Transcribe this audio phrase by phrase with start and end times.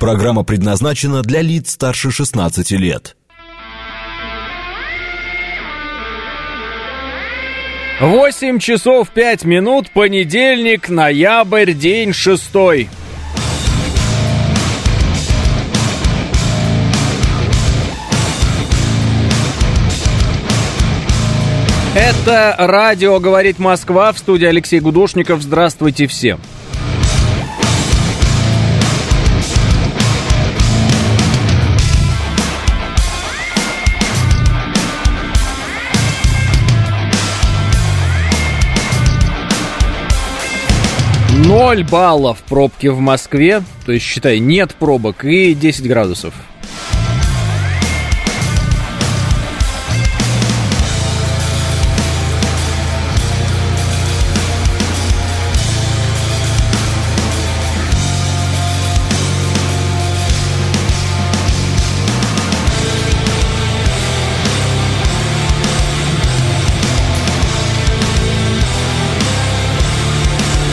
[0.00, 3.16] Программа предназначена для лиц старше 16 лет.
[8.00, 12.88] 8 часов 5 минут, понедельник, ноябрь, день шестой.
[21.94, 25.42] Это радио «Говорит Москва» в студии Алексей Гудошников.
[25.42, 26.40] Здравствуйте всем.
[41.50, 46.32] Ноль баллов пробки в Москве, то есть, считай, нет пробок и 10 градусов.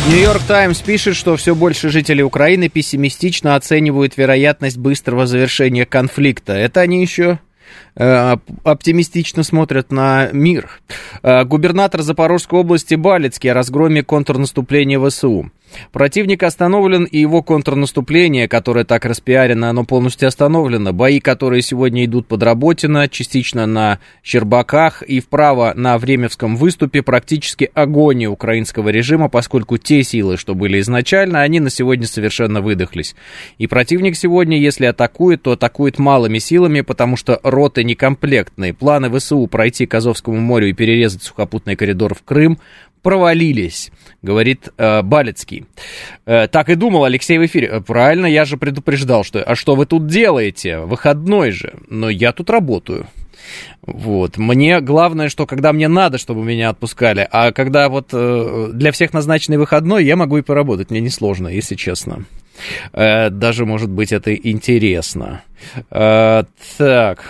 [0.08, 6.54] Нью-Йорк Таймс пишет, что все больше жителей Украины пессимистично оценивают вероятность быстрого завершения конфликта.
[6.54, 7.40] Это они еще
[7.96, 10.70] Э, оптимистично смотрят на мир.
[11.24, 15.52] Э, губернатор Запорожской области Балецкий о разгроме контрнаступления ВСУ.
[15.92, 20.94] Противник остановлен, и его контрнаступление, которое так распиарено, оно полностью остановлено.
[20.94, 27.70] Бои, которые сегодня идут под Работино, частично на Щербаках и вправо на Времевском выступе, практически
[27.74, 33.16] агония украинского режима, поскольку те силы, что были изначально, они на сегодня совершенно выдохлись.
[33.58, 38.74] И противник сегодня, если атакует, то атакует малыми силами, потому что роты некомплектные.
[38.74, 42.60] Планы ВСУ пройти к Азовскому морю и перерезать сухопутный коридор в Крым
[43.08, 43.90] провалились,
[44.22, 45.66] говорит э, Балецкий.
[46.26, 47.70] Э, так и думал Алексей в эфире.
[47.70, 49.42] Э, правильно, я же предупреждал, что...
[49.42, 50.80] А что вы тут делаете?
[50.80, 51.76] Выходной же.
[51.90, 53.08] Но я тут работаю.
[53.82, 54.36] Вот.
[54.36, 59.14] Мне главное, что когда мне надо, чтобы меня отпускали, а когда вот э, для всех
[59.14, 60.92] назначенный выходной, я могу и поработать.
[60.92, 62.26] Мне несложно, если честно.
[62.92, 65.44] Э, даже, может быть, это интересно.
[65.92, 66.44] Э,
[66.78, 67.24] так...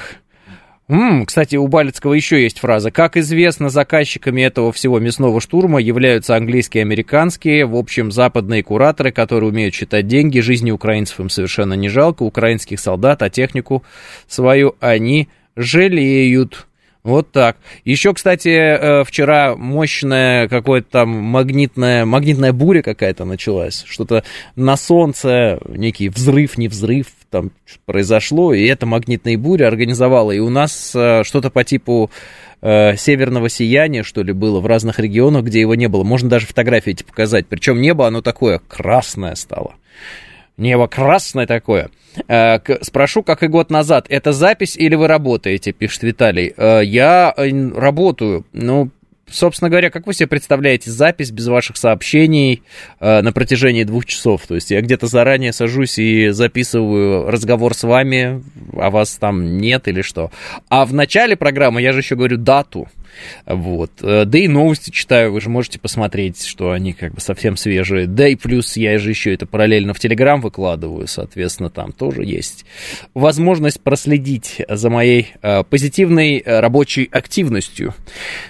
[0.90, 2.92] М-м, кстати, у Балецкого еще есть фраза.
[2.92, 9.12] Как известно, заказчиками этого всего мясного штурма являются английские и американские, в общем, западные кураторы,
[9.12, 10.40] которые умеют считать деньги.
[10.40, 12.24] Жизни украинцев им совершенно не жалко.
[12.24, 13.84] Украинских солдат, а технику
[14.28, 15.28] свою они
[15.58, 16.67] жалеют.
[17.07, 17.56] Вот так.
[17.85, 23.85] Еще, кстати, э, вчера мощная какая-то там магнитная, магнитная буря какая-то началась.
[23.88, 24.25] Что-то
[24.57, 27.51] на солнце, некий взрыв, не взрыв там
[27.85, 30.31] произошло, и эта магнитная буря организовала.
[30.31, 32.12] И у нас э, что-то по типу
[32.62, 36.03] э, северного сияния, что ли, было в разных регионах, где его не было.
[36.03, 37.47] Можно даже фотографии эти показать.
[37.47, 39.75] Причем небо, оно такое красное стало.
[40.57, 41.91] Небо красное такое.
[42.28, 46.51] Э, спрошу, как и год назад, это запись или вы работаете, пишет Виталий.
[46.57, 48.44] Э, я э, работаю.
[48.53, 48.90] Ну,
[49.29, 52.63] собственно говоря, как вы себе представляете запись без ваших сообщений
[53.00, 54.47] на протяжении двух часов?
[54.47, 58.41] То есть я где-то заранее сажусь и записываю разговор с вами,
[58.74, 60.31] а вас там нет или что?
[60.69, 62.88] А в начале программы я же еще говорю дату.
[63.45, 63.91] Вот.
[64.01, 68.07] Э, да и новости читаю, вы же можете посмотреть, что они как бы совсем свежие.
[68.07, 72.66] Да и плюс я же еще это параллельно в Телеграм выкладываю, соответственно, там тоже есть
[73.13, 77.94] возможность проследить за моей э, позитивной э, рабочей активностью.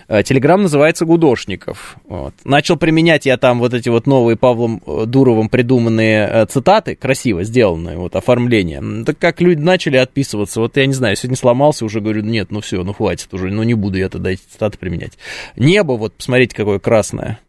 [0.08, 1.98] Телеграм называется «Гудошников».
[2.08, 2.34] Вот.
[2.44, 8.16] Начал применять я там вот эти вот новые Павлом Дуровым придуманные цитаты, красиво сделанные, вот
[8.16, 8.82] оформление.
[9.06, 12.62] Так как люди начали отписываться, вот я не знаю, сегодня сломался, уже говорю, нет, ну
[12.62, 15.14] все, ну хватит уже, ну не буду я тогда эти цитаты применять.
[15.56, 17.40] Небо, вот посмотрите, какое красное.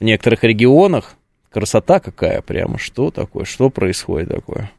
[0.00, 1.14] В некоторых регионах
[1.50, 2.78] красота какая прямо.
[2.78, 3.44] Что такое?
[3.44, 4.70] Что происходит такое?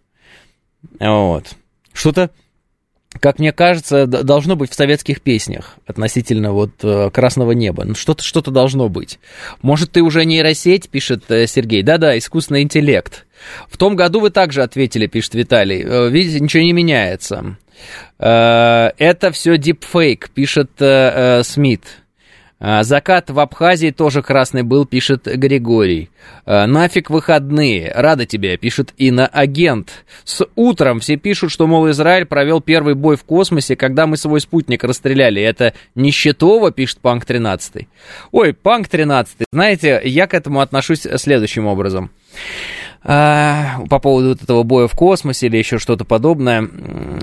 [0.99, 1.55] Вот.
[1.93, 2.31] Что-то,
[3.19, 7.83] как мне кажется, должно быть в советских песнях относительно вот э, красного неба.
[7.83, 9.19] Ну, что-то что должно быть.
[9.61, 11.83] Может, ты уже нейросеть, пишет э, Сергей.
[11.83, 13.25] Да-да, искусственный интеллект.
[13.67, 15.83] В том году вы также ответили, пишет Виталий.
[15.83, 17.57] Э, видите, ничего не меняется.
[18.19, 21.83] Э, это все дипфейк, пишет э, Смит.
[22.61, 26.09] Закат в Абхазии тоже красный был, пишет Григорий.
[26.45, 27.89] Нафиг выходные.
[27.95, 28.93] Рада тебе, пишет
[29.31, 30.03] Агент.
[30.25, 34.41] С утром все пишут, что, мол, Израиль провел первый бой в космосе, когда мы свой
[34.41, 35.41] спутник расстреляли.
[35.41, 37.87] Это нищетово, пишет Панк 13.
[38.33, 39.37] Ой, Панк 13.
[39.53, 42.11] Знаете, я к этому отношусь следующим образом.
[43.01, 46.67] А, по поводу вот этого боя в космосе или еще что-то подобное.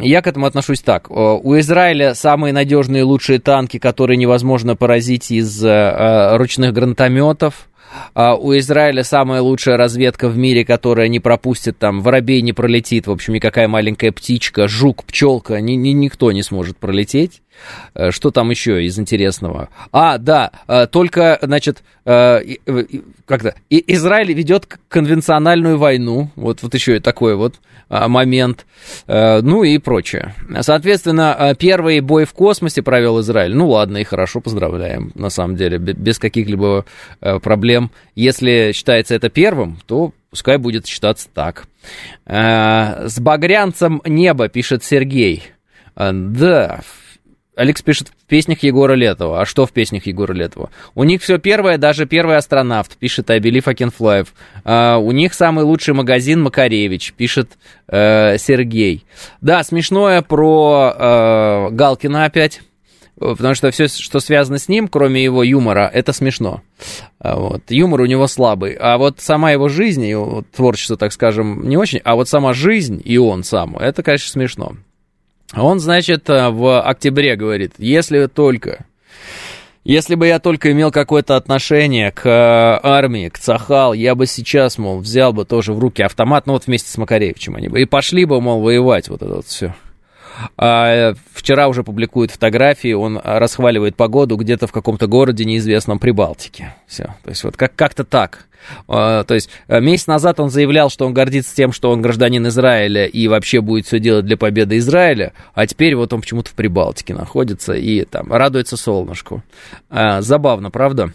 [0.01, 1.11] Я к этому отношусь так.
[1.11, 7.69] У Израиля самые надежные лучшие танки, которые невозможно поразить из а, ручных гранатометов.
[8.15, 13.07] а у Израиля самая лучшая разведка в мире, которая не пропустит там, воробей не пролетит,
[13.07, 17.43] в общем, никакая маленькая птичка, жук, пчелка, ни, ни, никто не сможет пролететь.
[17.95, 19.69] Э, что там еще из интересного?
[19.93, 22.41] А, да, э, только, значит, э,
[23.25, 27.57] как-то Израиль ведет конвенциональную войну, вот, вот еще и такой вот
[27.89, 28.67] момент,
[29.07, 30.35] ну и прочее.
[30.61, 33.55] Соответственно, первый бой в космосе провел Израиль.
[33.55, 36.85] Ну ладно, и хорошо, поздравляем, на самом деле, без каких-либо
[37.21, 37.93] проблем.
[38.17, 41.67] Если считается это первым, то пускай будет считаться так.
[42.27, 45.45] С багрянцем небо, пишет Сергей.
[45.95, 46.81] Да,
[47.57, 49.41] Алекс пишет в песнях Егора Летова.
[49.41, 50.71] А что в песнях Егора Летова?
[50.95, 54.29] У них все первое, даже первый астронавт, пишет I Believe.
[54.65, 57.53] А, у них самый лучший магазин Макаревич, пишет
[57.89, 59.07] э, Сергей.
[59.41, 62.61] Да, смешное про э, Галкина опять.
[63.19, 66.61] Потому что все, что связано с ним, кроме его юмора, это смешно.
[67.19, 67.63] А вот.
[67.71, 68.75] Юмор у него слабый.
[68.75, 72.01] А вот сама его жизнь, его творчество, так скажем, не очень.
[72.05, 74.77] А вот сама жизнь и он сам, это, конечно, смешно.
[75.55, 78.87] Он, значит, э, в октябре говорит, если только,
[79.85, 84.79] если бы я только имел какое-то отношение к э, армии, к Цахал, я бы сейчас,
[84.79, 87.85] мол, взял бы тоже в руки автомат, ну вот вместе с Макаревичем они бы, и
[87.85, 89.75] пошли бы, мол, воевать, вот это вот все.
[90.57, 96.75] А, вчера уже публикует фотографии, он расхваливает погоду где-то в каком-то городе неизвестном Прибалтике.
[96.87, 97.15] Все.
[97.25, 98.47] То есть вот как- как-то так.
[98.89, 102.47] А, то есть э, месяц назад он заявлял, что он гордится тем, что он гражданин
[102.49, 106.55] Израиля и вообще будет все делать для победы Израиля, а теперь вот он почему-то в
[106.55, 109.43] Прибалтике находится и там радуется солнышку.
[109.89, 111.13] А, забавно, правда?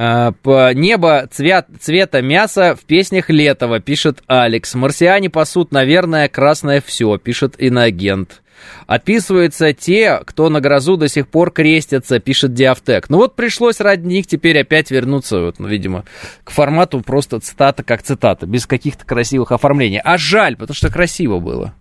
[0.00, 4.74] Небо цвет, цвета мяса в песнях Летова, пишет Алекс.
[4.74, 8.40] Марсиане пасут, наверное, красное все, пишет иноагент.
[8.86, 13.10] Описываются те, кто на грозу до сих пор крестятся, пишет Диафтек.
[13.10, 16.04] Ну вот пришлось ради них теперь опять вернуться, вот, ну, видимо,
[16.44, 20.00] к формату просто цитата как цитата, без каких-то красивых оформлений.
[20.02, 21.74] А жаль, потому что красиво было.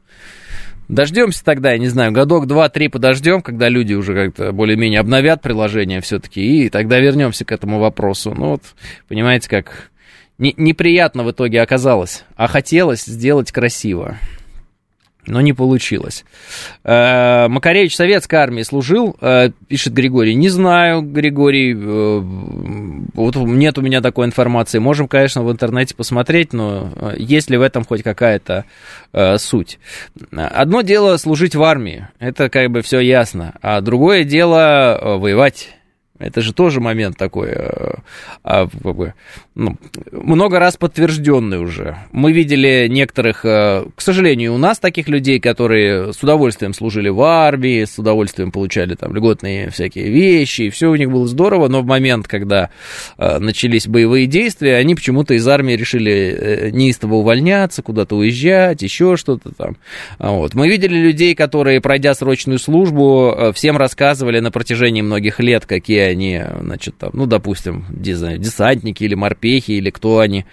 [0.90, 5.44] Дождемся тогда, я не знаю, годок, два, три подождем, когда люди уже как-то более-менее обновят
[5.44, 8.34] приложение все-таки, и тогда вернемся к этому вопросу.
[8.36, 8.64] Ну вот,
[9.08, 9.92] понимаете, как
[10.40, 14.18] не, неприятно в итоге оказалось, а хотелось сделать красиво
[15.30, 16.26] но не получилось.
[16.84, 20.36] Э, Макаревич в советской армии служил, э, пишет Григорий.
[20.36, 22.20] Не знаю, Григорий, э,
[23.14, 24.80] вот нет у меня такой информации.
[24.80, 28.66] Можем, конечно, в интернете посмотреть, но есть ли в этом хоть какая-то
[29.38, 29.80] суть?
[30.32, 35.79] Одно дело служить в армии, это как бы все ясно, а другое дело воевать
[36.20, 37.94] это же тоже момент такой, э,
[38.44, 38.68] а,
[39.56, 39.78] ну,
[40.12, 41.96] много раз подтвержденный уже.
[42.12, 47.22] Мы видели некоторых, э, к сожалению, у нас таких людей, которые с удовольствием служили в
[47.22, 51.82] армии, с удовольствием получали там льготные всякие вещи, и все у них было здорово, но
[51.82, 52.70] в момент, когда
[53.18, 59.52] э, начались боевые действия, они почему-то из армии решили неистово увольняться, куда-то уезжать, еще что-то
[59.56, 59.78] там.
[60.20, 60.54] Вот.
[60.54, 66.42] Мы видели людей, которые, пройдя срочную службу, всем рассказывали на протяжении многих лет, какие они,
[66.62, 70.46] значит, там, ну, допустим, десантники или морпехи, или кто они.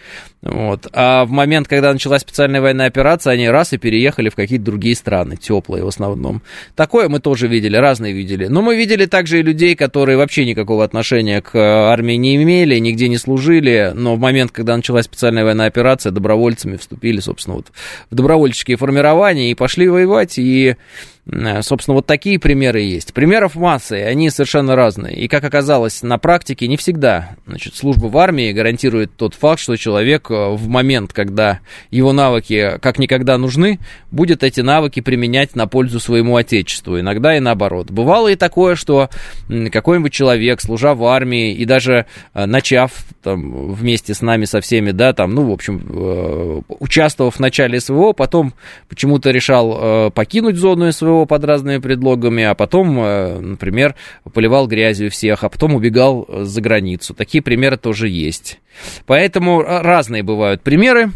[0.42, 0.86] Вот.
[0.92, 4.94] А в момент, когда началась специальная военная операция, они раз и переехали в какие-то другие
[4.94, 6.42] страны, теплые в основном.
[6.74, 8.46] Такое мы тоже видели, разные видели.
[8.46, 13.08] Но мы видели также и людей, которые вообще никакого отношения к армии не имели, нигде
[13.08, 17.66] не служили, но в момент, когда началась специальная военная операция, добровольцами вступили, собственно, вот
[18.10, 21.15] в добровольческие формирования и пошли воевать, и Э,
[21.62, 23.12] собственно, вот такие примеры есть.
[23.12, 25.16] Примеров масса, и они совершенно разные.
[25.16, 29.76] И, как оказалось, на практике не всегда значит, служба в армии гарантирует тот факт, что
[29.76, 33.80] человек э, в момент, когда его навыки как никогда нужны,
[34.12, 37.00] будет эти навыки применять на пользу своему отечеству.
[37.00, 37.90] Иногда и наоборот.
[37.90, 39.10] Бывало и такое, что
[39.72, 42.92] какой-нибудь человек, служа в армии и даже э, начав
[43.24, 48.12] там, вместе с нами, со всеми, да, там, ну, в общем, участвовав в начале СВО,
[48.12, 48.54] потом
[48.88, 53.94] почему-то решал покинуть зону СВО, его под разными предлогами, а потом, э, например,
[54.32, 57.14] поливал грязью всех, а потом убегал э, за границу.
[57.14, 58.60] Такие примеры тоже есть.
[59.06, 61.10] Поэтому разные бывают примеры.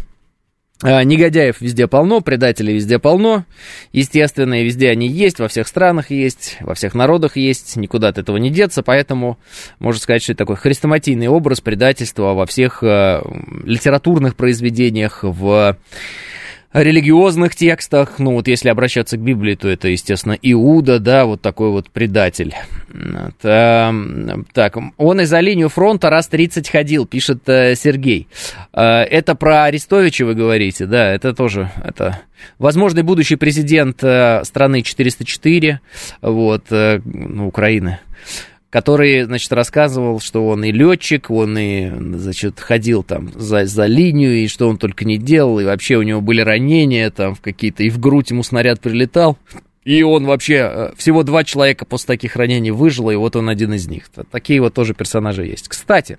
[0.83, 3.45] А, негодяев везде полно, предателей везде полно.
[3.91, 8.17] Естественно, и везде они есть, во всех странах есть, во всех народах есть, никуда от
[8.17, 8.81] этого не деться.
[8.81, 9.37] Поэтому
[9.79, 13.21] можно сказать, что это такой хрестоматийный образ предательства во всех э,
[13.63, 15.77] литературных произведениях, в
[16.73, 21.69] религиозных текстах, ну вот если обращаться к Библии, то это, естественно, Иуда, да, вот такой
[21.69, 22.55] вот предатель.
[22.89, 23.93] Это,
[24.53, 28.27] так, он и за линию фронта раз 30 ходил, пишет э, Сергей.
[28.73, 32.21] Э, это про Арестовича вы говорите, да, это тоже, это
[32.57, 35.81] возможный будущий президент э, страны 404,
[36.21, 37.99] вот, ну, Украины.
[38.71, 44.37] Который, значит, рассказывал, что он и летчик, он и, значит, ходил там за, за линию,
[44.37, 47.83] и что он только не делал, и вообще у него были ранения там в какие-то,
[47.83, 49.37] и в грудь ему снаряд прилетал.
[49.83, 53.73] И он вообще, э, всего два человека после таких ранений выжило, и вот он один
[53.73, 54.05] из них.
[54.31, 55.67] Такие вот тоже персонажи есть.
[55.67, 56.17] Кстати,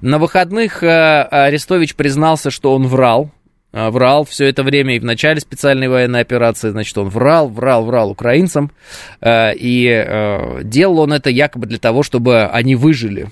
[0.00, 3.30] на выходных э, Арестович признался, что он врал,
[3.72, 8.10] врал все это время и в начале специальной военной операции, значит, он врал, врал, врал
[8.10, 8.70] украинцам,
[9.20, 13.28] а, и а, делал он это якобы для того, чтобы они выжили.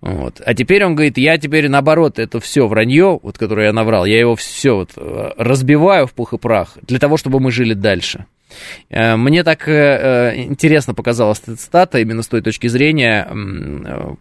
[0.00, 0.40] Вот.
[0.44, 4.20] А теперь он говорит, я теперь наоборот, это все вранье, вот, которое я наврал, я
[4.20, 8.26] его все вот разбиваю в пух и прах для того, чтобы мы жили дальше.
[8.90, 13.28] Э, мне так э, э, интересно показалась эта цитата именно с той точки зрения,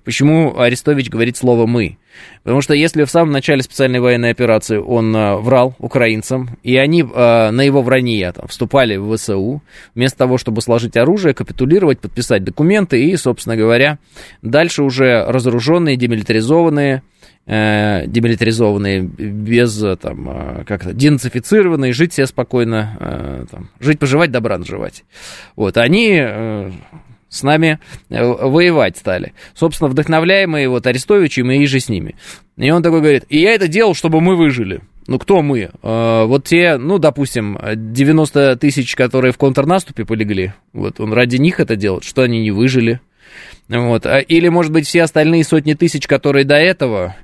[0.03, 1.97] почему Арестович говорит слово «мы».
[2.43, 7.61] Потому что если в самом начале специальной военной операции он врал украинцам, и они на
[7.61, 9.63] его вранье там, вступали в ВСУ,
[9.95, 13.97] вместо того, чтобы сложить оружие, капитулировать, подписать документы и, собственно говоря,
[14.43, 17.01] дальше уже разоруженные, демилитаризованные,
[17.45, 23.45] э, демилитаризованные, без, э, там, э, как то денацифицированные, жить себе спокойно, э,
[23.79, 25.03] жить, поживать, добра наживать.
[25.55, 26.71] Вот, они э,
[27.33, 29.33] с нами э, воевать стали.
[29.55, 32.15] Собственно, вдохновляемые вот Арестовичем и же с ними.
[32.57, 34.81] И он такой говорит, и я это делал, чтобы мы выжили.
[35.07, 35.71] Ну, кто мы?
[35.81, 41.59] Э, вот те, ну, допустим, 90 тысяч, которые в контрнаступе полегли, вот он ради них
[41.59, 43.01] это делает, что они не выжили.
[43.69, 44.05] Вот.
[44.05, 47.15] А, или, может быть, все остальные сотни тысяч, которые до этого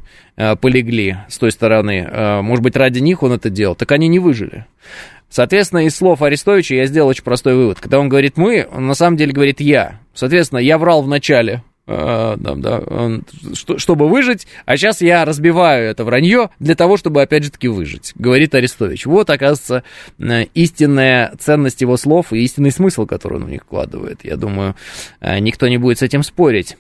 [0.42, 4.08] Э, полегли с той стороны, э, может быть, ради них он это делал, так они
[4.08, 4.66] не выжили.
[5.28, 7.82] Соответственно, из слов Арестовича я сделал очень простой вывод.
[7.82, 10.00] Когда он говорит «мы», он на самом деле говорит «я».
[10.14, 13.22] Соответственно, я врал в начале, э, да, да,
[13.54, 18.14] чтобы выжить, а сейчас я разбиваю это вранье для того, чтобы, опять же таки, выжить,
[18.16, 19.06] говорит Арестович.
[19.06, 19.84] Вот, оказывается,
[20.54, 24.20] истинная ценность его слов и истинный смысл, который он в них вкладывает.
[24.24, 24.76] Я думаю,
[25.22, 26.78] никто не будет с этим спорить.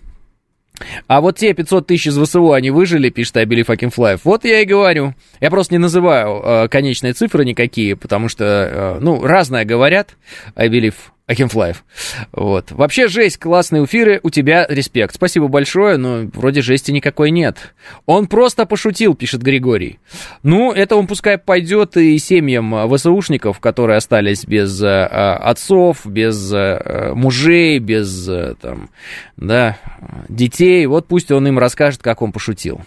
[1.07, 4.19] А вот те 500 тысяч из ВСУ, они выжили, пишет I Can Fly.
[4.23, 5.13] Вот я и говорю.
[5.39, 10.15] Я просто не называю э, конечные цифры никакие, потому что, э, ну, разное говорят,
[10.55, 10.95] I Believe
[11.29, 11.85] Ахимфлаев.
[12.31, 12.71] Вот.
[12.71, 15.13] Вообще жесть, классные эфиры, у тебя респект.
[15.13, 17.75] Спасибо большое, но вроде жести никакой нет.
[18.07, 19.99] Он просто пошутил, пишет Григорий.
[20.41, 27.13] Ну, это он пускай пойдет и семьям ВСУшников, которые остались без э, отцов, без э,
[27.13, 28.89] мужей, без э, там,
[29.37, 29.77] да,
[30.29, 30.87] детей.
[30.87, 32.81] Вот пусть он им расскажет, как он пошутил.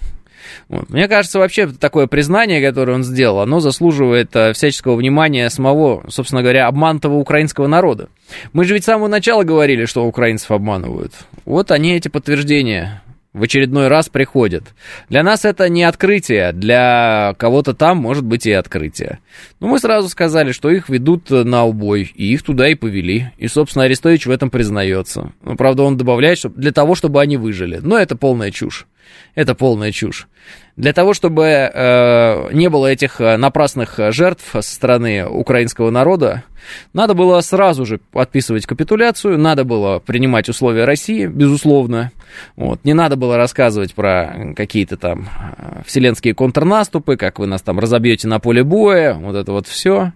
[0.68, 0.90] Вот.
[0.90, 6.42] Мне кажется, вообще такое признание, которое он сделал, оно заслуживает э, всяческого внимания самого, собственно
[6.42, 8.08] говоря, обманутого украинского народа.
[8.52, 11.12] Мы же ведь с самого начала говорили, что украинцев обманывают.
[11.44, 14.74] Вот они эти подтверждения в очередной раз приходят.
[15.08, 19.20] Для нас это не открытие, для кого-то там может быть и открытие.
[19.58, 23.30] Но мы сразу сказали, что их ведут на убой, и их туда и повели.
[23.38, 25.32] И, собственно, Арестович в этом признается.
[25.42, 27.80] Но, правда, он добавляет, что для того, чтобы они выжили.
[27.82, 28.86] Но это полная чушь.
[29.34, 30.28] Это полная чушь.
[30.76, 36.44] Для того, чтобы э, не было этих э, напрасных жертв со стороны украинского народа,
[36.92, 42.12] надо было сразу же подписывать капитуляцию, надо было принимать условия России, безусловно.
[42.56, 42.84] Вот.
[42.84, 45.28] Не надо было рассказывать про какие-то там
[45.58, 50.12] э, вселенские контрнаступы, как вы нас там разобьете на поле боя, вот это вот все.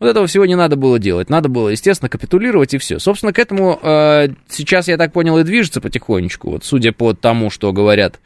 [0.00, 1.28] Вот этого всего не надо было делать.
[1.28, 2.98] Надо было, естественно, капитулировать и все.
[2.98, 6.50] Собственно, к этому э, сейчас, я так понял, и движется потихонечку.
[6.50, 8.18] Вот, судя по тому, что говорят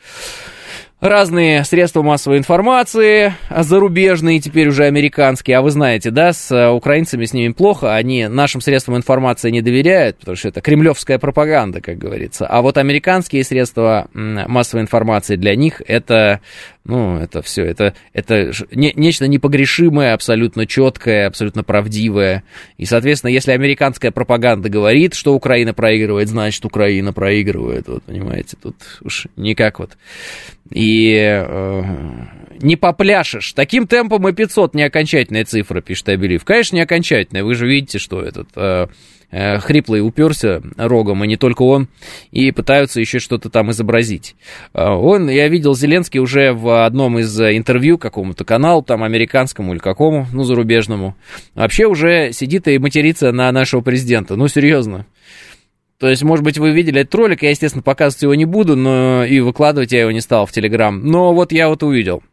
[1.02, 7.24] разные средства массовой информации, зарубежные, теперь уже американские, а вы знаете, да, с э, украинцами
[7.24, 11.98] с ними плохо, они нашим средствам информации не доверяют, потому что это кремлевская пропаганда, как
[11.98, 16.40] говорится, а вот американские средства массовой информации для них это,
[16.84, 22.42] ну, это все, это, это не, нечто непогрешимое, абсолютно четкое, абсолютно правдивое,
[22.76, 28.76] и, соответственно, если американская пропаганда говорит, что Украина проигрывает, значит, Украина проигрывает, вот, понимаете, тут
[29.02, 29.96] уж никак вот
[30.70, 31.82] и э,
[32.60, 33.52] не попляшешь.
[33.52, 36.44] Таким темпом и 500 не окончательная цифра, пишет Абелив.
[36.44, 37.44] Конечно, не окончательная.
[37.44, 38.86] Вы же видите, что этот э,
[39.32, 41.88] хриплый уперся рогом, и не только он,
[42.30, 44.36] и пытаются еще что-то там изобразить.
[44.74, 49.80] Э, он, я видел Зеленский уже в одном из интервью какому-то каналу, там американскому или
[49.80, 51.16] какому, ну, зарубежному,
[51.54, 54.36] вообще уже сидит и матерится на нашего президента.
[54.36, 55.06] Ну, серьезно.
[55.98, 59.24] То есть, может быть, вы видели этот ролик, я, естественно, показывать его не буду, но
[59.24, 61.00] и выкладывать я его не стал в Телеграм.
[61.00, 62.24] Но вот я вот увидел.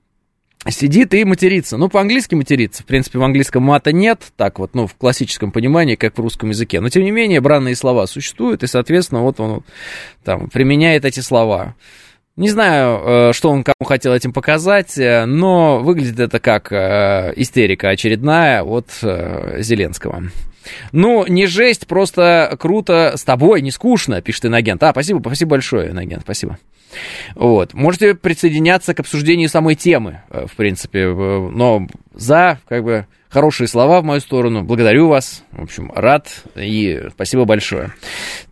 [0.67, 1.77] Сидит и матерится.
[1.77, 2.83] Ну, по-английски матерится.
[2.83, 6.49] В принципе, в английском мата нет, так вот, ну, в классическом понимании, как в русском
[6.49, 6.81] языке.
[6.81, 9.63] Но, тем не менее, бранные слова существуют, и, соответственно, вот он
[10.25, 11.75] там применяет эти слова.
[12.39, 18.87] Не знаю, что он кому хотел этим показать, но выглядит это как истерика очередная от
[19.01, 20.23] Зеленского.
[20.93, 24.81] Ну, не жесть, просто круто с тобой, не скучно, пишет инагент.
[24.83, 26.57] А, спасибо, спасибо большое, инагент, спасибо.
[27.35, 27.73] Вот.
[27.73, 34.03] Можете присоединяться к обсуждению самой темы, в принципе, но за, как бы, хорошие слова в
[34.03, 34.63] мою сторону.
[34.63, 35.43] Благодарю вас.
[35.51, 37.93] В общем, рад и спасибо большое.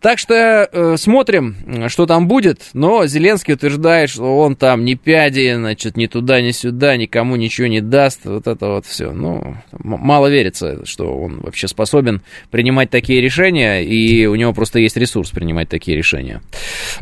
[0.00, 2.70] Так что э, смотрим, что там будет.
[2.74, 7.66] Но Зеленский утверждает, что он там ни пяди, значит, ни туда, ни сюда, никому ничего
[7.66, 8.20] не даст.
[8.24, 9.10] Вот это вот все.
[9.10, 14.96] Ну, мало верится, что он вообще способен принимать такие решения, и у него просто есть
[14.96, 16.40] ресурс принимать такие решения.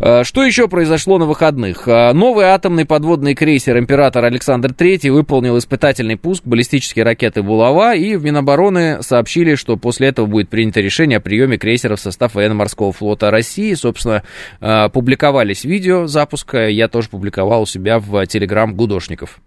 [0.01, 1.87] Э, что еще произошло на выходных?
[1.87, 7.97] Э, новый атомный подводный крейсер «Император Александр III» выполнил испытательный пуск баллистической ракеты «Булава» Булава,
[7.97, 12.35] и в Минобороны сообщили, что после этого будет принято решение о приеме крейсеров в состав
[12.35, 13.75] военно-морского флота России.
[13.75, 14.23] Собственно,
[14.61, 19.41] э, публиковались видео запуска, я тоже публиковал у себя в Телеграм Гудошников.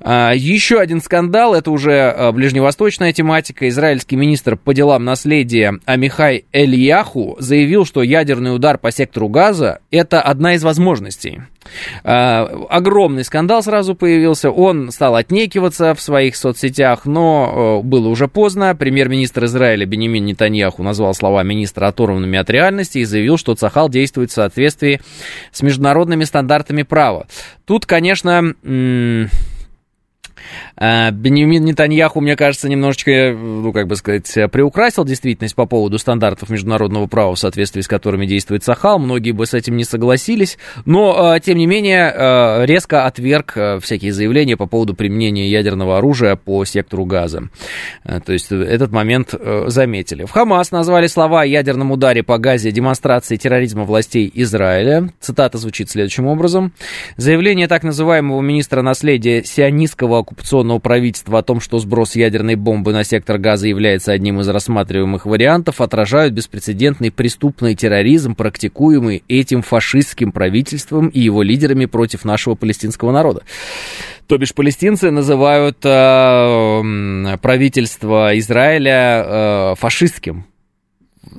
[0.00, 3.68] А, еще один скандал, это уже э, ближневосточная тематика.
[3.68, 10.20] Израильский министр по делам наследия Амихай Эльяху заявил, что ядерный удар по сектору газа– это
[10.20, 11.42] одна из возможностей.
[12.04, 14.50] А, огромный скандал сразу появился.
[14.50, 18.74] Он стал отнекиваться в своих соцсетях, но э, было уже поздно.
[18.74, 24.30] Премьер-министр Израиля Бенемин Нетаньяху назвал слова министра оторванными от реальности и заявил, что Цахал действует
[24.30, 25.00] в соответствии
[25.50, 27.26] с международными стандартами права.
[27.64, 28.54] Тут, конечно,
[30.76, 37.06] Бенемин Нетаньяху, мне кажется, немножечко, ну, как бы сказать, приукрасил действительность по поводу стандартов международного
[37.06, 38.98] права, в соответствии с которыми действует Сахал.
[38.98, 40.58] Многие бы с этим не согласились.
[40.86, 47.04] Но, тем не менее, резко отверг всякие заявления по поводу применения ядерного оружия по сектору
[47.04, 47.50] газа.
[48.04, 49.34] То есть этот момент
[49.66, 50.24] заметили.
[50.24, 55.10] В Хамас назвали слова о ядерном ударе по газе демонстрацией терроризма властей Израиля.
[55.20, 56.72] Цитата звучит следующим образом.
[57.16, 63.04] Заявление так называемого министра наследия сионистского оккупационного правительства о том, что сброс ядерной бомбы на
[63.04, 71.08] сектор газа является одним из рассматриваемых вариантов, отражают беспрецедентный преступный терроризм, практикуемый этим фашистским правительством
[71.08, 73.42] и его лидерами против нашего палестинского народа.
[74.26, 80.46] То бишь палестинцы называют э, правительство Израиля э, фашистским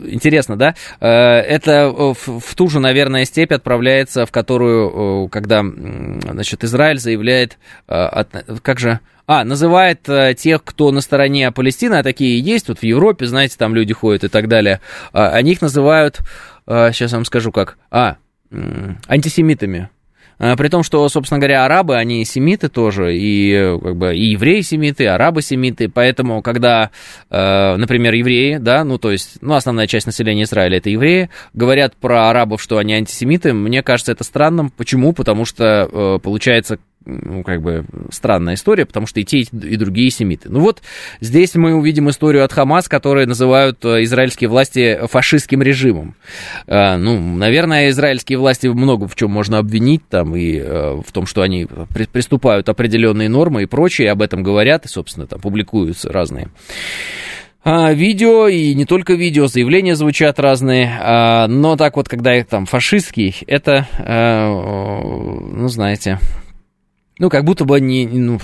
[0.06, 0.76] интересно, да?
[1.00, 8.24] Э, это в ту же, наверное, степь отправляется, в которую, когда, значит, Израиль заявляет, э,
[8.62, 12.84] как же, а, называет э, тех, кто на стороне Палестины, а такие есть, вот в
[12.84, 14.82] Европе, знаете, там люди ходят и так далее,
[15.14, 16.20] они их называют,
[16.68, 18.18] сейчас вам скажу как, а,
[19.08, 19.90] антисемитами.
[20.40, 24.62] А, при том, что, собственно говоря, арабы, они семиты тоже, и, как бы, и евреи
[24.62, 26.92] семиты, и арабы семиты, поэтому, когда,
[27.30, 31.96] э, например, евреи, да, ну, то есть, ну, основная часть населения Израиля это евреи, говорят
[31.96, 34.70] про арабов, что они антисемиты, мне кажется это странным.
[34.70, 35.14] Почему?
[35.14, 40.10] Потому что, э, получается, ну, как бы странная история, потому что и те, и другие
[40.10, 40.50] семиты.
[40.50, 40.82] Ну вот
[41.20, 46.16] здесь мы увидим историю от Хамас, которые называют э, израильские власти фашистским режимом.
[46.68, 51.26] Э, ну, наверное, израильские власти много в чем можно обвинить, там, и э, в том,
[51.26, 51.68] что они
[52.12, 56.50] приступают определенные нормы и прочее, об этом говорят, и, собственно, там публикуются разные
[57.66, 62.48] а, видео, и не только видео, заявления звучат разные, а, но так вот, когда их
[62.48, 66.20] там фашистский, это, ну, знаете,
[67.20, 68.40] ну, как будто бы не, ну,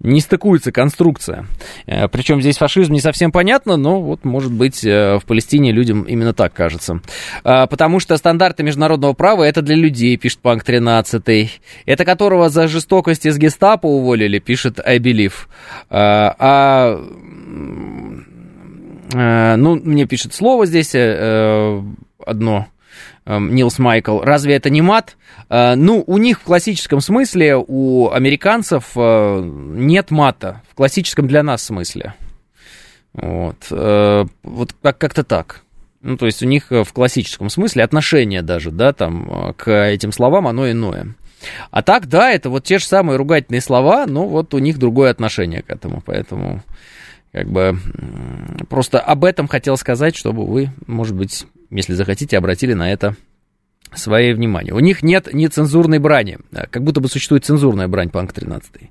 [0.00, 1.46] не стыкуется конструкция.
[1.86, 6.02] Э, Причем здесь фашизм не совсем понятно, но вот, может быть, э, в Палестине людям
[6.02, 7.00] именно так кажется.
[7.44, 11.60] А, потому что стандарты международного права это для людей, пишет Панк 13.
[11.86, 15.30] Это которого за жестокость из гестапо уволили, пишет I.
[15.88, 17.02] А, а
[19.56, 21.82] ну, мне пишет слово здесь э,
[22.24, 22.66] одно
[23.26, 25.16] Нилс Майкл, разве это не мат?
[25.48, 31.42] Э, ну, у них в классическом смысле, у американцев э, нет мата, в классическом для
[31.42, 32.14] нас смысле.
[33.12, 35.62] Вот, э, вот как-то так.
[36.02, 40.46] Ну, то есть у них в классическом смысле отношение даже, да, там, к этим словам,
[40.46, 41.14] оно иное.
[41.70, 45.10] А так, да, это вот те же самые ругательные слова, но вот у них другое
[45.10, 46.62] отношение к этому, поэтому
[47.32, 47.76] как бы
[48.68, 53.16] просто об этом хотел сказать, чтобы вы, может быть, если захотите, обратили на это
[53.94, 54.74] свое внимание.
[54.74, 56.38] У них нет нецензурной брани,
[56.70, 58.90] как будто бы существует цензурная брань Панк 13.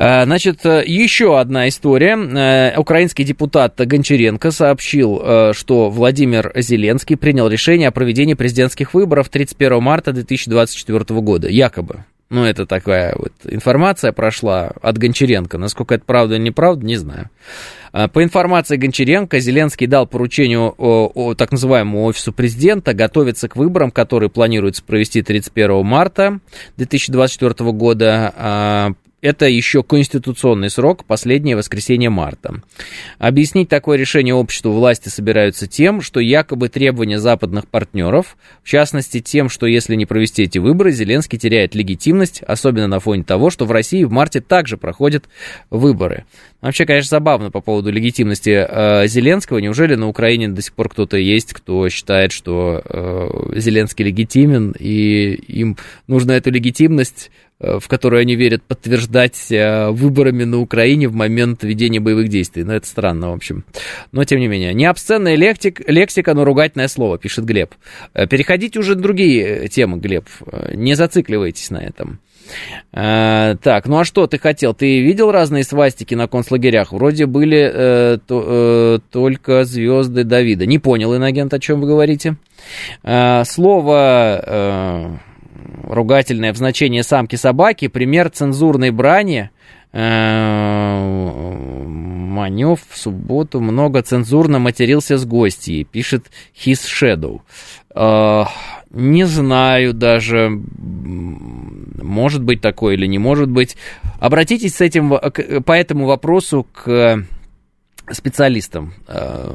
[0.00, 2.16] А, значит, еще одна история.
[2.16, 9.28] А, украинский депутат Гончаренко сообщил, а, что Владимир Зеленский принял решение о проведении президентских выборов
[9.28, 11.48] 31 марта 2024 года.
[11.48, 15.56] Якобы Ну, это такая вот информация прошла от Гончаренко.
[15.56, 17.30] Насколько это правда или неправда, не знаю.
[17.92, 23.56] А, по информации Гончаренко, Зеленский дал поручению о, о так называемому офису президента готовиться к
[23.56, 26.40] выборам, которые планируется провести 31 марта
[26.76, 28.94] 2024 года.
[29.20, 32.62] Это еще конституционный срок, последнее воскресенье марта.
[33.18, 39.48] Объяснить такое решение обществу власти собираются тем, что якобы требования западных партнеров, в частности тем,
[39.48, 43.72] что если не провести эти выборы, Зеленский теряет легитимность, особенно на фоне того, что в
[43.72, 45.24] России в марте также проходят
[45.68, 46.24] выборы.
[46.60, 49.58] Вообще, конечно, забавно по поводу легитимности э, Зеленского.
[49.58, 55.34] Неужели на Украине до сих пор кто-то есть, кто считает, что э, Зеленский легитимен, и
[55.48, 55.76] им
[56.06, 61.98] нужно эту легитимность в которую они верят, подтверждать э, выборами на Украине в момент ведения
[61.98, 62.62] боевых действий.
[62.62, 63.64] Ну, это странно, в общем.
[64.12, 64.72] Но, тем не менее.
[64.74, 67.74] Не обсценная лексик, лексика, но ругательное слово, пишет Глеб.
[68.14, 70.26] Э, переходите уже на другие темы, Глеб.
[70.72, 72.20] Не зацикливайтесь на этом.
[72.92, 74.72] так, ну а что ты хотел?
[74.72, 76.92] Ты видел разные свастики на концлагерях?
[76.92, 80.64] Вроде были э, то, э, только звезды Давида.
[80.64, 82.36] Не понял, инагент, о чем вы говорите.
[83.02, 85.20] Э, слово
[85.84, 89.50] ругательное в значении самки собаки, пример цензурной брани.
[89.92, 90.98] Э,
[91.86, 97.40] Манев в субботу много цензурно матерился с гостьей, пишет His Shadow.
[97.94, 98.44] Э,
[98.90, 103.76] не знаю даже, может быть такое или не может быть.
[104.18, 107.24] Обратитесь с этим, по этому вопросу к
[108.12, 108.94] специалистам.
[109.06, 109.52] Э,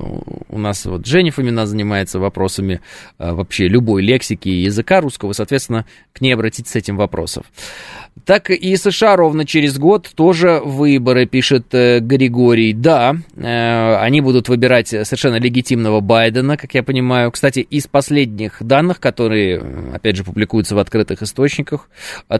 [0.49, 2.81] у нас вот Женя Фомина занимается вопросами
[3.19, 7.43] э, вообще любой лексики и языка русского, соответственно, к ней обратиться с этим вопросом.
[8.25, 12.73] Так и США ровно через год тоже выборы, пишет э, Григорий.
[12.73, 17.31] Да, они будут выбирать совершенно легитимного Байдена, как я понимаю.
[17.31, 19.61] Кстати, из последних данных, которые,
[19.93, 21.89] опять же, публикуются в открытых источниках,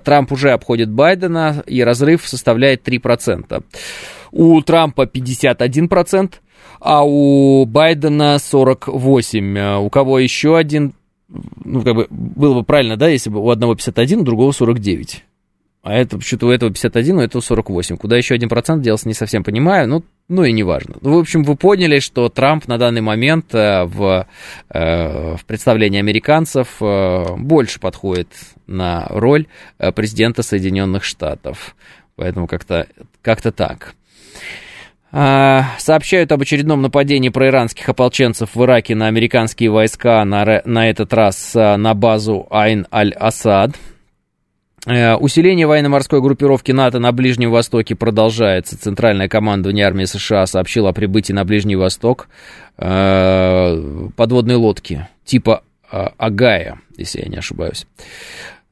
[0.03, 3.63] Трамп уже обходит Байдена, и разрыв составляет 3%.
[4.35, 6.33] У Трампа 51%,
[6.79, 9.57] а у Байдена 48%.
[9.59, 10.93] А у кого еще один,
[11.63, 15.23] ну, как бы, было бы правильно, да, если бы у одного 51, у другого 49.
[15.83, 17.97] А это почему-то у этого 51, у этого 48.
[17.97, 20.95] Куда еще 1% делся, не совсем понимаю, ну, ну и неважно.
[21.01, 24.25] Ну, в общем, вы поняли, что Трамп на данный момент э, в,
[24.69, 28.29] э, в представлении американцев э, больше подходит
[28.65, 29.47] на роль
[29.93, 31.75] президента Соединенных Штатов.
[32.15, 32.87] Поэтому как-то
[33.21, 33.93] как так.
[35.15, 41.13] А, сообщают об очередном нападении проиранских ополченцев в Ираке на американские войска, на, на этот
[41.13, 43.75] раз а, на базу Айн-Аль-Асад.
[44.87, 48.75] Э, усиление военно-морской группировки НАТО на Ближнем Востоке продолжается.
[48.75, 52.27] Центральное командование армии США сообщило о прибытии на Ближний Восток
[52.79, 57.85] э, подводной лодки типа э, Агая, если я не ошибаюсь.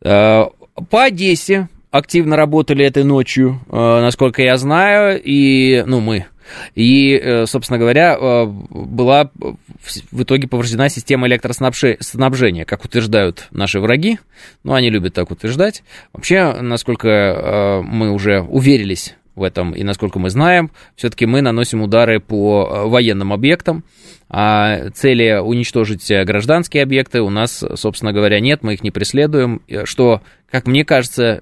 [0.01, 6.25] По Одессе активно работали этой ночью, насколько я знаю, и, ну, мы,
[6.75, 9.31] и, э, собственно говоря, э, была
[10.11, 14.19] в итоге повреждена система электроснабжения, как утверждают наши враги.
[14.63, 15.83] Ну, они любят так утверждать.
[16.13, 21.81] Вообще, насколько э, мы уже уверились в этом, и насколько мы знаем, все-таки мы наносим
[21.81, 23.83] удары по военным объектам,
[24.31, 30.67] цели уничтожить гражданские объекты у нас, собственно говоря, нет, мы их не преследуем, что, как
[30.67, 31.41] мне кажется,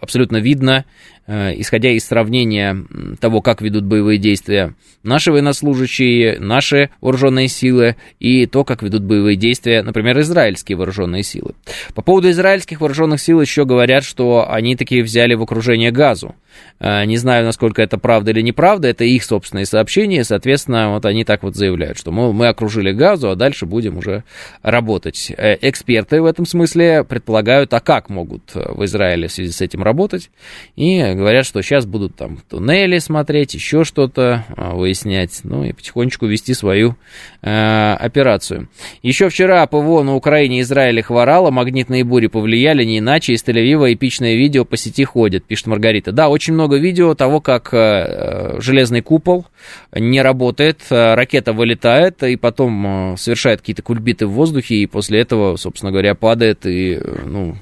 [0.00, 0.84] абсолютно видно
[1.32, 2.76] Э, исходя из сравнения
[3.20, 9.36] того, как ведут боевые действия наши военнослужащие, наши вооруженные силы и то, как ведут боевые
[9.36, 11.54] действия, например, израильские вооруженные силы.
[11.94, 16.34] По поводу израильских вооруженных сил еще говорят, что они такие взяли в окружение газу.
[16.80, 21.24] Э, не знаю, насколько это правда или неправда, это их собственные сообщения, соответственно, вот они
[21.24, 24.24] так вот заявляют, что мол, мы окружили газу, а дальше будем уже
[24.62, 25.32] работать.
[25.36, 29.82] Э, эксперты в этом смысле предполагают, а как могут в Израиле в связи с этим
[29.82, 30.30] работать,
[30.76, 36.26] и говорят, что сейчас будут там туннели смотреть, еще что-то а, выяснять, ну и потихонечку
[36.26, 36.96] вести свою
[37.42, 38.68] э, операцию.
[39.02, 43.92] Еще вчера ПВО на Украине и Израиле хворало, магнитные бури повлияли, не иначе из Тель-Авива
[43.92, 46.12] эпичное видео по сети ходит, пишет Маргарита.
[46.12, 49.46] Да, очень много видео того, как э, железный купол
[49.94, 55.20] не работает, э, ракета вылетает и потом э, совершает какие-то кульбиты в воздухе, и после
[55.20, 57.56] этого, собственно говоря, падает и, э, ну,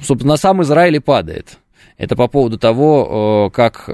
[0.00, 1.58] собственно, сам Израиль и падает.
[1.98, 3.88] Это по поводу того, э, как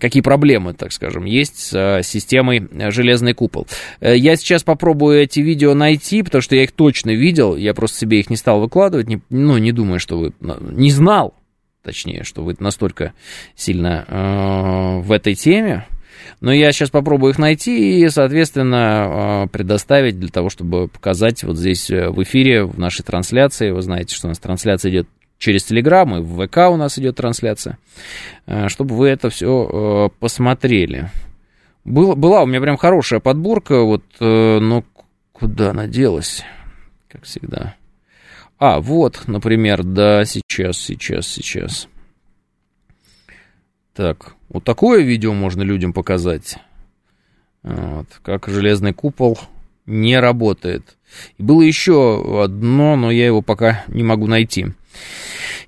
[0.00, 3.66] какие проблемы, так скажем, есть с системой «Железный купол».
[4.00, 8.20] Я сейчас попробую эти видео найти, потому что я их точно видел, я просто себе
[8.20, 10.32] их не стал выкладывать, не, ну, не думаю, что вы...
[10.40, 11.34] Не знал,
[11.82, 13.12] точнее, что вы настолько
[13.54, 15.86] сильно э, в этой теме,
[16.40, 21.90] но я сейчас попробую их найти и, соответственно, предоставить для того, чтобы показать вот здесь
[21.90, 23.70] в эфире, в нашей трансляции.
[23.70, 27.16] Вы знаете, что у нас трансляция идет через Телеграм, и в ВК у нас идет
[27.16, 27.78] трансляция,
[28.46, 31.10] э, чтобы вы это все посмотрели.
[31.84, 34.84] Был, была у меня прям хорошая подборка, вот, но
[35.32, 36.42] куда она делась,
[37.08, 37.74] как всегда.
[38.58, 41.88] А, вот, например, да, сейчас, сейчас, сейчас.
[44.00, 46.56] Так, вот такое видео можно людям показать.
[47.62, 49.38] Вот, как железный купол
[49.84, 50.96] не работает.
[51.36, 54.68] Было еще одно, но я его пока не могу найти.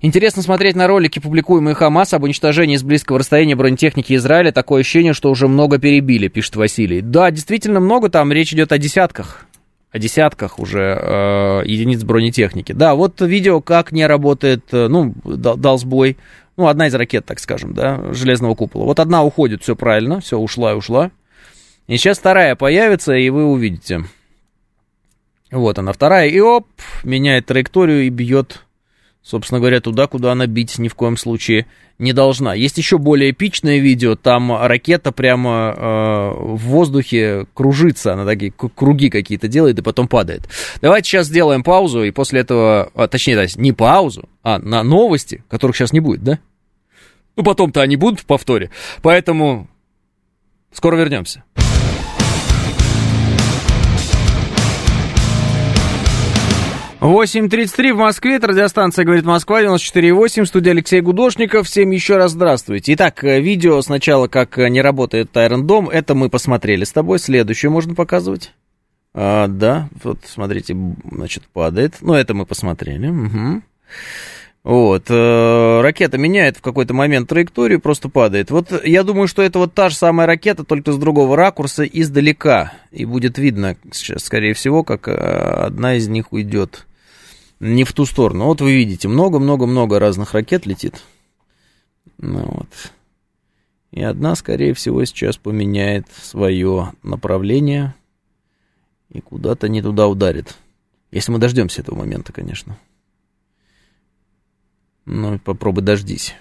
[0.00, 4.50] Интересно смотреть на ролики, публикуемые Хамас об уничтожении с близкого расстояния бронетехники Израиля.
[4.50, 7.02] Такое ощущение, что уже много перебили, пишет Василий.
[7.02, 9.44] Да, действительно много, там речь идет о десятках.
[9.90, 12.72] О десятках уже э, единиц бронетехники.
[12.72, 16.16] Да, вот видео, как не работает, э, ну, дал сбой.
[16.62, 18.84] Ну, одна из ракет, так скажем, да, железного купола.
[18.84, 21.10] Вот одна уходит, все правильно, все, ушла и ушла.
[21.88, 24.04] И сейчас вторая появится, и вы увидите.
[25.50, 26.68] Вот она, вторая, и оп,
[27.02, 28.60] меняет траекторию и бьет,
[29.24, 31.66] собственно говоря, туда, куда она бить ни в коем случае
[31.98, 32.54] не должна.
[32.54, 39.10] Есть еще более эпичное видео, там ракета прямо э, в воздухе кружится, она такие круги
[39.10, 40.48] какие-то делает и потом падает.
[40.80, 45.42] Давайте сейчас сделаем паузу, и после этого, а, точнее, да, не паузу, а на новости,
[45.48, 46.38] которых сейчас не будет, да?
[47.36, 48.70] Ну, потом-то они будут в повторе,
[49.02, 49.68] поэтому
[50.72, 51.44] скоро вернемся.
[57.02, 61.66] 8.33 в Москве, это радиостанция «Говорит Москва», 94.8, студия Алексей Гудошников.
[61.66, 62.94] Всем еще раз здравствуйте.
[62.94, 67.18] Итак, э, видео сначала, как э, не работает Тайрон Дом, это мы посмотрели с тобой.
[67.18, 68.52] Следующее можно показывать?
[69.14, 70.76] А, да, вот смотрите,
[71.10, 71.96] значит, падает.
[72.02, 73.08] Ну, это мы посмотрели.
[73.08, 73.62] Угу.
[74.64, 78.52] Вот, э, ракета меняет в какой-то момент траекторию, просто падает.
[78.52, 82.72] Вот я думаю, что это вот та же самая ракета, только с другого ракурса, издалека.
[82.92, 86.86] И будет видно сейчас, скорее всего, как э, одна из них уйдет
[87.58, 88.44] не в ту сторону.
[88.44, 91.02] Вот вы видите, много-много-много разных ракет летит.
[92.18, 92.92] Ну, вот.
[93.90, 97.94] И одна, скорее всего, сейчас поменяет свое направление
[99.10, 100.56] и куда-то не туда ударит.
[101.10, 102.78] Если мы дождемся этого момента, конечно.
[105.04, 106.34] Ну, попробуй дождись.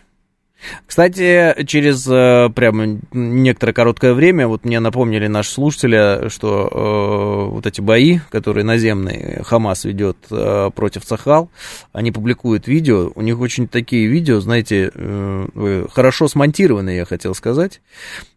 [0.86, 7.66] Кстати, через э, прямо некоторое короткое время, вот мне напомнили наши слушатели, что э, вот
[7.66, 11.50] эти бои, которые наземные Хамас ведет э, против Сахал,
[11.94, 17.82] они публикуют видео, у них очень такие видео, знаете, э, хорошо смонтированные, я хотел сказать,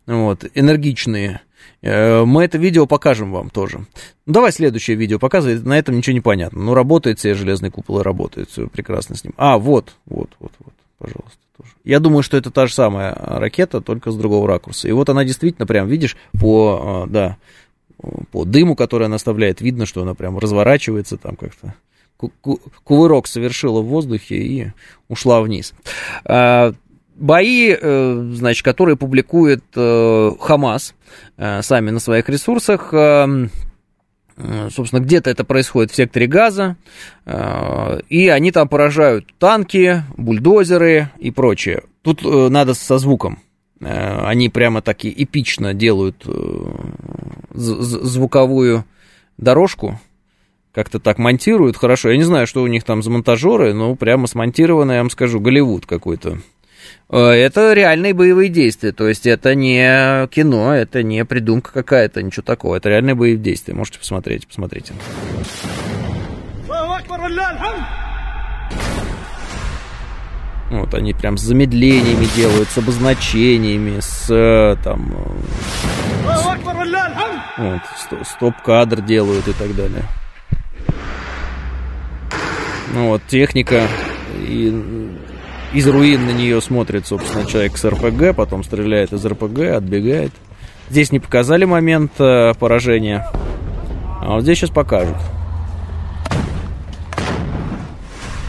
[0.06, 1.42] вот, энергичные.
[1.84, 3.80] Э, мы это видео покажем вам тоже.
[4.24, 6.60] Ну, давай следующее видео показывай, на этом ничего не понятно.
[6.62, 9.34] Ну, работает себе железный купол и работает, все прекрасно с ним.
[9.36, 11.70] А, вот, вот, вот, вот, пожалуйста тоже.
[11.84, 14.88] Я думаю, что это та же самая ракета, только с другого ракурса.
[14.88, 17.36] И вот она действительно прям, видишь, по, а, да,
[18.32, 21.74] по дыму, который она оставляет, видно, что она прям разворачивается там как-то.
[22.84, 24.72] Кувырок совершила в воздухе и
[25.08, 25.74] ушла вниз.
[26.24, 26.72] А,
[27.16, 32.92] бои, э, значит, которые публикует э, Хамас э, сами на своих ресурсах,
[34.36, 36.76] Э, собственно, где-то это происходит в секторе газа,
[37.24, 41.84] э, и они там поражают танки, бульдозеры и прочее.
[42.02, 43.38] Тут э, надо со звуком.
[43.80, 46.24] Они прямо таки эпично делают
[47.52, 48.84] звуковую
[49.36, 50.00] дорожку,
[50.72, 52.10] как-то так монтируют хорошо.
[52.10, 55.38] Я не знаю, что у них там за монтажеры, но прямо смонтировано, я вам скажу,
[55.38, 56.38] Голливуд какой-то.
[57.10, 62.42] Э, это реальные боевые действия, то есть это не кино, это не придумка какая-то, ничего
[62.42, 63.74] такого, это реальные боевые действия.
[63.74, 64.94] Можете посмотреть, посмотрите.
[70.70, 75.14] Вот они прям с замедлениями делают, с обозначениями, с э, там...
[76.26, 76.46] С,
[77.56, 80.02] вот, стоп-кадр делают и так далее.
[82.92, 83.86] Ну вот, техника
[84.36, 84.70] и
[85.74, 90.32] из руин на нее смотрит, собственно, человек с РПГ, потом стреляет из РПГ, отбегает.
[90.88, 93.26] Здесь не показали момент э, поражения,
[94.20, 95.16] а вот здесь сейчас покажут.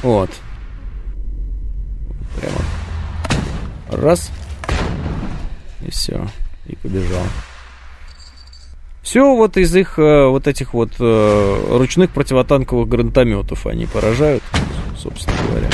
[0.04, 0.30] Вот.
[2.40, 4.04] Прямо.
[4.04, 4.30] Раз.
[5.82, 6.28] И все.
[6.68, 7.24] И побежал.
[9.02, 14.44] Все вот из их э, вот этих вот э, ручных противотанковых гранатометов они поражают,
[14.98, 15.70] собственно говоря.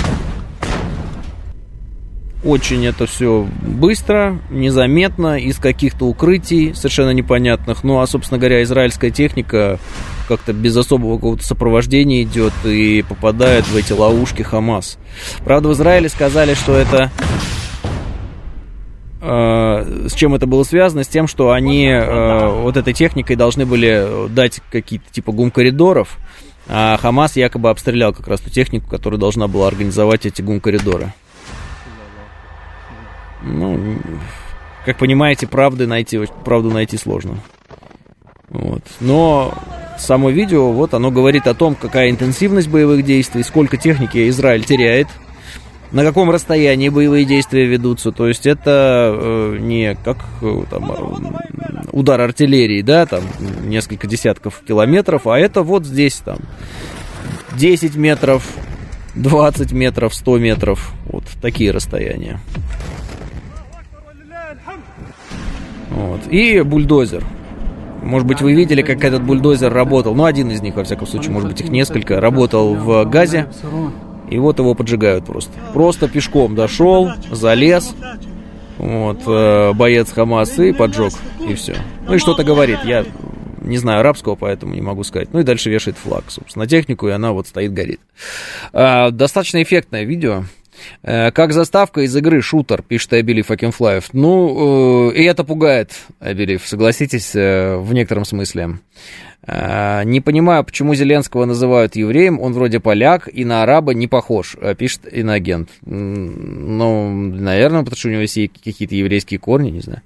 [2.43, 7.83] Очень это все быстро, незаметно, из каких-то укрытий совершенно непонятных.
[7.83, 9.77] Ну, а, собственно говоря, израильская техника
[10.27, 14.97] как-то без особого какого-то сопровождения идет и попадает в эти ловушки Хамас.
[15.43, 17.11] Правда, в Израиле сказали, что это
[19.21, 21.03] э, с чем это было связано?
[21.03, 26.17] С тем, что они э, вот этой техникой должны были дать какие-то типа гум-коридоров,
[26.67, 31.13] А Хамас якобы обстрелял как раз ту технику, которая должна была организовать эти гум-коридоры.
[33.41, 33.97] Ну,
[34.85, 37.37] как понимаете, правды найти, правду найти сложно.
[38.49, 38.81] Вот.
[38.99, 39.53] Но
[39.97, 45.07] само видео, вот оно говорит о том, какая интенсивность боевых действий, сколько техники Израиль теряет,
[45.91, 48.11] на каком расстоянии боевые действия ведутся.
[48.11, 50.91] То есть это э, не как э, там,
[51.91, 53.23] удар артиллерии, да, там
[53.63, 56.39] несколько десятков километров, а это вот здесь там
[57.57, 58.47] 10 метров,
[59.15, 60.93] 20 метров, 100 метров.
[61.05, 62.39] Вот такие расстояния.
[65.91, 66.27] Вот.
[66.27, 67.23] И бульдозер.
[68.01, 70.15] Может быть, вы видели, как этот бульдозер работал.
[70.15, 72.19] Ну, один из них, во всяком случае, может быть, их несколько.
[72.19, 73.47] Работал в газе.
[74.29, 75.51] И вот его поджигают просто.
[75.73, 77.93] Просто пешком дошел, залез.
[78.77, 81.13] Вот, э, боец Хамас и поджег.
[81.47, 81.75] И все.
[82.07, 82.79] Ну и что-то говорит.
[82.83, 83.05] Я
[83.61, 85.29] не знаю арабского, поэтому не могу сказать.
[85.33, 88.01] Ну и дальше вешает флаг, собственно, технику, и она вот стоит, горит.
[88.73, 90.45] А, достаточно эффектное видео.
[91.03, 94.13] Э, как заставка из игры шутер, пишет Абилив Акинфлаев.
[94.13, 98.79] Ну, э, и это пугает, Абилив, согласитесь, э, в некотором смысле.
[99.47, 105.11] Не понимаю, почему Зеленского называют евреем, он вроде поляк и на араба не похож, пишет
[105.11, 105.69] иноагент.
[105.81, 110.03] Ну, наверное, потому что у него есть какие-то еврейские корни, не знаю.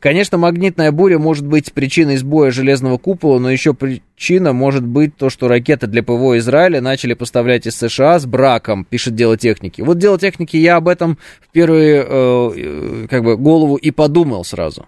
[0.00, 5.28] Конечно, магнитная буря может быть причиной сбоя железного купола, но еще причина может быть то,
[5.28, 9.82] что ракеты для ПВО Израиля начали поставлять из США с браком, пишет Дело техники.
[9.82, 14.86] Вот Дело техники я об этом в первую э, как бы голову и подумал сразу.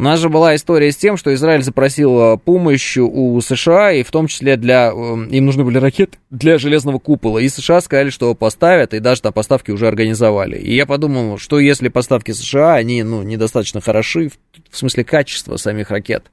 [0.00, 4.10] У нас же была история с тем, что Израиль запросил помощь у США, и в
[4.10, 4.92] том числе для...
[4.92, 7.38] Эм, им нужны были ракеты для железного купола.
[7.38, 10.56] И США сказали, что поставят, и даже там поставки уже организовали.
[10.56, 14.30] И я подумал, что если поставки США, они ну, недостаточно хороши,
[14.70, 16.30] в смысле качества самих ракет,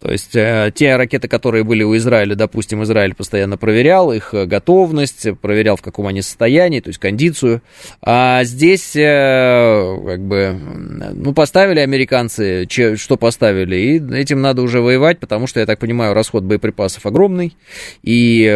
[0.00, 4.46] то есть э, те ракеты, которые были у Израиля, допустим, Израиль постоянно проверял их э,
[4.46, 7.62] готовность, проверял, в каком они состоянии, то есть кондицию.
[8.00, 10.56] А здесь, э, как бы,
[11.14, 15.80] ну, поставили американцы, че, что поставили, и этим надо уже воевать, потому что, я так
[15.80, 17.56] понимаю, расход боеприпасов огромный,
[18.04, 18.48] и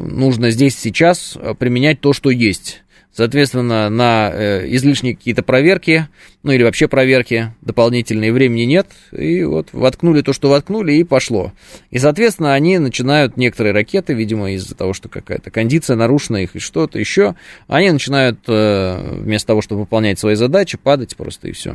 [0.00, 2.82] нужно здесь сейчас применять то, что есть.
[3.18, 6.06] Соответственно, на э, излишние какие-то проверки,
[6.44, 8.86] ну или вообще проверки дополнительные времени нет.
[9.10, 11.52] И вот воткнули то, что воткнули, и пошло.
[11.90, 16.60] И, соответственно, они начинают, некоторые ракеты, видимо, из-за того, что какая-то кондиция нарушена их и
[16.60, 17.34] что-то еще,
[17.66, 21.74] они начинают э, вместо того, чтобы выполнять свои задачи, падать просто и все.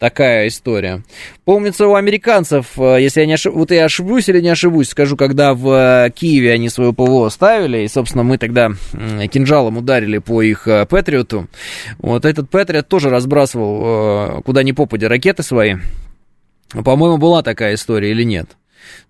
[0.00, 1.02] Такая история.
[1.44, 5.14] Помнится, у американцев, э, если я не ошибусь, вот я ошибусь или не ошибусь, скажу,
[5.14, 8.70] когда в э, Киеве они свое ПВО ставили, и, собственно, мы тогда
[9.30, 11.48] кинжалом ударили по их э, Патриоту,
[11.98, 15.76] вот этот Патриот тоже разбрасывал куда ни попадя ракеты свои.
[16.70, 18.56] По-моему, была такая история или нет?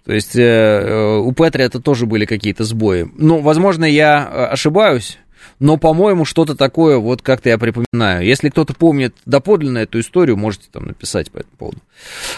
[0.05, 3.09] То есть у Патриота тоже были какие-то сбои.
[3.17, 5.19] Ну, возможно, я ошибаюсь,
[5.61, 8.25] но, по-моему, что-то такое, вот как-то я припоминаю.
[8.25, 11.79] Если кто-то помнит доподлинно эту историю, можете там написать по этому поводу.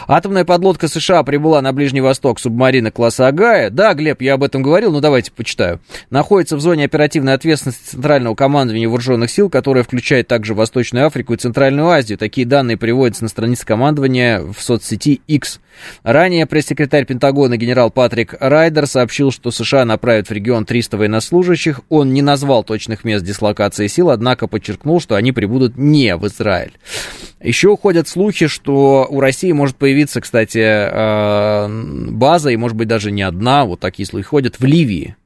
[0.09, 3.71] Атомная подлодка США прибыла на Ближний Восток субмарина класса Агая.
[3.71, 5.81] Да, Глеб, я об этом говорил, но давайте почитаю.
[6.11, 11.37] Находится в зоне оперативной ответственности Центрального командования вооруженных сил, которая включает также Восточную Африку и
[11.37, 12.19] Центральную Азию.
[12.19, 15.61] Такие данные приводятся на странице командования в соцсети X.
[16.03, 21.81] Ранее пресс-секретарь Пентагона генерал Патрик Райдер сообщил, что США направят в регион 300 военнослужащих.
[21.89, 26.73] Он не назвал точных мест дислокации сил, однако подчеркнул, что они прибудут не в Израиль.
[27.43, 31.69] Еще ходят слухи, что у России может появиться, кстати, э,
[32.11, 35.17] база, и может быть даже не одна, вот такие слухи ходят, в Ливии.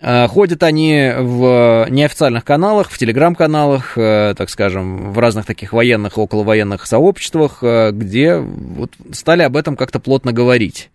[0.00, 6.16] Э, ходят они в неофициальных каналах, в телеграм-каналах, э, так скажем, в разных таких военных,
[6.16, 10.90] околовоенных сообществах, где вот стали об этом как-то плотно говорить.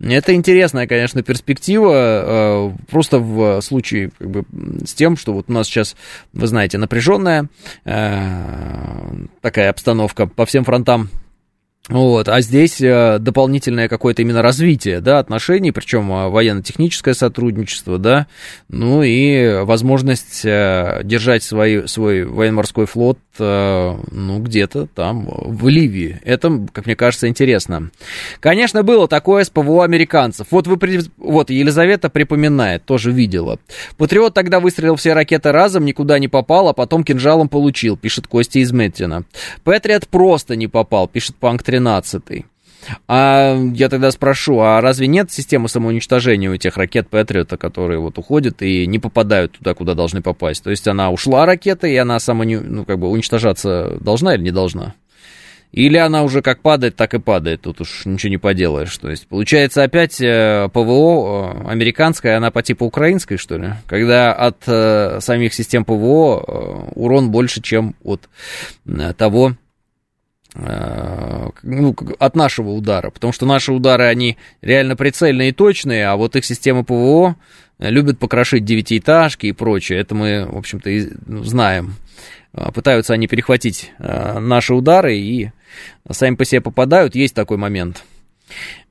[0.00, 4.44] Это интересная, конечно, перспектива, просто в случае как бы,
[4.84, 5.96] с тем, что вот у нас сейчас,
[6.32, 7.48] вы знаете, напряженная
[7.84, 11.10] такая обстановка по всем фронтам
[11.88, 18.26] вот, а здесь э, дополнительное какое-то именно развитие, да, отношений, причем э, военно-техническое сотрудничество, да,
[18.68, 26.20] ну и возможность э, держать свой, свой военно-морской флот, ну, где-то там в Ливии.
[26.24, 27.90] Это, как мне кажется, интересно.
[28.38, 30.48] Конечно, было такое с ПВО американцев.
[30.50, 30.78] Вот вы,
[31.16, 33.58] вот Елизавета припоминает, тоже видела.
[33.96, 38.58] Патриот тогда выстрелил все ракеты разом, никуда не попал, а потом кинжалом получил, пишет Костя
[38.58, 39.24] из Меттина.
[39.64, 42.44] Патриот просто не попал, пишет Панк 13 13
[43.08, 48.18] а я тогда спрошу, а разве нет системы самоуничтожения у тех ракет Патриота, которые вот
[48.18, 50.64] уходят и не попадают туда, куда должны попасть?
[50.64, 54.50] То есть она ушла ракета, и она само, ну, как бы уничтожаться должна или не
[54.50, 54.94] должна?
[55.72, 58.96] Или она уже как падает, так и падает, тут уж ничего не поделаешь.
[58.98, 63.74] То есть, получается, опять э, ПВО э, американская, она по типу украинской, что ли?
[63.86, 68.28] Когда от э, самих систем ПВО урон больше, чем от
[69.16, 69.52] того,
[70.54, 76.34] ну, от нашего удара, потому что наши удары, они реально прицельные и точные, а вот
[76.36, 77.36] их системы ПВО
[77.78, 80.90] любят покрошить девятиэтажки и прочее, это мы, в общем-то,
[81.26, 81.94] ну, знаем.
[82.52, 85.50] А, пытаются они перехватить наши удары и
[86.10, 88.02] сами по себе попадают, есть такой момент.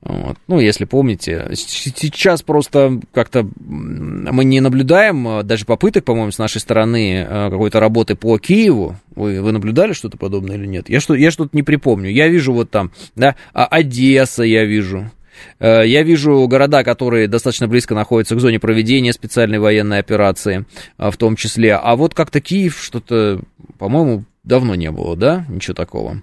[0.01, 0.37] Вот.
[0.47, 6.61] Ну, если помните, сейчас просто как-то мы не наблюдаем а, даже попыток, по-моему, с нашей
[6.61, 8.95] стороны какой-то работы по Киеву.
[9.15, 10.89] Вы, вы наблюдали что-то подобное или нет?
[10.89, 12.09] Я, что, я что-то не припомню.
[12.09, 15.11] Я вижу вот там, да, Одесса я вижу.
[15.59, 20.65] Э, я вижу города, которые достаточно близко находятся к зоне проведения специальной военной операции,
[20.97, 21.75] в том числе.
[21.75, 23.41] А вот как-то Киев что-то,
[23.77, 25.45] по-моему, давно не было, да?
[25.49, 26.21] Ничего такого.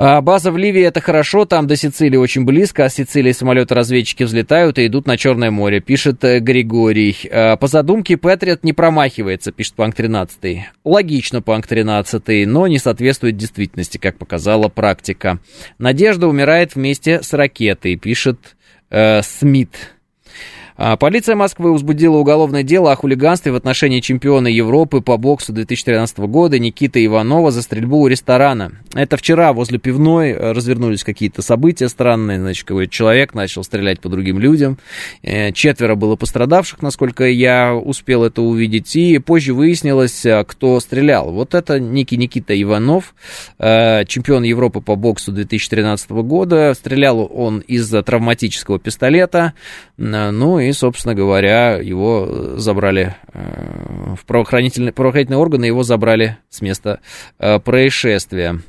[0.00, 4.22] А, база в Ливии это хорошо, там до Сицилии очень близко, а с Сицилии самолеты-разведчики
[4.22, 7.16] взлетают и идут на Черное море, пишет э, Григорий.
[7.32, 10.60] А, по задумке Патриот не промахивается, пишет Панк 13.
[10.84, 15.40] Логично, Панк 13, но не соответствует действительности, как показала практика.
[15.78, 18.56] Надежда умирает вместе с ракетой, пишет
[18.90, 19.97] э, Смит.
[20.80, 26.18] А, полиция Москвы возбудила уголовное дело о хулиганстве в отношении чемпиона Европы по боксу 2013
[26.18, 28.70] года Никиты Иванова за стрельбу у ресторана.
[28.94, 32.38] Это вчера возле пивной э, развернулись какие-то события странные.
[32.38, 34.78] Значит, какой-то человек начал стрелять по другим людям.
[35.24, 38.94] Э, четверо было пострадавших, насколько я успел это увидеть.
[38.94, 41.32] И позже выяснилось, э, кто стрелял.
[41.32, 43.14] Вот это Ники Никита Иванов,
[43.58, 46.72] чемпион Европы по боксу 2013 года.
[46.74, 49.54] Стрелял он из травматического пистолета.
[49.96, 56.60] Ну и и, собственно говоря, его забрали э, в правоохранительные, правоохранительные органы, его забрали с
[56.60, 57.00] места
[57.38, 58.60] э, происшествия.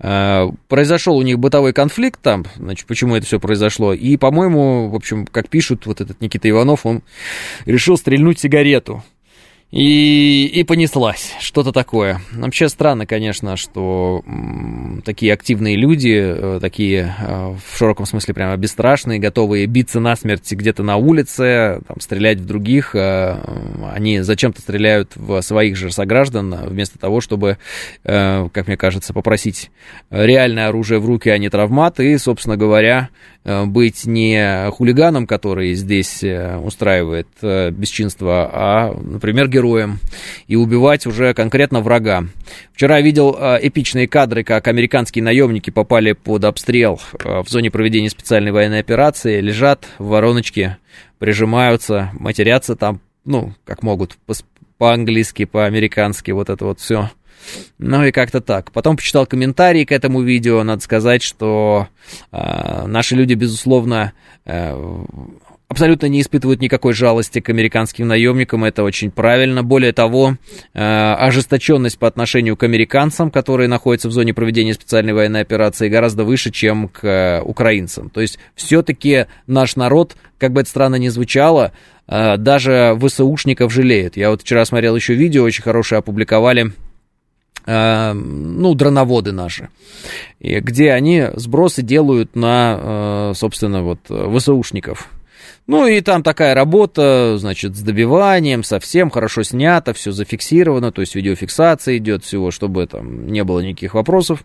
[0.00, 3.92] Э, произошел у них бытовой конфликт там, значит, почему это все произошло.
[3.92, 7.02] И, по-моему, в общем, как пишут, вот этот Никита Иванов, он
[7.64, 9.04] решил стрельнуть сигарету.
[9.74, 12.20] И, и понеслась, что-то такое.
[12.30, 14.22] Вообще странно, конечно, что
[15.04, 20.84] такие активные люди, э, такие э, в широком смысле прямо бесстрашные, готовые биться насмерть где-то
[20.84, 23.36] на улице, там, стрелять в других, э,
[23.92, 27.58] они зачем-то стреляют в своих же сограждан, вместо того, чтобы,
[28.04, 29.72] как мне кажется, попросить
[30.10, 33.08] реальное оружие в руки, а не травмат, и, собственно говоря,
[33.44, 36.24] быть не хулиганом, который здесь
[36.62, 39.98] устраивает бесчинство, а, например, героем героем
[40.46, 42.24] и убивать уже конкретно врага.
[42.72, 48.10] Вчера видел э, эпичные кадры, как американские наемники попали под обстрел э, в зоне проведения
[48.10, 50.78] специальной военной операции, лежат в вороночке,
[51.18, 54.16] прижимаются, матерятся там, ну, как могут,
[54.78, 57.10] по-английски, по-американски, вот это вот все.
[57.78, 58.72] Ну и как-то так.
[58.72, 60.62] Потом почитал комментарии к этому видео.
[60.62, 61.88] Надо сказать, что
[62.32, 64.12] э, наши люди, безусловно,
[64.46, 65.04] э,
[65.74, 69.64] абсолютно не испытывают никакой жалости к американским наемникам, это очень правильно.
[69.64, 70.36] Более того,
[70.72, 76.22] э, ожесточенность по отношению к американцам, которые находятся в зоне проведения специальной военной операции, гораздо
[76.22, 78.08] выше, чем к э, украинцам.
[78.08, 81.72] То есть все-таки наш народ, как бы это странно ни звучало,
[82.06, 84.16] э, даже ВСУшников жалеет.
[84.16, 86.72] Я вот вчера смотрел еще видео, очень хорошее опубликовали
[87.66, 89.70] ну, дроноводы наши,
[90.38, 95.08] где они сбросы делают на, собственно, вот, ВСУшников.
[95.66, 101.14] Ну и там такая работа, значит, с добиванием, совсем хорошо снято, все зафиксировано, то есть
[101.14, 104.44] видеофиксация идет всего, чтобы там не было никаких вопросов.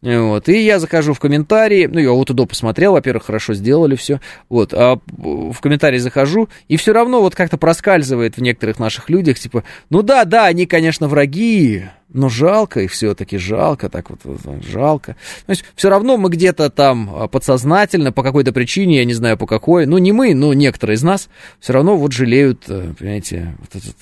[0.00, 4.20] Вот, и я захожу в комментарии, ну, я вот туда посмотрел, во-первых, хорошо сделали все,
[4.48, 9.38] вот, а в комментарии захожу, и все равно вот как-то проскальзывает в некоторых наших людях,
[9.38, 14.20] типа, ну да, да, они, конечно, враги, но жалко их все-таки, жалко, так вот,
[14.64, 15.16] жалко.
[15.46, 19.36] То есть все равно мы где-то там а, подсознательно, по какой-то причине, я не знаю
[19.36, 21.28] по какой, ну не мы, но некоторые из нас,
[21.60, 23.96] все равно вот жалеют, э, понимаете, вот этот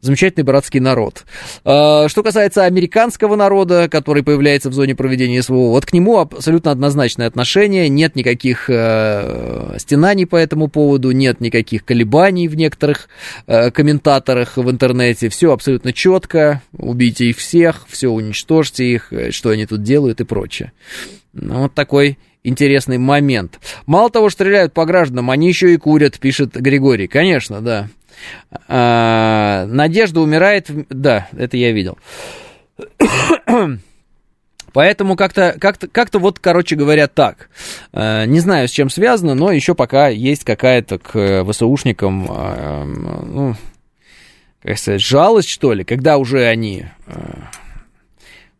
[0.00, 1.24] замечательный братский народ.
[1.64, 6.70] А, что касается американского народа, который появляется в зоне проведения СВО, вот к нему абсолютно
[6.70, 13.08] однозначное отношение, нет никаких э, стенаний по этому поводу, нет никаких колебаний в некоторых
[13.46, 19.50] э, комментаторах в интернете, все абсолютно четко, убейте их всех, все уничтожьте их, э, что
[19.50, 20.72] они тут делают и прочее.
[21.32, 23.60] Ну, вот такой интересный момент.
[23.86, 27.06] Мало того, стреляют по гражданам, они еще и курят, пишет Григорий.
[27.06, 27.88] Конечно, да.
[28.68, 30.68] А, Надежда умирает...
[30.88, 31.98] Да, это я видел.
[34.72, 37.50] Поэтому как-то, как-то, как-то вот, короче говоря, так.
[37.92, 43.54] Э, не знаю, с чем связано, но еще пока есть какая-то к ВСУшникам, э, ну,
[44.62, 47.12] как сказать, жалость, что ли, когда уже они э,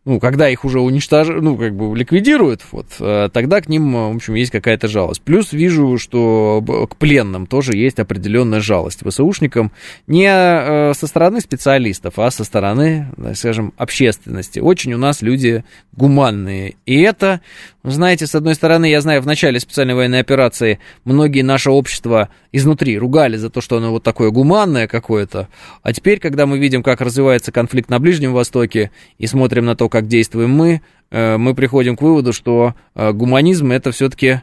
[0.05, 4.15] ну, когда их уже уничтожат, ну, как бы ликвидируют, вот, э, тогда к ним, в
[4.15, 5.21] общем, есть какая-то жалость.
[5.21, 9.71] Плюс вижу, что к пленным тоже есть определенная жалость ВСУшникам
[10.07, 14.59] не э, со стороны специалистов, а со стороны, скажем, общественности.
[14.59, 16.75] Очень у нас люди гуманные.
[16.85, 17.39] И это,
[17.83, 22.97] знаете, с одной стороны, я знаю, в начале специальной военной операции многие наше общество изнутри
[22.97, 25.47] ругали за то, что оно вот такое гуманное какое-то.
[25.81, 29.89] А теперь, когда мы видим, как развивается конфликт на Ближнем Востоке и смотрим на то,
[29.93, 30.81] как действуем мы,
[31.11, 34.41] э, мы приходим к выводу, что э, гуманизм это все-таки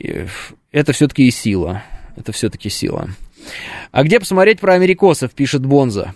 [0.00, 0.26] э,
[0.72, 1.84] это все-таки и сила.
[2.16, 3.08] Это все-таки сила.
[3.92, 6.12] А где посмотреть про америкосов, пишет Бонза.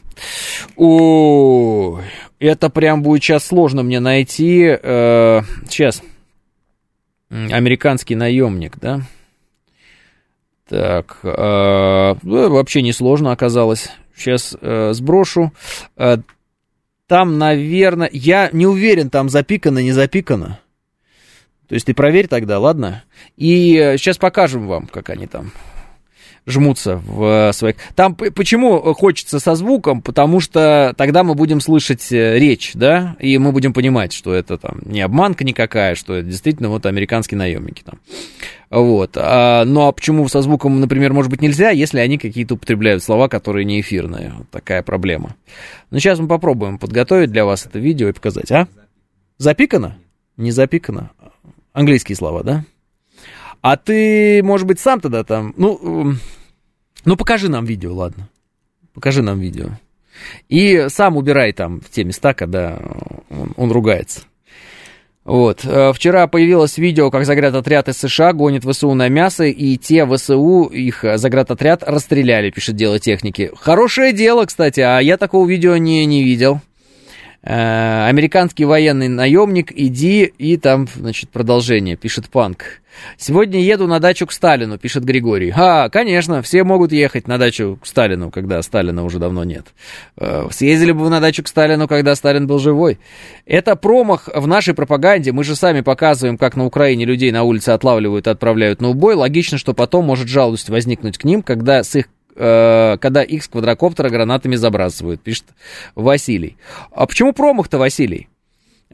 [0.77, 2.01] О,
[2.41, 4.77] это прям будет сейчас сложно мне найти.
[5.69, 6.03] Сейчас.
[7.31, 9.03] Американский наемник, да?
[10.69, 13.91] Так, вообще несложно оказалось.
[14.15, 14.55] Сейчас
[14.97, 15.53] сброшу.
[17.07, 20.61] Там, наверное, я не уверен, там запикано, не запикано.
[21.69, 23.05] То есть ты проверь тогда, ладно?
[23.37, 25.53] И сейчас покажем вам, как они там
[26.47, 27.77] жмутся в своих...
[27.95, 30.03] Там почему хочется со звуком?
[30.03, 34.59] Потому что тогда мы будем слышать э, речь, да, и мы будем понимать, что это
[34.59, 37.99] там не обманка никакая, что это действительно вот американские наемники там.
[38.75, 39.17] Вот.
[39.17, 43.29] А, ну а почему со звуком, например, может быть нельзя, если они какие-то употребляют слова,
[43.29, 44.33] которые не эфирные?
[44.37, 45.37] Вот такая проблема.
[45.93, 48.67] Ну сейчас мы попробуем подготовить для вас это видео и показать, а?
[49.39, 49.97] Запикано?
[50.37, 51.13] Не запикано.
[51.73, 52.65] Английские слова, да?
[53.61, 56.17] А ты, может быть, сам тогда там, ну,
[57.05, 58.29] ну покажи нам видео, ладно.
[58.93, 59.69] Покажи нам видео.
[60.49, 62.83] И сам убирай там в те места, когда
[63.31, 64.23] он, он ругается.
[65.25, 65.65] Вот.
[65.65, 70.65] Э, вчера появилось видео, как заградотряд из США гонит ВСУ на мясо, и те ВСУ,
[70.65, 73.51] их заградотряд, расстреляли, пишет дело техники.
[73.59, 76.61] Хорошее дело, кстати, а я такого видео не, не видел.
[77.47, 82.81] Э, американский военный наемник, иди, и там, значит, продолжение, пишет Панк.
[83.19, 85.53] Сегодня еду на дачу к Сталину, пишет Григорий.
[85.55, 89.67] А, конечно, все могут ехать на дачу к Сталину, когда Сталина уже давно нет.
[90.17, 92.99] Э, съездили бы вы на дачу к Сталину, когда Сталин был живой.
[93.45, 95.33] Это промах в нашей пропаганде.
[95.33, 99.17] Мы же сами показываем, как на Украине людей на улице отлавливают и отправляют на убой.
[99.17, 102.07] Логично, что потом может жалость возникнуть к ним, когда с их
[102.37, 105.45] Э, когда их с квадрокоптера гранатами забрасывают, пишет
[105.95, 106.57] Василий.
[106.93, 108.29] А почему промах-то, Василий?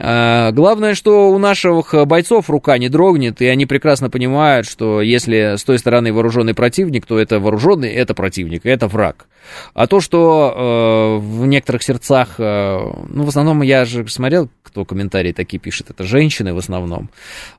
[0.02, 5.56] А, главное, что у наших бойцов рука не дрогнет, и они прекрасно понимают, что если
[5.56, 9.26] с той стороны вооруженный противник, то это вооруженный, это противник, это враг.
[9.74, 12.78] А то, что э, в некоторых сердцах, э,
[13.08, 17.10] ну, в основном я же смотрел, кто комментарии такие пишет, это женщины в основном,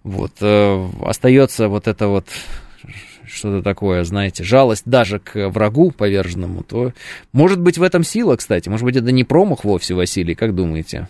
[0.04, 2.26] вот, э, остается вот это вот
[3.34, 6.94] что-то такое, знаете, жалость даже к врагу поверженному, то
[7.32, 8.70] может быть в этом сила, кстати.
[8.70, 11.08] Может быть, это не промах вовсе, Василий, как думаете?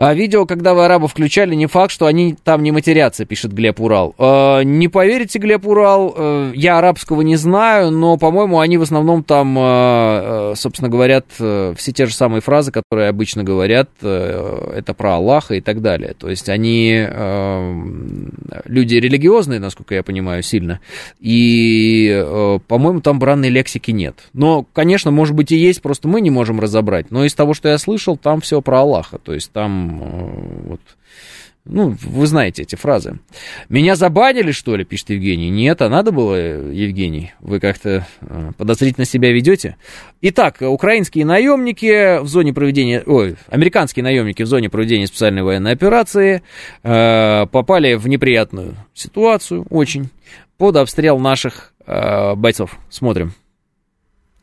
[0.00, 3.80] А видео, когда вы арабов включали, не факт, что они там не матерятся, пишет Глеб
[3.80, 4.14] Урал.
[4.16, 9.22] Э, не поверите, Глеб Урал, э, я арабского не знаю, но, по-моему, они в основном
[9.22, 15.56] там, э, собственно, говорят все те же самые фразы, которые обычно говорят, это про Аллаха
[15.56, 16.14] и так далее.
[16.18, 17.06] То есть они
[18.64, 20.80] люди религиозные, насколько я понимаю, сильно,
[21.20, 22.24] и,
[22.68, 24.16] по-моему, там бранной лексики нет.
[24.32, 27.10] Но, конечно, может быть и есть, просто мы не можем разобрать.
[27.10, 30.80] Но из того, что я слышал, там все про Аллаха, то есть там Э, вот,
[31.64, 33.18] ну, вы знаете эти фразы.
[33.68, 35.50] Меня забанили, что ли, пишет Евгений.
[35.50, 37.32] Нет, а надо было, Евгений.
[37.40, 39.76] Вы как-то э, подозрительно себя ведете.
[40.22, 46.42] Итак, украинские наемники в зоне проведения, ой, американские наемники в зоне проведения специальной военной операции
[46.82, 50.08] э, попали в неприятную ситуацию, очень,
[50.56, 52.78] под обстрел наших э, бойцов.
[52.88, 53.32] Смотрим.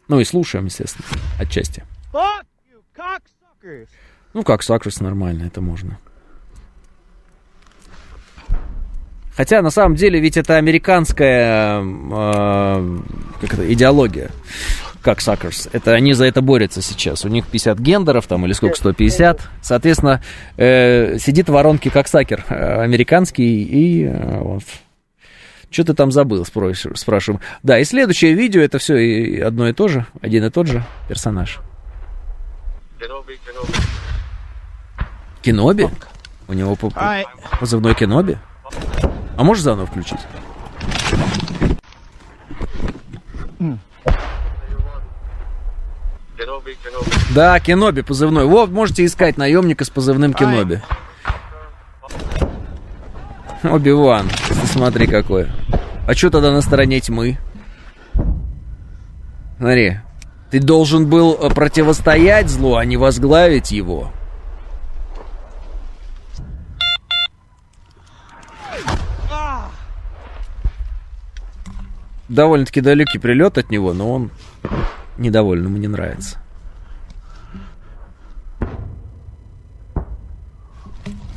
[0.07, 1.05] Ну и слушаем, естественно,
[1.39, 1.83] отчасти.
[2.13, 2.45] Fuck
[3.63, 3.87] you,
[4.34, 5.97] ну, как сакрис нормально, это можно.
[9.38, 12.97] Хотя, на самом деле, ведь это американская э,
[13.39, 14.32] как это, идеология,
[15.03, 15.69] как Сакерс.
[15.71, 17.23] Это они за это борются сейчас.
[17.23, 19.41] У них 50 гендеров, там, или сколько, 150.
[19.61, 20.23] Соответственно,
[20.57, 24.63] э, сидит в воронке как Сакер э, американский, и э, вот.
[25.69, 27.41] Что ты там забыл, спрашиваем.
[27.61, 31.59] Да, и следующее видео, это все одно и то же, один и тот же персонаж.
[35.41, 35.89] Кеноби?
[36.47, 36.91] У него по
[37.59, 38.38] позывной Кеноби?
[39.38, 40.19] А можешь заново включить?
[47.35, 48.45] Да, Кеноби позывной.
[48.45, 50.81] Вот, можете искать наемника с позывным Кеноби.
[53.63, 54.29] Оби-Ван.
[54.65, 55.47] Смотри какой.
[56.07, 57.38] А что тогда на стороне тьмы?
[59.57, 59.99] Смотри.
[60.51, 64.13] Ты должен был э, противостоять злу, а не возглавить его.
[72.30, 74.32] Довольно-таки далекий прилет от него, но он
[75.17, 76.39] недоволен, ему не нравится.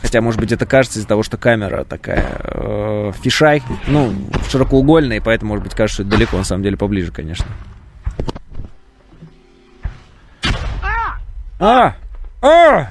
[0.03, 4.12] Хотя, может быть, это кажется из-за того, что камера такая э, фишай, ну,
[4.49, 7.47] широкоугольная, и поэтому, может быть, кажется, что далеко, на самом деле, поближе, конечно.
[11.61, 11.95] А!
[12.43, 12.88] А!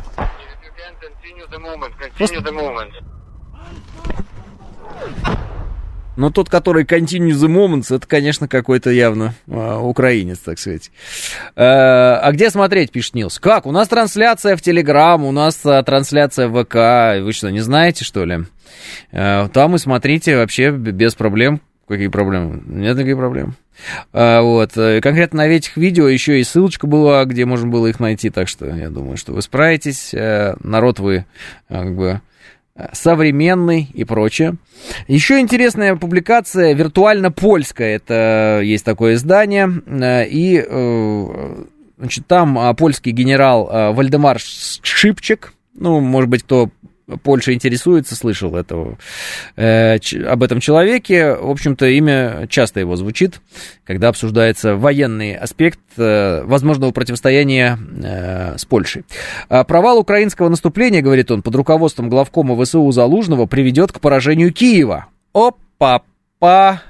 [6.19, 10.91] Но тот, который continue the moments, это, конечно, какой-то явно а, украинец, так сказать.
[11.55, 13.39] А, а где смотреть, пишет Нилс?
[13.39, 13.65] Как?
[13.65, 17.23] У нас трансляция в Телеграм, у нас а, трансляция в ВК.
[17.23, 18.39] Вы что, не знаете, что ли?
[19.13, 21.61] А, там и смотрите вообще без проблем.
[21.87, 22.63] Какие проблемы?
[22.65, 23.55] Нет никаких проблем.
[24.11, 24.73] А, вот.
[24.73, 28.65] Конкретно на этих видео еще и ссылочка была, где можно было их найти, так что
[28.65, 30.13] я думаю, что вы справитесь.
[30.13, 31.25] А, народ вы
[31.69, 32.19] как бы
[32.93, 34.55] современный и прочее.
[35.07, 41.63] Еще интересная публикация виртуально-польская, это есть такое издание, э, и э,
[41.97, 46.69] значит, там а, польский генерал э, Вальдемар Шипчик, ну, может быть, кто
[47.23, 48.97] Польша интересуется, слышал этого,
[49.55, 49.97] э,
[50.27, 51.33] об этом человеке.
[51.35, 53.41] В общем-то, имя часто его звучит,
[53.85, 59.03] когда обсуждается военный аспект э, возможного противостояния э, с Польшей.
[59.49, 65.07] А провал украинского наступления, говорит он, под руководством главкома ВСУ Залужного приведет к поражению Киева.
[65.33, 66.81] Опа-па!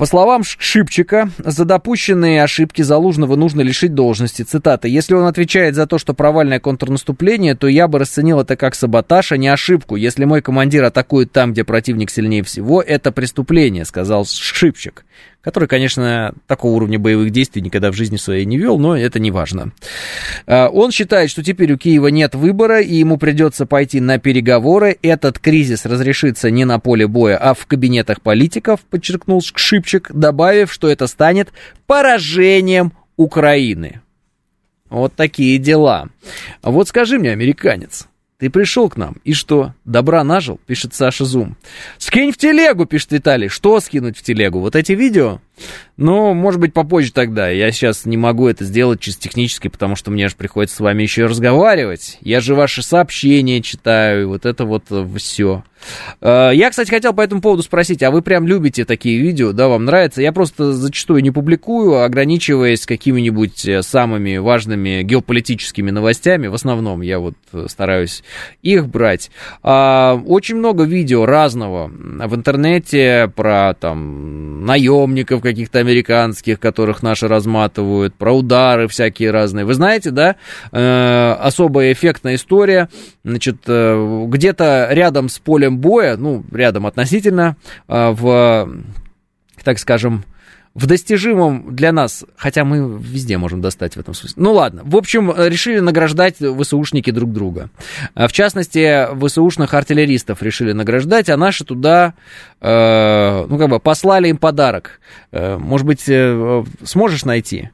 [0.00, 4.40] По словам Шипчика, за допущенные ошибки Залужного нужно лишить должности.
[4.40, 4.88] Цитата.
[4.88, 9.32] «Если он отвечает за то, что провальное контрнаступление, то я бы расценил это как саботаж,
[9.32, 9.96] а не ошибку.
[9.96, 15.04] Если мой командир атакует там, где противник сильнее всего, это преступление», сказал Шипчик
[15.42, 19.30] который, конечно, такого уровня боевых действий никогда в жизни своей не вел, но это не
[19.30, 19.72] важно.
[20.46, 24.98] А, он считает, что теперь у Киева нет выбора, и ему придется пойти на переговоры.
[25.02, 30.88] Этот кризис разрешится не на поле боя, а в кабинетах политиков, подчеркнул Шипчик, добавив, что
[30.88, 31.48] это станет
[31.86, 34.00] поражением Украины.
[34.90, 36.08] Вот такие дела.
[36.62, 38.08] Вот скажи мне, американец,
[38.40, 39.74] ты пришел к нам, и что?
[39.84, 41.58] Добра нажил, пишет Саша Зум.
[41.98, 43.48] Скинь в телегу, пишет Виталий.
[43.48, 44.60] Что скинуть в телегу?
[44.60, 45.40] Вот эти видео?
[46.00, 47.50] Ну, может быть, попозже тогда.
[47.50, 51.02] Я сейчас не могу это сделать чисто технически, потому что мне же приходится с вами
[51.02, 52.16] еще разговаривать.
[52.22, 54.84] Я же ваши сообщения читаю, вот это вот
[55.18, 55.62] все.
[56.20, 59.68] Э, я, кстати, хотел по этому поводу спросить, а вы прям любите такие видео, да,
[59.68, 60.22] вам нравится?
[60.22, 66.46] Я просто зачастую не публикую, ограничиваясь какими-нибудь э, самыми важными геополитическими новостями.
[66.46, 68.22] В основном я вот э, стараюсь
[68.62, 69.30] их брать.
[69.62, 78.14] А, очень много видео разного в интернете про там наемников каких-то американских, которых наши разматывают,
[78.14, 79.64] про удары всякие разные.
[79.64, 80.36] Вы знаете, да,
[81.40, 82.88] особая эффектная история,
[83.24, 87.56] значит, где-то рядом с полем боя, ну, рядом относительно,
[87.88, 88.70] а, в,
[89.64, 90.24] так скажем,
[90.74, 94.40] в достижимом для нас, хотя мы везде можем достать в этом смысле.
[94.40, 97.70] Ну ладно, в общем, решили награждать ВСУшники друг друга.
[98.14, 102.14] А, в частности, ВСУшных артиллеристов решили награждать, а наши туда,
[102.60, 105.00] э, ну как бы, послали им подарок.
[105.32, 107.70] Э, может быть, э, сможешь найти?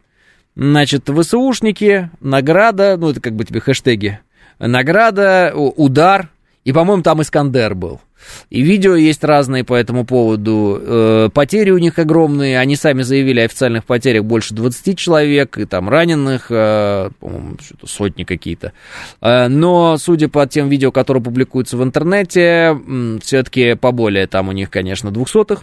[0.54, 4.20] Значит, ВСУшники, награда, ну это как бы тебе хэштеги,
[4.58, 6.30] награда, удар,
[6.66, 8.00] и, по-моему, там Искандер был.
[8.50, 10.76] И видео есть разные по этому поводу.
[10.82, 12.58] Э, потери у них огромные.
[12.58, 15.58] Они сами заявили о официальных потерях больше 20 человек.
[15.58, 18.72] И там раненых, э, по-моему, сотни какие-то.
[19.20, 22.76] Э, но, судя по тем видео, которые публикуются в интернете,
[23.22, 25.62] все-таки поболее там у них, конечно, двухсотых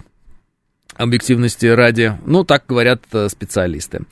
[0.95, 2.13] объективности ради.
[2.25, 4.03] Ну, так говорят специалисты.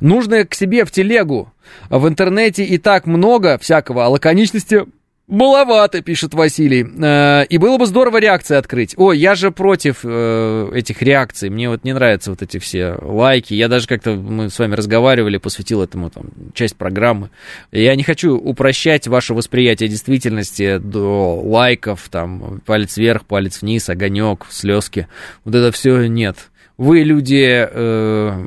[0.00, 1.52] Нужно к себе в телегу.
[1.90, 4.86] В интернете и так много всякого, а лаконичности
[5.30, 6.84] Маловато, пишет Василий.
[6.84, 8.94] Э, и было бы здорово реакции открыть.
[8.96, 11.50] Ой, я же против э, этих реакций.
[11.50, 13.54] Мне вот не нравятся вот эти все лайки.
[13.54, 17.30] Я даже как-то, мы с вами разговаривали, посвятил этому там, часть программы.
[17.70, 24.46] Я не хочу упрощать ваше восприятие действительности до лайков, там, палец вверх, палец вниз, огонек,
[24.50, 25.06] слезки.
[25.44, 26.50] Вот это все нет.
[26.80, 28.44] Вы люди э,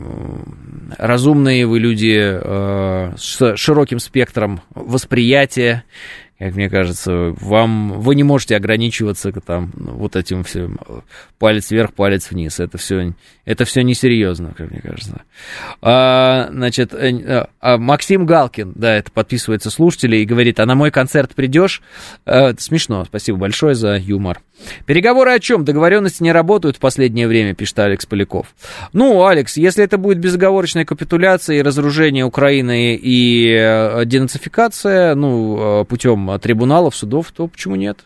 [0.97, 5.84] разумные, вы люди э, с широким спектром восприятия
[6.39, 10.79] как мне кажется, вам, вы не можете ограничиваться там вот этим всем
[11.39, 12.59] палец вверх, палец вниз.
[12.59, 13.13] Это все,
[13.45, 15.21] это все несерьезно, как мне кажется.
[15.81, 20.91] А, значит, э, а Максим Галкин, да, это подписывается слушатели и говорит, а на мой
[20.91, 21.81] концерт придешь?
[22.25, 24.41] А, это смешно, спасибо большое за юмор.
[24.86, 25.65] Переговоры о чем?
[25.65, 28.47] Договоренности не работают в последнее время, пишет Алекс Поляков.
[28.93, 35.86] Ну, Алекс, если это будет безоговорочная капитуляция и разоружение Украины и э, денацификация, ну, э,
[36.28, 38.05] путем трибуналов, судов, то почему нет?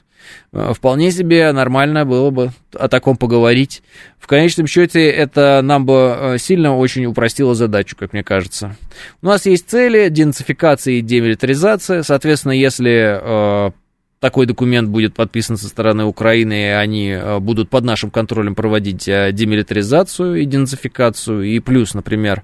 [0.51, 3.84] Э, вполне себе нормально было бы о таком поговорить.
[4.20, 8.76] В конечном счете это нам бы э, сильно очень упростило задачу, как мне кажется.
[9.22, 12.03] У нас есть цели денацификация и демилитаризация.
[12.03, 13.72] Соответственно, если
[14.20, 19.07] такой документ будет подписан со стороны Украины, и они э, будут под нашим контролем проводить
[19.07, 22.43] э, демилитаризацию, идентификацию, и плюс, например,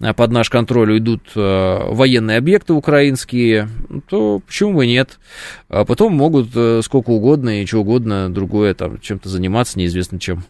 [0.00, 3.68] э, под наш контроль уйдут военные объекты украинские,
[4.08, 5.18] то почему бы нет?
[5.68, 6.48] А потом могут
[6.84, 10.44] сколько угодно и что угодно другое там чем-то заниматься, неизвестно чем.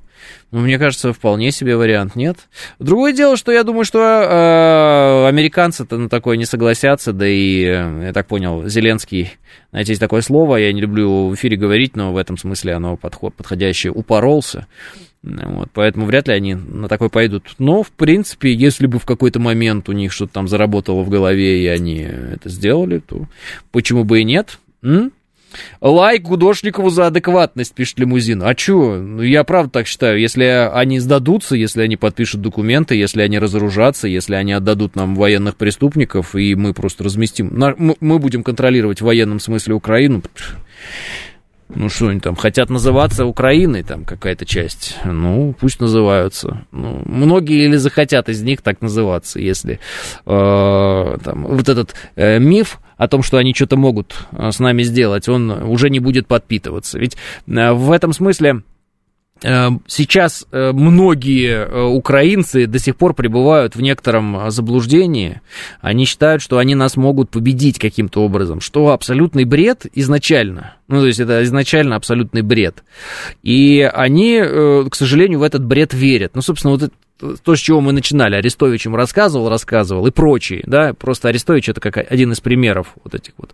[0.51, 2.37] Ну, мне кажется, вполне себе вариант, нет?
[2.79, 8.13] Другое дело, что я думаю, что э, американцы-то на такое не согласятся, да и, я
[8.13, 9.33] так понял, Зеленский,
[9.71, 12.97] знаете, есть такое слово, я не люблю в эфире говорить, но в этом смысле оно
[12.97, 14.67] подход, подходящее, упоролся.
[15.23, 17.55] Вот, поэтому вряд ли они на такой пойдут.
[17.59, 21.63] Но, в принципе, если бы в какой-то момент у них что-то там заработало в голове,
[21.63, 23.27] и они это сделали, то
[23.71, 24.59] почему бы и нет?
[24.83, 25.13] М?
[25.81, 28.43] Лайк Гудошникову за адекватность, пишет лимузин.
[28.43, 28.97] А чё?
[28.97, 30.21] Ну, я правда так считаю.
[30.21, 35.57] Если они сдадутся, если они подпишут документы, если они разоружатся, если они отдадут нам военных
[35.57, 37.75] преступников, и мы просто разместим...
[38.01, 40.23] Мы будем контролировать в военном смысле Украину.
[41.73, 44.97] Ну, что они там, хотят называться Украиной, там какая-то часть.
[45.05, 46.67] Ну, пусть называются.
[46.73, 49.79] Ну, многие или захотят из них так называться, если
[50.27, 54.83] э, там, вот этот э, миф о том, что они что-то могут э, с нами
[54.83, 56.99] сделать, он уже не будет подпитываться.
[56.99, 58.63] Ведь э, в этом смысле
[59.43, 65.41] э, Сейчас многие украинцы до сих пор пребывают в некотором заблуждении.
[65.81, 70.75] Они считают, что они нас могут победить каким-то образом, что абсолютный бред изначально.
[70.87, 72.85] Ну, то есть это изначально абсолютный бред.
[73.43, 76.33] И они, к сожалению, в этот бред верят.
[76.35, 76.93] Ну, собственно, вот
[77.45, 81.81] то, с чего мы начинали, Арестович им рассказывал, рассказывал, и прочие, да, просто Арестович это
[81.81, 83.51] как один из примеров вот этих вот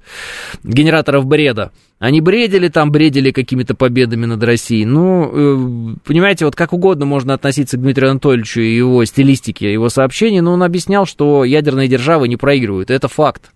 [0.62, 1.72] генераторов бреда.
[1.98, 4.84] Они бредили там, бредили какими-то победами над Россией.
[4.84, 9.88] Ну, э, понимаете, вот как угодно можно относиться к Дмитрию Анатольевичу и его стилистике, его
[9.88, 13.50] сообщений, но он объяснял, что ядерные державы не проигрывают, это факт.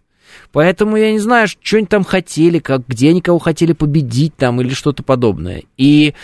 [0.52, 4.60] Поэтому я не знаю, что они там хотели, как, где они кого хотели победить там
[4.60, 5.62] или что-то подобное.
[5.76, 6.14] И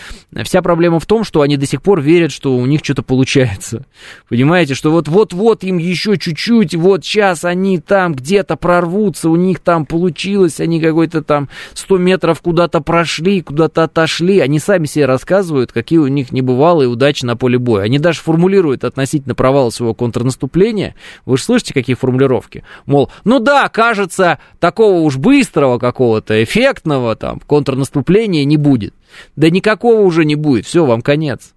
[0.43, 3.87] вся проблема в том, что они до сих пор верят, что у них что-то получается.
[4.29, 9.87] Понимаете, что вот-вот-вот им еще чуть-чуть, вот сейчас они там где-то прорвутся, у них там
[9.87, 14.41] получилось, они какой-то там 100 метров куда-то прошли, куда-то отошли.
[14.41, 17.85] Они сами себе рассказывают, какие у них небывалые удачи на поле боя.
[17.85, 20.95] Они даже формулируют относительно провала своего контрнаступления.
[21.25, 22.65] Вы же слышите, какие формулировки?
[22.87, 28.95] Мол, ну да, кажется, кажется, такого уж быстрого какого-то, эффектного там контрнаступления не будет.
[29.37, 31.55] Да никакого уже не будет, все, вам конец.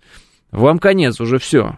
[0.51, 1.77] Вам конец уже все.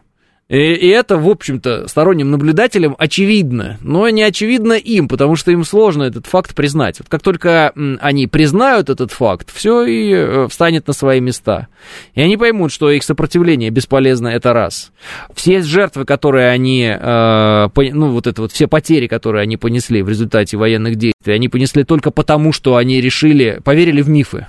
[0.51, 5.63] И, и это, в общем-то, сторонним наблюдателям очевидно, но не очевидно им, потому что им
[5.63, 6.99] сложно этот факт признать.
[6.99, 7.71] Вот как только
[8.01, 11.69] они признают этот факт, все и э, встанет на свои места.
[12.15, 14.91] И они поймут, что их сопротивление бесполезно, это раз.
[15.33, 20.09] Все жертвы, которые они, э, ну вот это вот все потери, которые они понесли в
[20.09, 24.47] результате военных действий, они понесли только потому, что они решили, поверили в мифы.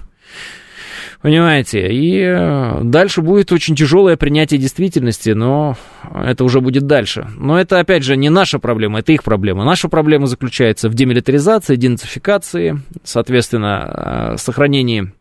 [1.23, 1.89] Понимаете?
[1.93, 5.77] И э, дальше будет очень тяжелое принятие действительности, но
[6.13, 7.29] это уже будет дальше.
[7.39, 9.65] Но это, опять же, не наша проблема, это их проблема.
[9.65, 15.13] Наша проблема заключается в демилитаризации, денацификации, соответственно, э, сохранении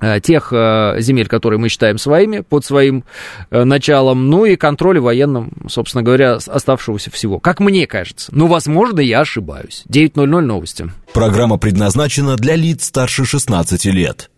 [0.00, 3.04] э, тех земель, которые мы считаем своими, под своим
[3.50, 7.40] началом, ну и контроле военным, собственно говоря, оставшегося всего.
[7.40, 8.30] Как мне кажется.
[8.34, 9.84] Ну, возможно, я ошибаюсь.
[9.88, 10.90] 9.00 новости.
[11.14, 14.28] Программа предназначена для лиц старше 16 лет.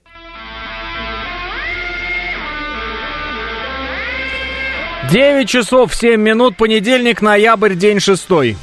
[5.11, 8.57] 9 часов 7 минут, понедельник, ноябрь, день шестой.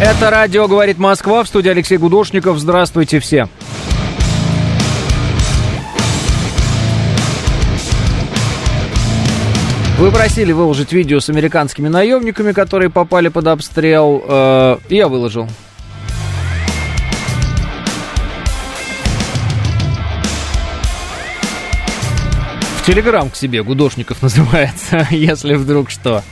[0.00, 2.58] Это радио «Говорит Москва» в студии Алексей Гудошников.
[2.58, 3.48] Здравствуйте все.
[9.98, 14.22] Вы просили выложить видео с американскими наемниками, которые попали под обстрел.
[14.26, 15.48] Э, я выложил.
[22.86, 26.22] Телеграм к себе, Гудошников называется, если вдруг что.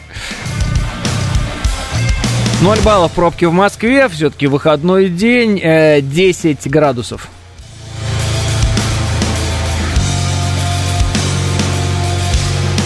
[2.60, 7.28] 0 баллов пробки в Москве, все-таки выходной день, 10 э, градусов.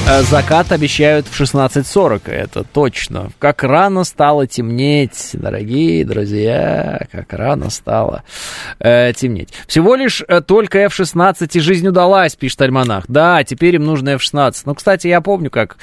[0.06, 3.30] Закат обещают в 16.40, это точно.
[3.40, 8.22] Как рано стало темнеть, дорогие друзья, как рано стало
[8.78, 9.48] э, темнеть.
[9.66, 13.04] Всего лишь э, только F-16 и жизнь удалась, пишет Альманах.
[13.08, 14.62] Да, теперь им нужно F-16.
[14.64, 15.76] Ну, кстати, я помню, как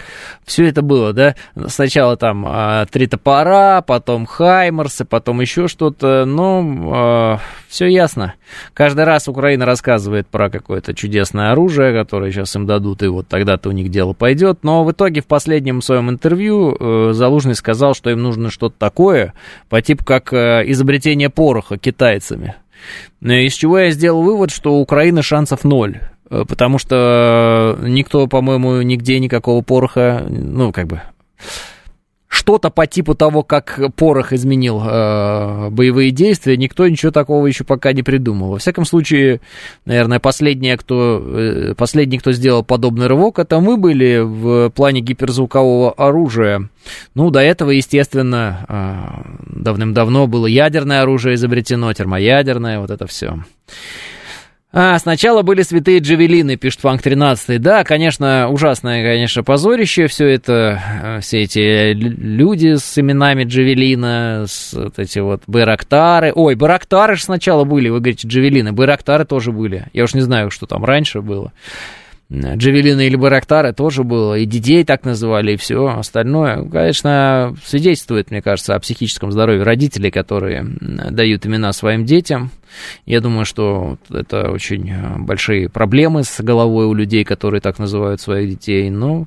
[0.45, 1.35] все это было, да?
[1.67, 6.23] Сначала там э, три топора, потом Хаймерсы, потом еще что-то.
[6.25, 8.35] Ну, э, все ясно.
[8.73, 13.69] Каждый раз Украина рассказывает про какое-то чудесное оружие, которое сейчас им дадут, и вот тогда-то
[13.69, 14.59] у них дело пойдет.
[14.63, 19.33] Но в итоге в последнем своем интервью э, Залужный сказал, что им нужно что-то такое,
[19.69, 22.55] по типу как э, изобретение пороха китайцами.
[23.21, 25.99] Из чего я сделал вывод, что у Украины шансов ноль.
[26.29, 31.01] Э, потому что никто, по-моему, нигде никакого пороха, ну, как бы,
[32.43, 37.93] что-то по типу того, как порох изменил э, боевые действия, никто ничего такого еще пока
[37.93, 38.51] не придумал.
[38.51, 39.39] Во всяком случае,
[39.85, 45.93] наверное, последнее, кто, э, последний, кто сделал подобный рывок, это мы были в плане гиперзвукового
[45.93, 46.67] оружия.
[47.15, 53.39] Ну, до этого, естественно, э, давным-давно было ядерное оружие изобретено, термоядерное, вот это все.
[54.75, 57.61] А, сначала были святые джавелины, пишет Фанк 13.
[57.61, 60.07] Да, конечно, ужасное, конечно, позорище.
[60.07, 66.31] Все это, э, все эти люди с именами джавелина, с вот эти вот байрактары.
[66.33, 68.71] Ой, байрактары же сначала были, вы говорите, джавелины.
[68.71, 69.85] Байрактары тоже были.
[69.93, 71.53] Я уж не знаю, что там раньше было.
[72.31, 76.67] Джавелины или Барактары тоже было, и детей так называли, и все остальное.
[76.67, 80.65] Конечно, свидетельствует, мне кажется, о психическом здоровье родителей, которые
[81.11, 82.49] дают имена своим детям.
[83.05, 88.49] Я думаю, что это очень большие проблемы с головой у людей, которые так называют своих
[88.49, 88.89] детей.
[88.89, 89.25] Но,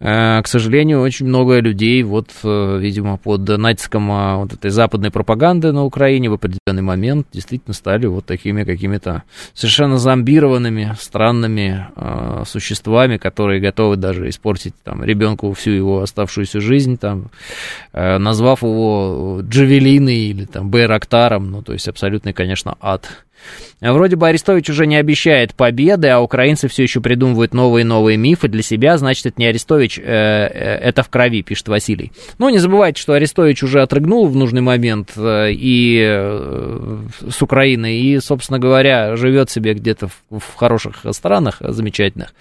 [0.00, 4.08] э, к сожалению, очень много людей, вот, э, видимо, под натиском
[4.38, 9.22] вот этой западной пропаганды на Украине в определенный момент действительно стали вот такими какими-то
[9.54, 16.60] совершенно зомбированными, странными э, Э, существами, которые готовы даже испортить там, ребенку всю его оставшуюся
[16.60, 17.30] жизнь, там,
[17.92, 23.24] э, назвав его Джавелиной или там, Байрактаром, ну, то есть абсолютный, конечно, ад.
[23.80, 28.16] Вроде бы Арестович уже не обещает победы, а украинцы все еще придумывают новые и новые
[28.16, 28.96] мифы для себя.
[28.96, 32.12] Значит, это не Арестович, э, э, это в крови, пишет Василий.
[32.38, 37.98] Но не забывайте, что Арестович уже отрыгнул в нужный момент э, и э, с Украины,
[37.98, 42.34] и, собственно говоря, живет себе где-то в, в хороших странах замечательных.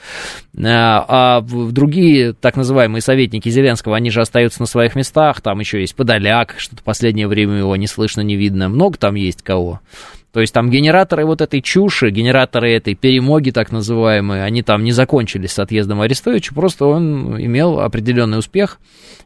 [0.63, 5.41] А, а другие так называемые советники Зеленского, они же остаются на своих местах.
[5.41, 8.69] Там еще есть Подоляк, что-то последнее время его не слышно, не видно.
[8.69, 9.79] Много там есть кого.
[10.31, 14.93] То есть там генераторы вот этой чуши, генераторы этой перемоги так называемые, они там не
[14.93, 18.79] закончились с отъездом Арестовича, просто он имел определенный успех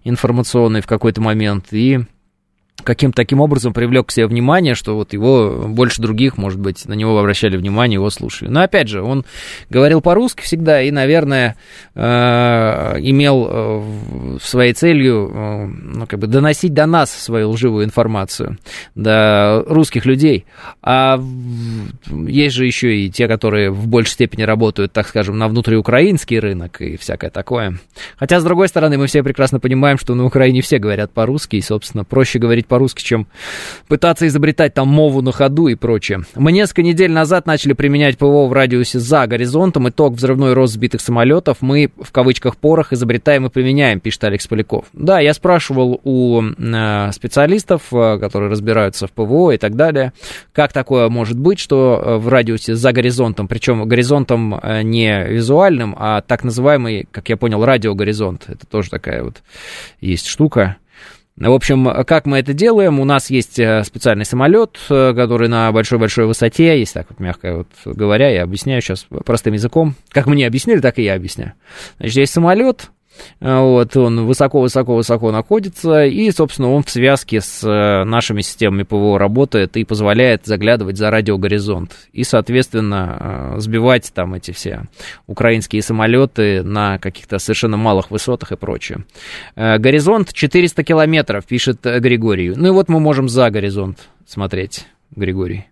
[0.03, 2.01] информационный в какой-то момент, и
[2.83, 6.93] каким таким образом привлек к себе внимание, что вот его больше других, может быть, на
[6.93, 8.49] него обращали внимание, его слушали.
[8.49, 9.25] Но опять же, он
[9.69, 11.55] говорил по-русски всегда и, наверное,
[11.95, 11.99] э,
[12.99, 18.57] имел э, своей целью э, ну, как бы доносить до нас свою лживую информацию,
[18.93, 20.45] до русских людей.
[20.81, 21.19] А
[22.27, 26.81] есть же еще и те, которые в большей степени работают, так скажем, на внутриукраинский рынок
[26.81, 27.79] и всякое такое.
[28.17, 31.61] Хотя, с другой стороны, мы все прекрасно понимаем, что на Украине все говорят по-русски, и,
[31.61, 33.27] собственно, проще говорить по по-русски, чем
[33.87, 36.23] пытаться изобретать там мову на ходу и прочее.
[36.35, 39.87] Мы несколько недель назад начали применять ПВО в радиусе за горизонтом.
[39.87, 41.59] Итог взрывной рост сбитых самолетов.
[41.61, 44.87] Мы, в кавычках, порох изобретаем и применяем, пишет Алекс Поляков.
[44.91, 50.11] Да, я спрашивал у э, специалистов, э, которые разбираются в ПВО и так далее,
[50.51, 56.19] как такое может быть, что э, в радиусе за горизонтом, причем горизонтом не визуальным, а
[56.19, 58.49] так называемый, как я понял, радиогоризонт.
[58.49, 59.43] Это тоже такая вот
[60.01, 60.75] есть штука
[61.37, 62.99] в общем, как мы это делаем?
[62.99, 67.57] У нас есть э, специальный самолет, э, который на большой-большой высоте, есть так вот мягко
[67.57, 69.95] вот говоря, я объясняю сейчас простым языком.
[70.11, 71.51] Как мне объяснили, так и я объясняю.
[71.97, 72.89] Значит, есть самолет,
[73.39, 79.77] вот, он высоко-высоко-высоко находится, и, собственно, он в связке с э, нашими системами ПВО работает
[79.77, 81.95] и позволяет заглядывать за радиогоризонт.
[82.13, 84.83] И, соответственно, э, сбивать там эти все
[85.27, 89.05] украинские самолеты на каких-то совершенно малых высотах и прочее.
[89.55, 92.53] Э, горизонт 400 километров, пишет Григорий.
[92.55, 95.65] Ну и вот мы можем за горизонт смотреть, Григорий.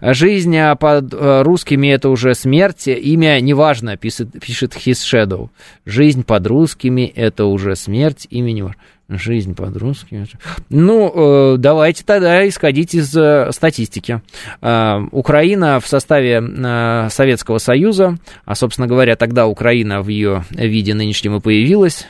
[0.00, 5.48] Жизнь а под э, русскими это уже смерть, имя неважно, пишет, пишет His Shadow.
[5.86, 8.80] Жизнь под русскими это уже смерть, имя неважно.
[9.10, 10.26] Жизнь под русскими.
[10.68, 14.20] Ну, э, давайте тогда исходить из э, статистики.
[14.60, 21.40] Украина в составе Советского Союза, а, собственно говоря, тогда Украина в ее виде нынешнем и
[21.40, 22.06] появилась,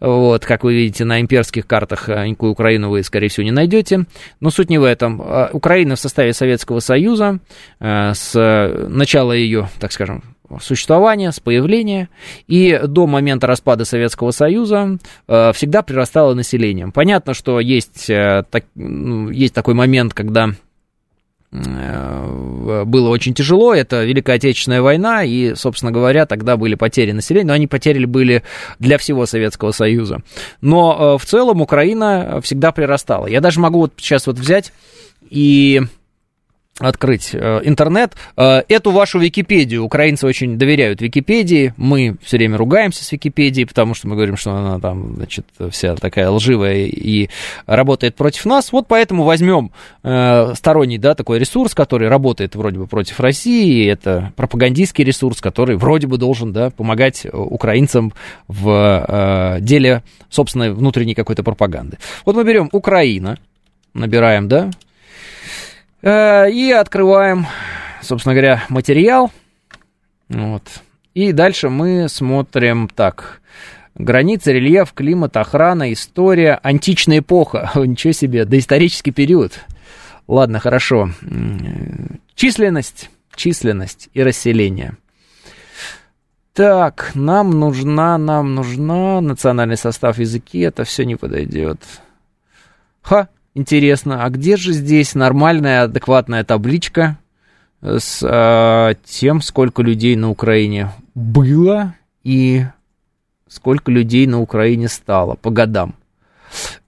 [0.00, 4.04] вот, как вы видите, на имперских картах э, никакую Украину вы, скорее всего, не найдете.
[4.40, 5.20] Но суть не в этом.
[5.22, 7.38] А, Украина в составе Советского Союза
[7.80, 10.22] э, с начала ее, так скажем,
[10.60, 12.08] существования, с появления,
[12.46, 16.92] и до момента распада Советского Союза э, всегда прирастало населением.
[16.92, 20.50] Понятно, что есть, так, ну, есть такой момент, когда
[21.54, 27.52] было очень тяжело, это Великая Отечественная война, и, собственно говоря, тогда были потери населения, но
[27.52, 28.42] они потери были
[28.80, 30.22] для всего Советского Союза.
[30.60, 33.26] Но в целом Украина всегда прирастала.
[33.28, 34.72] Я даже могу вот сейчас вот взять
[35.30, 35.80] и
[36.78, 38.14] открыть э, интернет.
[38.36, 43.94] Э, эту вашу Википедию, украинцы очень доверяют Википедии, мы все время ругаемся с Википедией, потому
[43.94, 47.28] что мы говорим, что она там, значит, вся такая лживая и
[47.66, 48.72] работает против нас.
[48.72, 49.70] Вот поэтому возьмем
[50.02, 55.76] э, сторонний, да, такой ресурс, который работает вроде бы против России, это пропагандистский ресурс, который
[55.76, 58.12] вроде бы должен, да, помогать украинцам
[58.48, 61.98] в деле собственной внутренней какой-то пропаганды.
[62.24, 63.38] Вот мы берем Украина,
[63.94, 64.83] набираем, да, Э,
[66.04, 67.46] и открываем,
[68.02, 69.32] собственно говоря, материал.
[70.28, 70.62] Вот.
[71.14, 73.40] И дальше мы смотрим так.
[73.94, 77.70] Границы, рельеф, климат, охрана, история, античная эпоха.
[77.76, 79.60] Ничего себе, доисторический период.
[80.26, 81.10] Ладно, хорошо.
[82.34, 84.96] Численность, численность и расселение.
[86.54, 91.80] Так, нам нужна, нам нужна национальный состав языки, это все не подойдет.
[93.02, 97.18] Ха, Интересно, а где же здесь нормальная, адекватная табличка
[97.80, 101.94] с э, тем, сколько людей на Украине было
[102.24, 102.64] и
[103.48, 105.94] сколько людей на Украине стало по годам?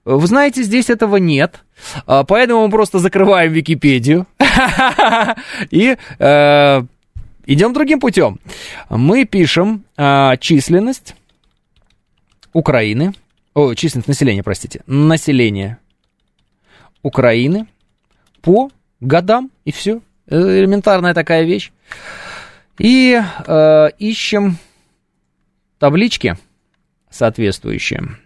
[0.03, 1.63] Вы знаете, здесь этого нет,
[2.05, 4.25] а, поэтому мы просто закрываем Википедию
[5.69, 6.83] и э,
[7.45, 8.39] идем другим путем.
[8.89, 11.15] Мы пишем э, численность
[12.51, 13.13] Украины,
[13.53, 15.77] о, численность населения, простите, население
[17.03, 17.67] Украины
[18.41, 18.69] по
[18.99, 20.01] годам, и все.
[20.27, 21.71] Элементарная такая вещь.
[22.77, 24.57] И э, ищем
[25.79, 26.37] таблички
[27.09, 28.17] соответствующие.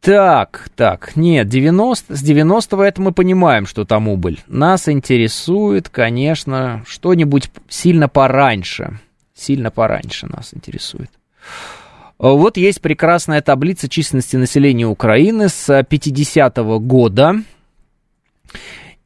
[0.00, 4.40] Так, так, нет, 90, с 90-го это мы понимаем, что там убыль.
[4.48, 8.98] Нас интересует, конечно, что-нибудь сильно пораньше.
[9.32, 11.10] Сильно пораньше нас интересует.
[12.22, 17.42] Вот есть прекрасная таблица численности населения Украины с 50-го года.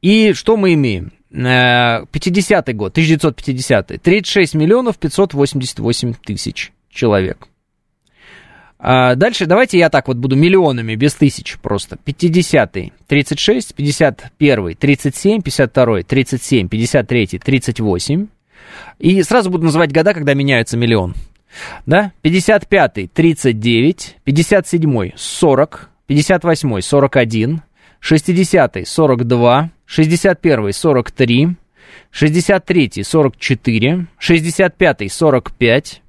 [0.03, 1.13] И что мы имеем?
[1.33, 7.49] 50-й э, год, 1950 36 миллионов 588 тысяч человек.
[8.79, 11.97] А дальше давайте я так вот буду миллионами, без тысяч просто.
[12.05, 18.27] 50-й 36, 51-й 37, 52-й 37, 53-й 38.
[18.99, 21.15] И сразу буду называть года, когда меняется миллион.
[21.87, 22.13] Да?
[22.25, 27.63] 55-й 39, 57-й 40, 58-й 41,
[28.03, 31.57] 60-й 42, 61-й 43,
[32.13, 36.03] 63-й 44, 65-й 45,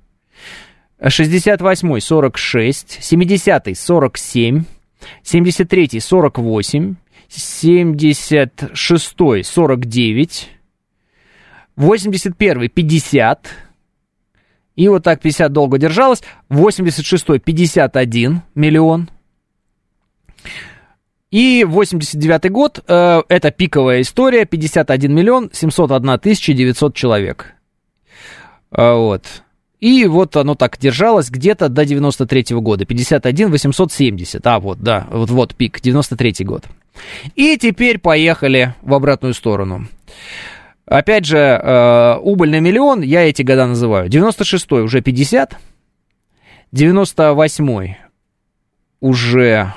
[1.02, 4.66] 68-й 46, 70-й 47,
[5.24, 6.96] 73-й 48,
[7.30, 10.50] 76-й 49,
[11.78, 13.67] 81-й 50,
[14.78, 16.22] и вот так 50 долго держалось.
[16.50, 19.10] 86-й 51 миллион.
[21.32, 27.56] И 89 год, э, это пиковая история, 51 миллион 701 тысяча 900 человек.
[28.72, 29.24] Э, вот.
[29.80, 34.46] И вот оно так держалось где-то до 93 -го года, 51 870.
[34.46, 36.66] А, вот, да, вот, вот пик, 93 год.
[37.36, 39.88] И теперь поехали в обратную сторону.
[40.88, 44.10] Опять же, э, убыль на миллион, я эти года называю.
[44.10, 45.58] 96-й уже 50,
[46.74, 47.98] 98-й
[49.02, 49.74] уже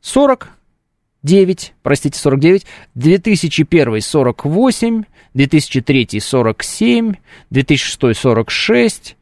[0.00, 7.14] 49, простите, 49, 2001 48, 2003 47,
[7.50, 9.16] 2006 46,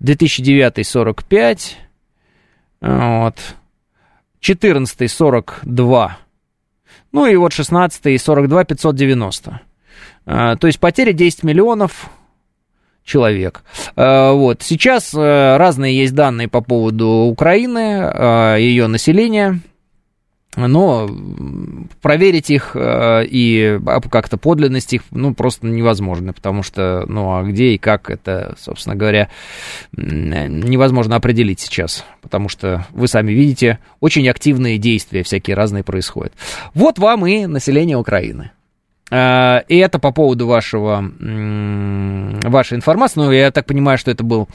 [0.00, 1.78] 2009 45,
[2.80, 3.34] вот,
[4.40, 6.18] 14 42,
[7.12, 9.60] ну и вот 16 42 590.
[10.26, 12.10] А, то есть потеря 10 миллионов
[13.04, 13.62] человек.
[13.94, 14.62] А, вот.
[14.62, 19.60] Сейчас э, разные есть данные по поводу Украины, а, ее населения.
[20.56, 21.06] Но
[22.00, 23.78] проверить их э, и
[24.10, 28.96] как-то подлинность их, ну, просто невозможно, потому что, ну, а где и как это, собственно
[28.96, 29.28] говоря,
[29.92, 36.32] невозможно определить сейчас, потому что вы сами видите, очень активные действия всякие разные происходят.
[36.72, 38.52] Вот вам и население Украины.
[39.10, 43.20] Э, и это по поводу вашего, вашей информации.
[43.20, 44.48] Ну, я так понимаю, что это был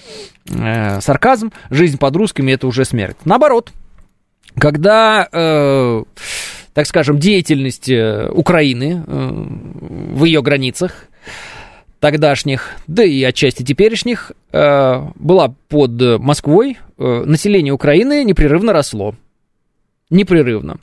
[0.49, 1.51] э, сарказм.
[1.69, 3.17] Жизнь под русскими это уже смерть.
[3.25, 3.71] Наоборот,
[4.57, 6.03] когда, э,
[6.73, 11.05] так скажем, деятельность Украины в ее границах
[11.99, 19.13] тогдашних, да и отчасти теперешних, была под Москвой, население Украины непрерывно росло
[20.11, 20.77] непрерывно.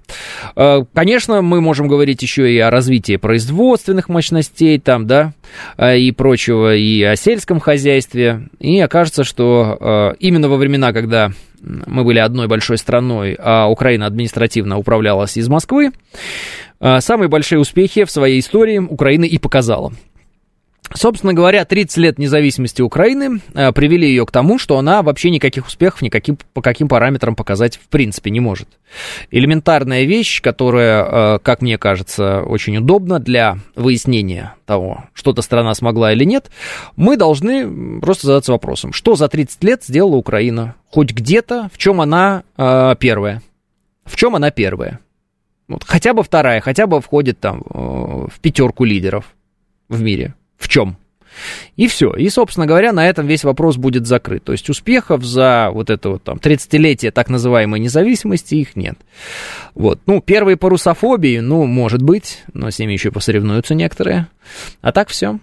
[0.57, 5.35] Э, конечно, мы можем говорить еще и о развитии производственных мощностей там, да,
[5.77, 8.49] э, и прочего, и о сельском хозяйстве.
[8.59, 14.07] И окажется, что э, именно во времена, когда мы были одной большой страной, а Украина
[14.07, 15.91] административно управлялась из Москвы,
[16.81, 19.93] самые большие успехи в своей истории Украина и показала.
[20.95, 25.67] Собственно говоря, 30 лет независимости Украины э, привели ее к тому, что она вообще никаких
[25.67, 28.69] успехов никаким, по каким параметрам показать в принципе не может.
[29.31, 36.13] Элементарная вещь, которая, э, как мне кажется, очень удобна для выяснения того, что-то страна смогла
[36.13, 36.51] или нет,
[36.97, 40.75] мы должны просто задаться вопросом, что за 30 лет сделала Украина?
[40.91, 43.43] Хоть где-то, в чем она э, первая?
[44.05, 45.01] В чем она первая?
[45.69, 49.27] Вот, хотя бы вторая, хотя бы входит там э, в пятерку лидеров
[49.91, 50.99] в мире в чем.
[51.77, 52.13] И все.
[52.13, 54.45] И, собственно говоря, на этом весь вопрос будет закрыт.
[54.45, 58.99] То есть успехов за вот это вот там 30-летие так называемой независимости их нет.
[59.75, 60.01] Вот.
[60.07, 64.27] Ну, первые по русофобии, ну, может быть, но с ними еще посоревнуются некоторые.
[64.81, 65.39] А так все.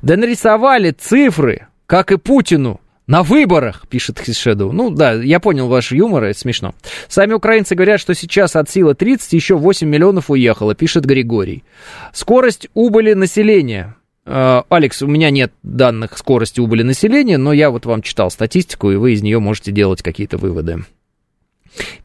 [0.00, 4.70] Да нарисовали цифры, как и Путину, на выборах, пишет Хисшеду.
[4.72, 6.72] Ну да, я понял ваш юмор, это смешно.
[7.08, 11.64] Сами украинцы говорят, что сейчас от силы 30 еще 8 миллионов уехало, пишет Григорий.
[12.12, 18.02] Скорость убыли населения Алекс, у меня нет данных скорости убыли населения, но я вот вам
[18.02, 20.84] читал статистику, и вы из нее можете делать какие-то выводы.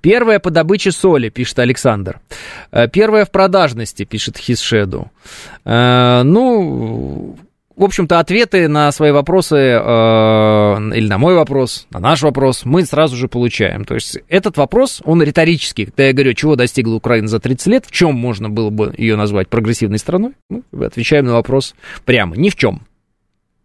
[0.02, 2.20] Первое по добыче соли, пишет Александр.
[2.72, 5.12] Э, первое в продажности, пишет Хисшеду.
[5.66, 7.38] Э, ну,
[7.78, 9.78] в общем-то, ответы на свои вопросы, э,
[10.96, 13.86] или на мой вопрос, на наш вопрос, мы сразу же получаем.
[13.86, 15.86] То есть этот вопрос, он риторический.
[15.86, 19.16] Когда я говорю, чего достигла Украина за 30 лет, в чем можно было бы ее
[19.16, 22.82] назвать прогрессивной страной, мы отвечаем на вопрос прямо, ни в чем.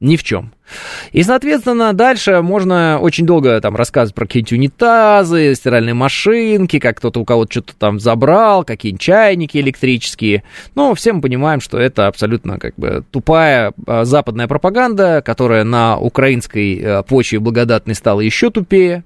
[0.02, 0.50] Ни в чем.
[1.12, 7.20] И, соответственно, дальше можно очень долго там рассказывать про какие-нибудь унитазы, стиральные машинки, как кто-то
[7.20, 10.42] у кого-то что-то там забрал, какие-нибудь чайники электрические.
[10.74, 15.96] Но все мы понимаем, что это абсолютно как бы тупая а, западная пропаганда, которая на
[15.96, 19.04] украинской а, почве благодатной стала еще тупее.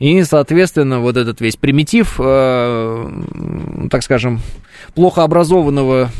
[0.00, 3.10] И, соответственно, вот этот весь примитив, э,
[3.92, 4.40] так скажем,
[4.96, 6.10] плохо образованного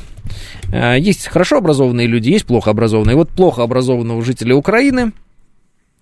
[0.73, 3.17] есть хорошо образованные люди, есть плохо образованные.
[3.17, 5.13] Вот плохо образованного жителя Украины,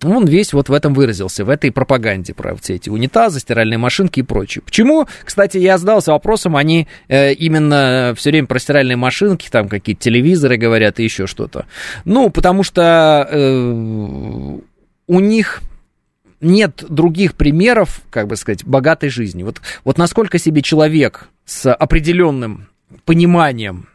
[0.03, 4.21] он весь вот в этом выразился, в этой пропаганде про все эти унитазы, стиральные машинки
[4.21, 4.63] и прочее.
[4.65, 10.03] Почему, кстати, я задался вопросом, они э, именно все время про стиральные машинки, там какие-то
[10.03, 11.67] телевизоры говорят и еще что-то.
[12.05, 14.59] Ну, потому что э,
[15.07, 15.61] у них
[16.41, 19.43] нет других примеров, как бы сказать, богатой жизни.
[19.43, 22.69] Вот, вот насколько себе человек с определенным
[23.05, 23.87] пониманием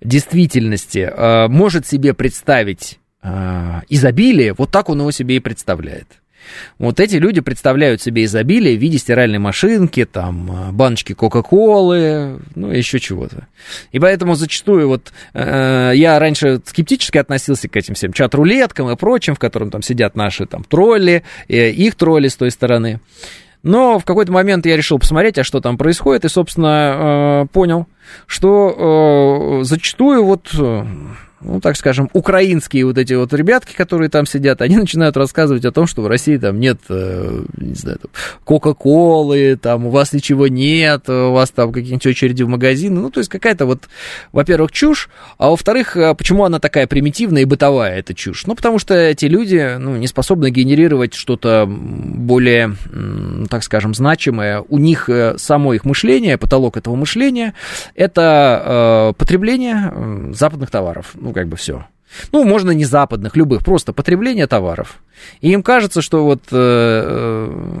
[0.00, 6.06] действительности э, может себе представить э, изобилие, вот так он его себе и представляет.
[6.78, 12.70] Вот эти люди представляют себе изобилие в виде стиральной машинки, там, э, баночки Кока-Колы, ну,
[12.70, 13.46] еще чего-то.
[13.92, 19.34] И поэтому зачастую вот э, я раньше скептически относился к этим всем чат-рулеткам и прочим,
[19.34, 23.00] в котором там сидят наши там тролли, э, их тролли с той стороны.
[23.62, 27.86] Но в какой-то момент я решил посмотреть, а что там происходит, и, собственно, э, понял,
[28.26, 30.84] что э, зачастую вот э,
[31.40, 35.72] ну, так скажем, украинские вот эти вот ребятки, которые там сидят, они начинают рассказывать о
[35.72, 37.98] том, что в России там нет, э, не знаю,
[38.44, 43.00] Кока-Колы, там у вас ничего нет, у вас там какие-нибудь очереди в магазины.
[43.00, 43.88] Ну, то есть какая-то вот,
[44.32, 48.46] во-первых, чушь, а во-вторых, э, почему она такая примитивная и бытовая, эта чушь?
[48.46, 52.76] Ну, потому что эти люди, ну, не способны генерировать что-то более,
[53.48, 54.62] так скажем, значимое.
[54.68, 57.54] У них э, само их мышление, потолок этого мышления,
[57.94, 61.86] это э, потребление западных товаров ну, как бы все.
[62.32, 65.00] Ну, можно не западных, любых, просто потребление товаров.
[65.40, 67.78] И им кажется, что вот э, э,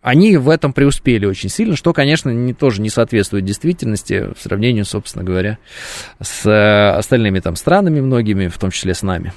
[0.00, 4.82] они в этом преуспели очень сильно, что, конечно, не, тоже не соответствует действительности в сравнении,
[4.82, 5.58] собственно говоря,
[6.22, 9.34] с э, остальными там странами многими, в том числе с нами.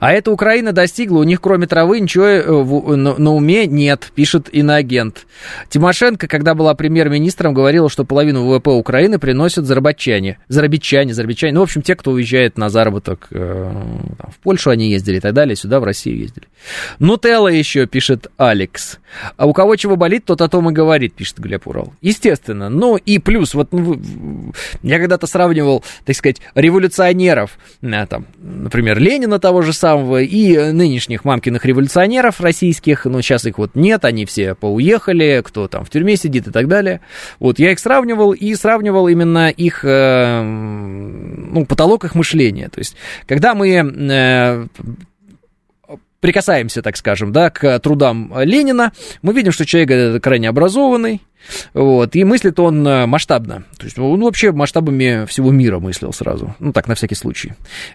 [0.00, 5.26] А эта Украина достигла, у них кроме травы ничего э, на уме нет, пишет иноагент.
[5.68, 10.38] Тимошенко, когда была премьер-министром, говорила, что половину ВВП Украины приносят заработчане.
[10.48, 11.54] Заработчане, заработчане.
[11.54, 13.70] Ну, в общем, те, кто уезжает на заработок э,
[14.32, 16.46] в Польшу они ездили и так далее, сюда, в Россию ездили.
[16.98, 18.98] Нутелла еще, пишет Алекс.
[19.36, 21.92] А у кого чего болит, тот о том и говорит, пишет Глеб Урал.
[22.00, 22.68] Естественно.
[22.68, 24.00] Ну и плюс, вот ну,
[24.82, 30.72] я когда-то сравнивал, так сказать, революционеров, э, там, например, Ленина того же же самого и
[30.72, 35.90] нынешних мамкиных революционеров российских, но сейчас их вот нет, они все поуехали, кто там в
[35.90, 37.00] тюрьме сидит и так далее.
[37.38, 42.68] Вот я их сравнивал и сравнивал именно их, э, ну, потолок их мышления.
[42.68, 42.96] То есть,
[43.26, 44.66] когда мы э,
[46.20, 48.92] прикасаемся, так скажем, да, к трудам Ленина,
[49.22, 51.20] мы видим, что человек крайне образованный,
[51.74, 53.64] вот, и мыслит он э, масштабно.
[53.78, 56.54] То есть он вообще масштабами всего мира мыслил сразу.
[56.58, 57.52] Ну, так, на всякий случай.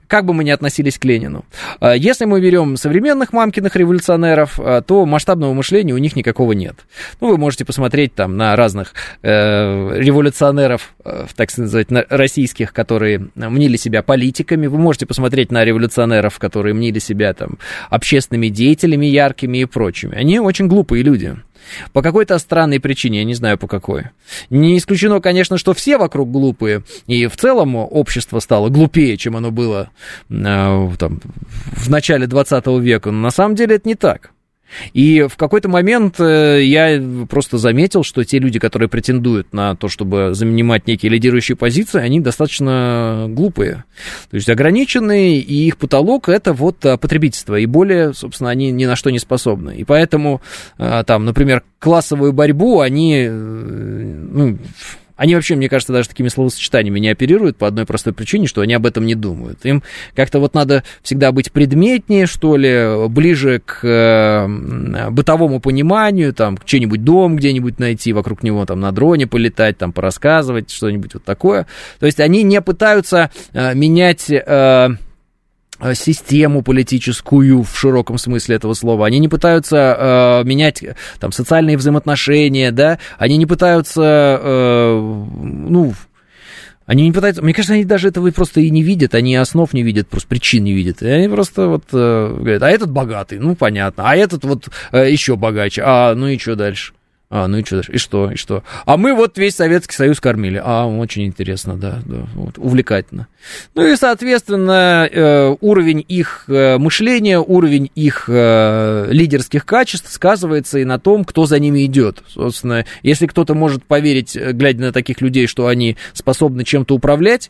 [0.08, 1.46] Как бы мы ни относились к Ленину.
[1.80, 6.76] А если мы берем современных мамкиных революционеров, а, то масштабного мышления у них никакого нет.
[7.22, 13.78] Ну, вы можете посмотреть там на разных э, революционеров, э, так сказать, российских, которые мнили
[13.78, 14.68] себя политиками.
[14.68, 17.58] Вы можете посмотреть на революционеров, которые мнили себя там
[17.90, 20.16] общественными деятелями яркими и прочими.
[20.16, 21.36] Они очень глупые люди.
[21.94, 24.06] По какой-то странной причине, я не знаю по какой.
[24.50, 29.52] Не исключено, конечно, что все вокруг глупые, и в целом общество стало глупее, чем оно
[29.52, 29.90] было
[30.30, 31.20] э, там,
[31.72, 34.32] в начале 20 века, но на самом деле это не так.
[34.94, 39.88] И в какой-то момент э, я просто заметил, что те люди, которые претендуют на то,
[39.88, 43.84] чтобы занимать некие лидирующие позиции, они достаточно глупые.
[44.30, 47.56] То есть ограниченные, и их потолок это вот э, потребительство.
[47.56, 49.76] И более, собственно, они ни на что не способны.
[49.76, 50.42] И поэтому,
[50.78, 54.58] э, там, например, классовую борьбу они ну,
[55.18, 58.74] они вообще, мне кажется, даже такими словосочетаниями не оперируют по одной простой причине, что они
[58.74, 59.66] об этом не думают.
[59.66, 59.84] Им
[60.16, 67.04] как-то вот надо всегда быть предметнее, что ли, ближе к э, бытовому пониманию, там, что-нибудь
[67.04, 71.66] дом где-нибудь найти, вокруг него там на дроне полетать, там, порассказывать, что-нибудь вот такое.
[72.00, 74.30] То есть они не пытаются э, менять...
[74.30, 74.90] Э,
[75.94, 79.06] систему политическую в широком смысле этого слова.
[79.06, 80.84] Они не пытаются э, менять
[81.20, 85.94] там социальные взаимоотношения, да, они не пытаются, э, ну,
[86.88, 89.84] они не пытаются, мне кажется, они даже этого просто и не видят, они основ не
[89.84, 91.02] видят, просто причин не видят.
[91.02, 95.12] И они просто вот э, говорят, а этот богатый, ну понятно, а этот вот э,
[95.12, 96.94] еще богаче, а ну и что дальше?
[97.30, 97.82] А, ну и что?
[97.82, 98.32] И что?
[98.32, 98.64] И что?
[98.86, 100.62] А мы вот весь Советский Союз кормили.
[100.64, 103.28] А, очень интересно, да, да вот, увлекательно.
[103.76, 110.86] Ну и, соответственно, э, уровень их э, мышления, уровень их э, лидерских качеств сказывается и
[110.86, 112.24] на том, кто за ними идет.
[112.28, 117.50] Собственно, если кто-то может поверить, глядя на таких людей, что они способны чем-то управлять,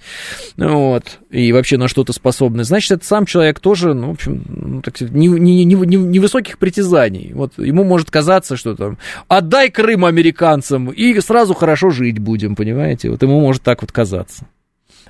[0.58, 4.82] вот, и вообще на что-то способны, значит, этот сам человек тоже, ну, в общем, ну,
[4.82, 7.32] так сказать, невысоких не, не, не, не высоких притязаний.
[7.34, 8.98] Вот ему может казаться, что там,
[9.28, 13.10] отдай Крым американцам, и сразу хорошо жить будем, понимаете?
[13.10, 14.48] Вот ему может так вот казаться.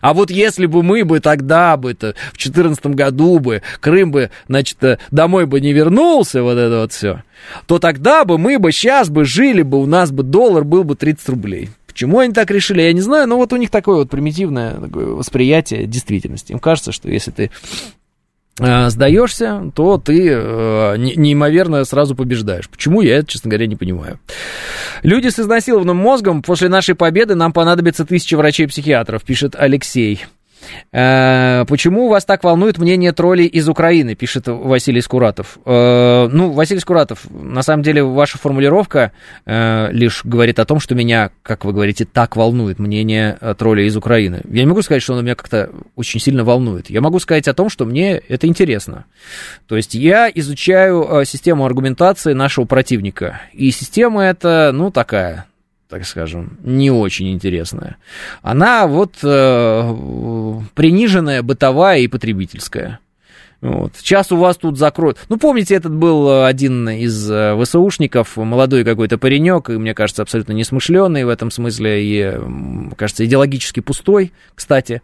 [0.02, 4.30] А вот если бы мы бы тогда бы -то, в четырнадцатом году бы Крым бы,
[4.48, 7.24] значит, э, домой бы не вернулся, вот это вот все,
[7.66, 10.96] то тогда бы мы бы сейчас бы жили бы, у нас бы доллар был бы
[10.96, 11.70] 30 рублей.
[11.98, 15.08] Почему они так решили, я не знаю, но вот у них такое вот примитивное такое
[15.08, 16.52] восприятие действительности.
[16.52, 17.50] Им кажется, что если ты
[18.60, 22.68] Э, сдаешься, то ты э, неимоверно сразу побеждаешь.
[22.70, 24.20] Почему, я это, честно говоря, не понимаю.
[25.04, 30.26] Люди с изнасилованным мозгом, после нашей победы нам понадобится тысяча врачей-психиатров, пишет Алексей.
[30.92, 35.58] Э, почему вас так волнует мнение троллей из Украины, пишет Василий Скуратов.
[35.66, 39.12] Э, ну, Василий Скуратов, на самом деле ваша формулировка
[39.46, 43.98] э, лишь говорит о том, что меня, как вы говорите, так волнует мнение троллей из
[43.98, 44.42] Украины.
[44.50, 46.90] Я не могу сказать, что оно меня как-то очень сильно волнует.
[46.90, 49.06] Я могу сказать о том, что мне это интересно.
[49.68, 53.42] То есть я изучаю систему аргументации нашего противника.
[53.54, 55.46] И система эта, ну, такая,
[55.90, 57.98] так скажем, не очень интересная.
[58.42, 59.94] Она вот э,
[60.76, 63.00] приниженная, бытовая и потребительская.
[63.60, 63.94] Вот.
[63.98, 65.18] Сейчас у вас тут закроют.
[65.30, 70.52] Ну, помните, этот был один из э, ВСУшников, молодой какой-то паренек, и, мне кажется, абсолютно
[70.52, 72.40] несмышленый в этом смысле, и,
[72.96, 75.02] кажется, идеологически пустой, кстати,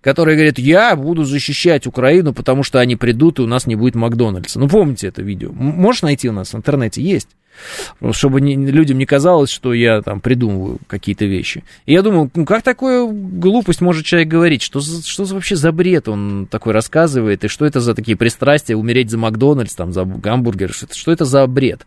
[0.00, 3.96] который говорит, я буду защищать Украину, потому что они придут, и у нас не будет
[3.96, 4.58] Макдональдса.
[4.58, 5.52] Ну, помните это видео?
[5.52, 7.02] Можешь найти у нас в интернете?
[7.02, 7.28] Есть
[8.12, 11.64] чтобы не, людям не казалось, что я там придумываю какие-то вещи.
[11.86, 14.62] И я думал, ну как такую глупость может человек говорить?
[14.62, 17.44] Что, что вообще за бред он такой рассказывает?
[17.44, 18.76] И что это за такие пристрастия?
[18.76, 20.72] Умереть за Макдональдс, там, за гамбургер?
[20.72, 21.86] Что, что это за бред?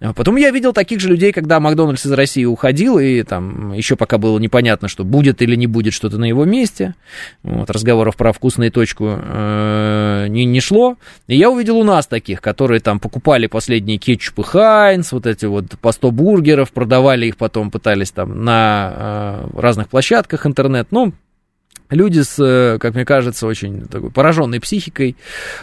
[0.00, 3.96] А потом я видел таких же людей, когда Макдональдс из России уходил, и там еще
[3.96, 6.94] пока было непонятно, что будет или не будет что-то на его месте.
[7.42, 10.96] Вот, разговоров про вкусную точку э, не, не шло.
[11.26, 14.42] И я увидел у нас таких, которые там покупали последние кетчупы
[15.00, 18.92] Хайнс, вот эти вот по 100 бургеров, продавали их потом, пытались там на
[19.54, 21.12] э, разных площадках интернет, ну,
[21.88, 25.16] Люди с, э, как мне кажется, очень такой пораженной психикой,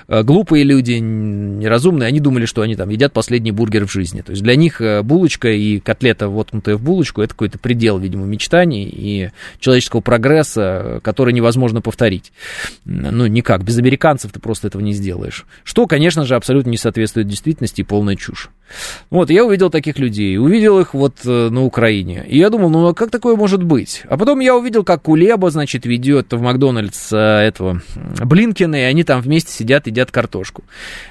[0.09, 4.19] э, глупые люди, неразумные, они думали, что они там едят последний бургер в жизни.
[4.19, 8.83] То есть для них булочка и котлета, воткнутая в булочку, это какой-то предел, видимо, мечтаний
[8.83, 9.29] и
[9.61, 12.33] человеческого прогресса, который невозможно повторить.
[12.83, 13.63] Ну, никак.
[13.63, 15.45] Без американцев ты просто этого не сделаешь.
[15.63, 18.49] Что, конечно же, абсолютно не соответствует действительности и полная чушь.
[19.09, 22.25] Вот, я увидел таких людей, увидел их вот на Украине.
[22.27, 24.03] И я думал, ну, а как такое может быть?
[24.09, 27.81] А потом я увидел, как Кулеба, значит, ведет в Макдональдс э, этого
[28.19, 30.63] Блинкина, и они там вместе сидят, едят картошку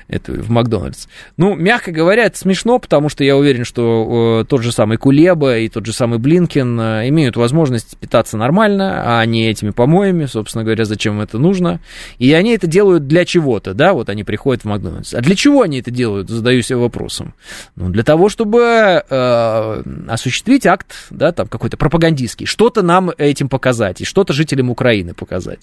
[0.09, 1.07] это, в Макдональдс.
[1.37, 5.59] Ну, мягко говоря, это смешно, потому что я уверен, что э, тот же самый Кулеба
[5.59, 10.65] и тот же самый Блинкин э, имеют возможность питаться нормально, а не этими помоями, собственно
[10.65, 11.81] говоря, зачем это нужно.
[12.19, 15.15] И они это делают для чего-то, да, вот они приходят в Макдональдс.
[15.15, 17.35] А для чего они это делают, задаю себе вопросом.
[17.77, 24.01] Ну, для того, чтобы э, осуществить акт, да, там какой-то пропагандистский, что-то нам этим показать,
[24.01, 25.61] и что-то жителям Украины показать.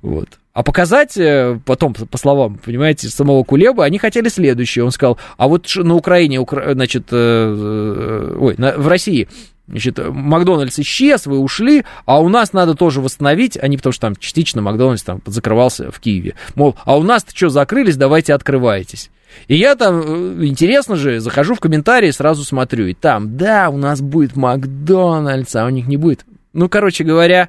[0.00, 0.28] Вот.
[0.52, 4.84] А показать э, потом, по словам, понимаете, самого Кулеба, они хотели следующее.
[4.84, 9.28] Он сказал, а вот на Украине, значит, э, э, ой, в России
[9.68, 14.16] Значит, Макдональдс исчез, вы ушли, а у нас надо тоже восстановить, они потому что там
[14.16, 16.34] частично Макдональдс там закрывался в Киеве.
[16.56, 19.10] Мол, а у нас-то что, закрылись, давайте открывайтесь.
[19.48, 24.00] И я там, интересно же, захожу в комментарии, сразу смотрю, и там, да, у нас
[24.00, 26.24] будет Макдональдс, а у них не будет.
[26.52, 27.48] Ну, короче говоря,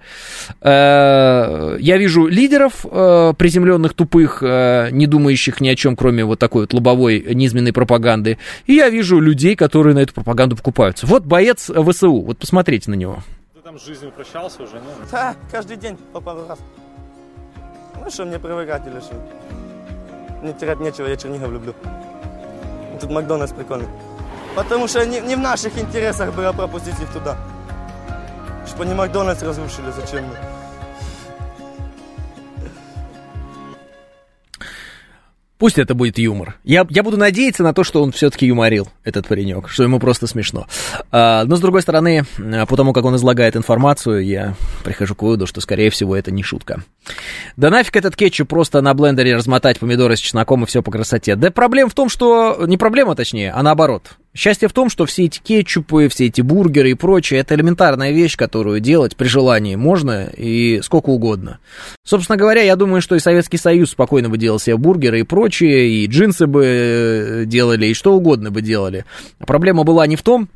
[0.62, 6.40] э, я вижу лидеров э, приземленных, тупых, э, не думающих ни о чем, кроме вот
[6.40, 8.38] такой вот лобовой низменной пропаганды.
[8.66, 11.06] И я вижу людей, которые на эту пропаганду покупаются.
[11.06, 13.20] Вот боец ВСУ, вот посмотрите на него.
[13.54, 14.84] Ты там с жизнью прощался уже, нет?
[15.12, 16.60] Да, каждый день по пару раз.
[18.02, 19.16] Ну что, мне привыкать или что?
[20.44, 21.74] Мне терять нечего, я Чернигов люблю.
[22.99, 23.88] Тут Макдональдс прикольный.
[24.57, 27.38] Потому что не, не в наших интересах было пропустить их туда.
[28.68, 30.36] Чтобы они Макдональдс разрушили, зачем мы?
[35.64, 36.57] Пусть это будет юмор.
[36.65, 40.27] Я, я буду надеяться на то, что он все-таки юморил, этот паренек, что ему просто
[40.27, 40.68] смешно.
[41.10, 42.26] А, но, с другой стороны,
[42.68, 46.44] по тому, как он излагает информацию, я прихожу к выводу, что, скорее всего, это не
[46.44, 46.84] шутка.
[47.56, 51.38] Да нафиг этот кетчуп просто на блендере размотать помидоры с чесноком и все по красоте.
[51.38, 52.65] Да проблема в том, что...
[52.68, 54.18] Не проблема, точнее, а наоборот.
[54.36, 58.36] Счастье в том, что все эти кетчупы, все эти бургеры и прочее, это элементарная вещь,
[58.36, 61.60] которую делать при желании можно и сколько угодно.
[62.04, 65.88] Собственно говоря, я думаю, что и Советский Союз спокойно бы делал себе бургеры и прочее,
[65.88, 69.06] и джинсы бы э, делали, и что угодно бы делали.
[69.38, 70.50] Проблема была не в том,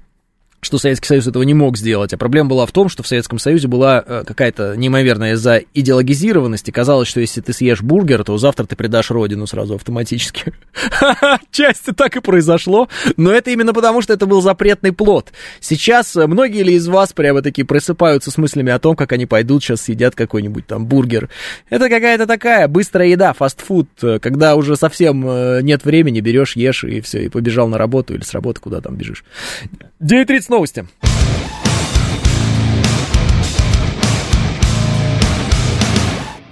[0.67, 3.39] что Советский Союз этого не мог сделать, а проблема была в том, что в Советском
[3.39, 8.37] Союзе была э, какая-то неимоверная за идеологизированность, и казалось, что если ты съешь бургер, то
[8.37, 10.53] завтра ты предашь родину сразу автоматически.
[11.51, 15.31] Части так и произошло, но это именно потому, что это был запретный плод.
[15.61, 19.25] Сейчас э, многие ли из вас прямо такие просыпаются с мыслями о том, как они
[19.25, 21.29] пойдут сейчас съедят какой-нибудь там бургер.
[21.69, 25.25] Это какая-то такая быстрая еда, фастфуд, э, когда уже совсем
[25.63, 28.95] нет времени, берешь, ешь и все, и побежал на работу или с работы куда там
[28.95, 29.23] бежишь.
[29.99, 30.85] 9.30 новости.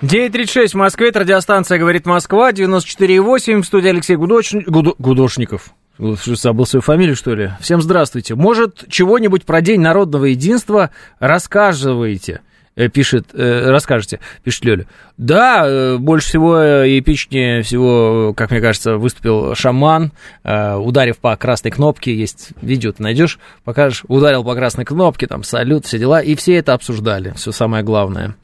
[0.02, 4.54] Девять тридцать шесть в Москве, это радиостанция «Говорит Москва», 94,8, в студии Алексей Гудоч...
[4.54, 4.94] Гудо...
[5.00, 5.74] Гудошников.
[5.98, 7.52] Забыл свою фамилию, что ли?
[7.60, 8.36] Всем здравствуйте.
[8.36, 12.42] Может, чего-нибудь про День народного единства рассказываете?
[12.78, 14.86] Э, пишет, э, расскажете, пишет Лёля.
[15.18, 20.12] Да, э, больше всего эпичнее всего, как мне кажется, выступил шаман,
[20.44, 25.86] ударив по красной кнопке, есть видео, ты найдешь, покажешь, ударил по красной кнопке, там, салют,
[25.86, 28.36] все дела, и все это обсуждали, все самое главное.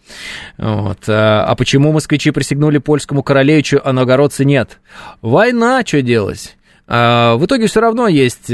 [0.58, 1.04] Вот.
[1.08, 4.80] А почему москвичи присягнули польскому королевичу, а новгородцы нет?
[5.22, 6.56] Война, что делать?
[6.88, 8.48] В итоге все равно есть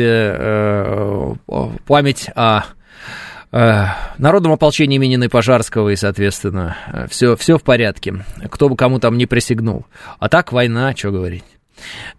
[1.86, 2.64] память о
[3.52, 3.86] Э,
[4.18, 6.78] народном ополчении имени Пожарского, и, соответственно,
[7.10, 8.26] все, все в порядке.
[8.50, 9.86] Кто бы кому там не присягнул.
[10.20, 11.46] А так война, что говорить.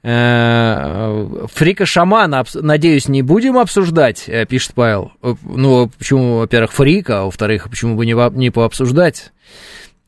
[0.03, 5.13] Э, Фрика шамана, надеюсь, не будем обсуждать, э, пишет Павел.
[5.43, 9.33] Ну, почему, во-первых, фрика, а во-вторых, почему бы не, не пообсуждать?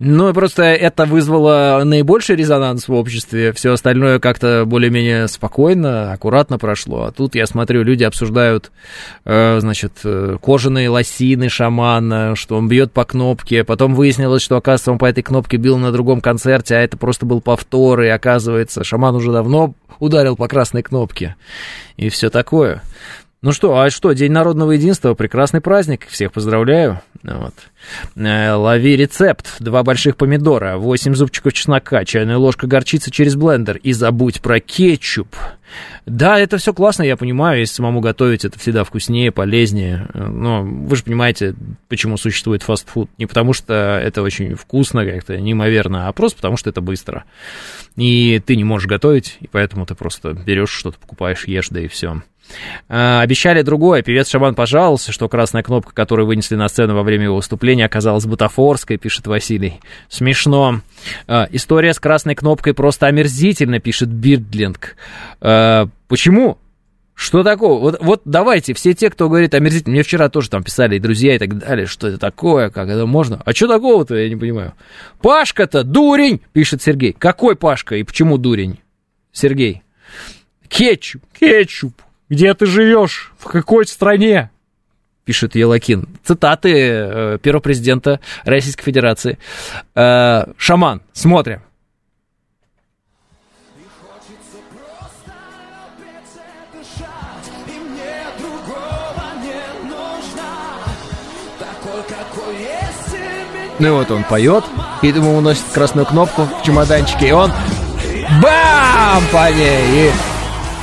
[0.03, 3.53] Ну, просто это вызвало наибольший резонанс в обществе.
[3.53, 7.03] Все остальное как-то более-менее спокойно, аккуратно прошло.
[7.05, 8.73] А тут, я смотрю, люди обсуждают,
[9.27, 13.63] э, значит, э, кожаные лосины шамана, что он бьет по кнопке.
[13.63, 17.27] Потом выяснилось, что, оказывается, он по этой кнопке бил на другом концерте, а это просто
[17.27, 18.01] был повтор.
[18.01, 21.37] И, оказывается, шаман уже давно ударил по красной кнопке.
[21.99, 22.81] И все такое.
[23.43, 27.01] Ну что, а что, День народного единства, прекрасный праздник, всех поздравляю.
[27.23, 27.55] Вот.
[28.15, 33.95] Э, лови рецепт, два больших помидора, 8 зубчиков чеснока, чайная ложка горчицы через блендер и
[33.95, 35.35] забудь про кетчуп.
[36.05, 40.09] Да, это все классно, я понимаю, если самому готовить, это всегда вкуснее, полезнее.
[40.13, 41.55] Но вы же понимаете,
[41.89, 43.09] почему существует фастфуд.
[43.17, 47.25] Не потому что это очень вкусно как-то, неимоверно, а просто потому что это быстро.
[47.97, 51.89] И ты не можешь готовить, и поэтому ты просто берешь что-то, покупаешь, ешь, да и
[51.89, 52.21] все.
[52.89, 54.03] А, обещали другое.
[54.03, 58.27] Певец Шаман пожаловался, что красная кнопка, которую вынесли на сцену во время его выступления, оказалась
[58.27, 59.81] бутафорской, пишет Василий.
[60.09, 60.81] Смешно.
[61.27, 64.97] А, история с красной кнопкой просто омерзительно, пишет Бирдлинг.
[65.41, 66.59] А, почему?
[67.21, 67.79] Что такого?
[67.79, 71.35] Вот, вот давайте, все те, кто говорит омерзительно, мне вчера тоже там писали и друзья
[71.35, 73.43] и так далее, что это такое, как это можно.
[73.45, 74.73] А что такого-то, я не понимаю.
[75.21, 77.13] Пашка-то дурень, пишет Сергей.
[77.13, 78.81] Какой Пашка и почему дурень?
[79.33, 79.83] Сергей.
[80.69, 81.93] Кетчуп, кетчуп.
[82.31, 83.33] Где ты живешь?
[83.39, 84.51] В какой стране?
[85.25, 86.09] Пишет Елакин.
[86.25, 89.39] Цитаты э, первого президента Российской Федерации.
[89.97, 91.61] Э, Шаман, смотрим.
[103.81, 104.65] Ну и вот он поет,
[105.01, 107.51] и ему уносит красную кнопку в чемоданчике, и он
[108.43, 110.30] бам по ней, и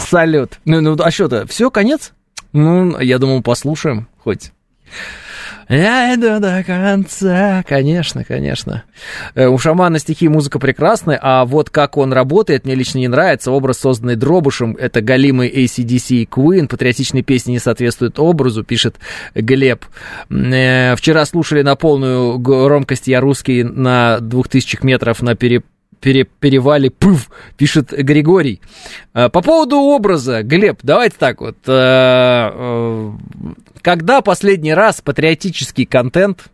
[0.07, 0.59] салют.
[0.65, 2.13] Ну, ну а что-то, все, конец?
[2.53, 4.51] Ну, я думал, послушаем хоть.
[5.69, 7.61] Я иду до конца.
[7.67, 8.83] Конечно, конечно.
[9.35, 13.09] Э, у шамана стихи и музыка прекрасны, а вот как он работает, мне лично не
[13.09, 13.51] нравится.
[13.51, 16.67] Образ, созданный Дробушем, это галимый ACDC и Queen.
[16.67, 18.95] Патриотичные песни не соответствуют образу, пишет
[19.35, 19.85] Глеб.
[20.29, 25.63] Э, вчера слушали на полную громкость «Я русский» на 2000 метров на пере
[25.99, 28.61] пере, перевале пыв, пишет Григорий.
[29.13, 31.57] По поводу образа, Глеб, давайте так вот.
[33.81, 36.49] Когда последний раз патриотический контент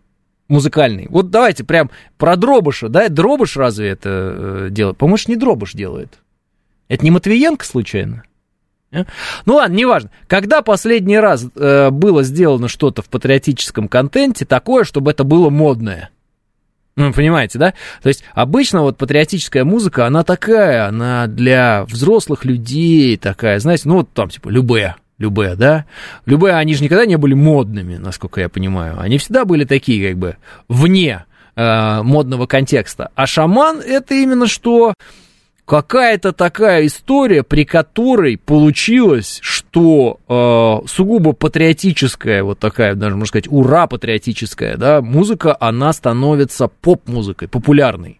[0.47, 1.07] музыкальный?
[1.09, 3.09] Вот давайте прям про Дробыша, да?
[3.09, 4.97] Дробыш разве это э, делает?
[4.97, 6.19] По-моему, не Дробыш делает.
[6.87, 8.23] Это не Матвиенко случайно?
[8.91, 9.05] А?
[9.45, 10.11] Ну ладно, неважно.
[10.27, 16.11] Когда последний раз э, было сделано что-то в патриотическом контенте такое, чтобы это было модное?
[16.95, 17.73] Ну, понимаете, да?
[18.01, 23.97] То есть обычно вот патриотическая музыка, она такая, она для взрослых людей такая, знаете, ну
[23.97, 25.85] вот там типа любые, Любе, да?
[26.25, 28.99] Любе, они же никогда не были модными, насколько я понимаю.
[28.99, 30.37] Они всегда были такие, как бы,
[30.67, 31.25] вне
[31.55, 33.11] э, модного контекста.
[33.15, 34.93] А шаман это именно что
[35.65, 43.48] какая-то такая история, при которой получилось, что э, сугубо патриотическая, вот такая, даже можно сказать,
[43.49, 48.19] ура патриотическая, да, музыка, она становится поп-музыкой, популярной.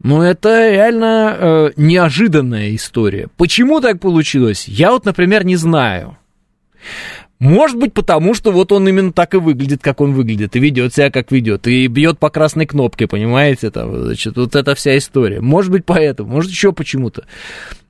[0.00, 3.28] Ну, это реально э, неожиданная история.
[3.36, 4.68] Почему так получилось?
[4.68, 6.16] Я вот, например, не знаю.
[7.38, 10.92] Может быть, потому что вот он именно так и выглядит, как он выглядит, и ведет
[10.92, 15.40] себя, как ведет, и бьет по красной кнопке, понимаете, там, значит, вот эта вся история.
[15.40, 17.26] Может быть, поэтому, может, еще почему-то.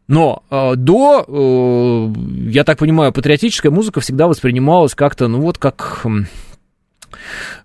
[0.07, 6.05] Но э, до, э, я так понимаю, патриотическая музыка всегда воспринималась как-то, ну вот как...
[6.05, 6.11] Э,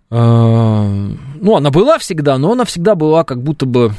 [0.10, 3.91] ну, она была всегда, но она всегда была как будто бы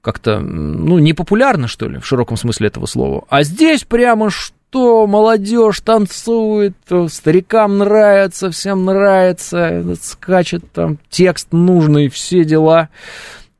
[0.00, 3.24] как-то, ну, непопулярно, что ли, в широком смысле этого слова.
[3.28, 6.74] А здесь прямо что молодежь танцует,
[7.08, 12.88] старикам нравится, всем нравится, скачет там текст нужный, все дела.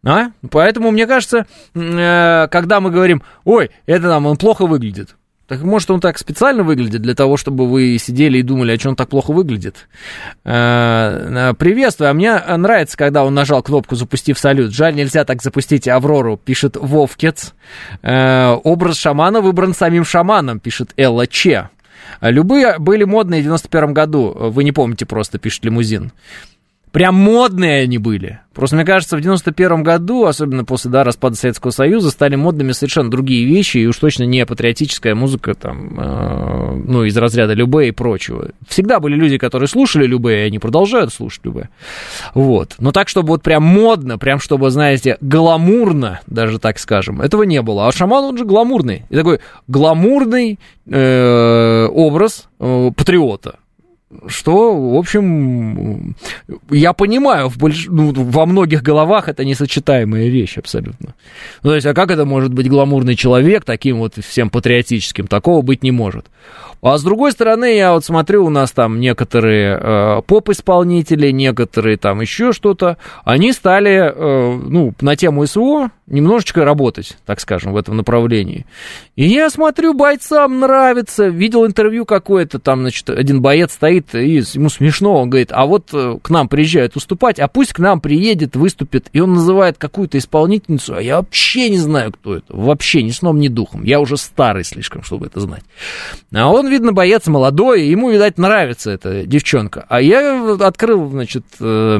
[0.04, 0.32] А?
[0.50, 5.16] Поэтому, мне кажется, э, когда мы говорим, ой, это там, он плохо выглядит,
[5.48, 8.90] так может он так специально выглядит для того, чтобы вы сидели и думали, а что
[8.90, 9.88] он так плохо выглядит?
[10.44, 14.72] Э, э, приветствую, а мне нравится, когда он нажал кнопку «Запустив салют».
[14.72, 17.54] Жаль, нельзя так запустить Аврору, пишет Вовкец.
[18.02, 21.70] Э, образ шамана выбран самим шаманом, пишет Элла Че.
[22.20, 26.12] Любые были модные в 91 году, вы не помните просто, пишет Лимузин.
[26.92, 28.40] Прям модные они были.
[28.52, 33.10] Просто, мне кажется, в 91 году, особенно после да, распада Советского Союза, стали модными совершенно
[33.10, 37.92] другие вещи, и уж точно не патриотическая музыка, там, э, ну, из разряда Любе и
[37.92, 38.50] прочего.
[38.68, 41.70] Всегда были люди, которые слушали Любе, и они продолжают слушать Любе.
[42.34, 42.74] Вот.
[42.78, 47.62] Но так, чтобы вот прям модно, прям чтобы, знаете, гламурно, даже так скажем, этого не
[47.62, 47.88] было.
[47.88, 49.04] А шаман, он же гламурный.
[49.08, 53.56] И такой гламурный э, образ э, патриота
[54.26, 56.14] что, в общем,
[56.70, 57.86] я понимаю, в больш...
[57.88, 61.14] ну, во многих головах это несочетаемая вещь абсолютно.
[61.62, 65.26] Ну, то есть, а как это может быть гламурный человек таким вот всем патриотическим?
[65.26, 66.26] Такого быть не может.
[66.82, 72.20] А с другой стороны, я вот смотрю, у нас там некоторые э, поп-исполнители, некоторые там
[72.20, 77.96] еще что-то, они стали, э, ну, на тему СВО немножечко работать, так скажем, в этом
[77.96, 78.66] направлении.
[79.14, 84.68] И я смотрю, бойцам нравится, видел интервью какое-то, там, значит, один боец стоит, и ему
[84.68, 88.56] смешно, он говорит, а вот э, к нам приезжают выступать, а пусть к нам приедет,
[88.56, 93.10] выступит, и он называет какую-то исполнительницу, а я вообще не знаю, кто это, вообще ни
[93.10, 95.62] сном, ни духом, я уже старый слишком, чтобы это знать.
[96.34, 99.86] А он видно, боец молодой, ему, видать, нравится эта девчонка.
[99.88, 101.98] А я открыл, значит, э,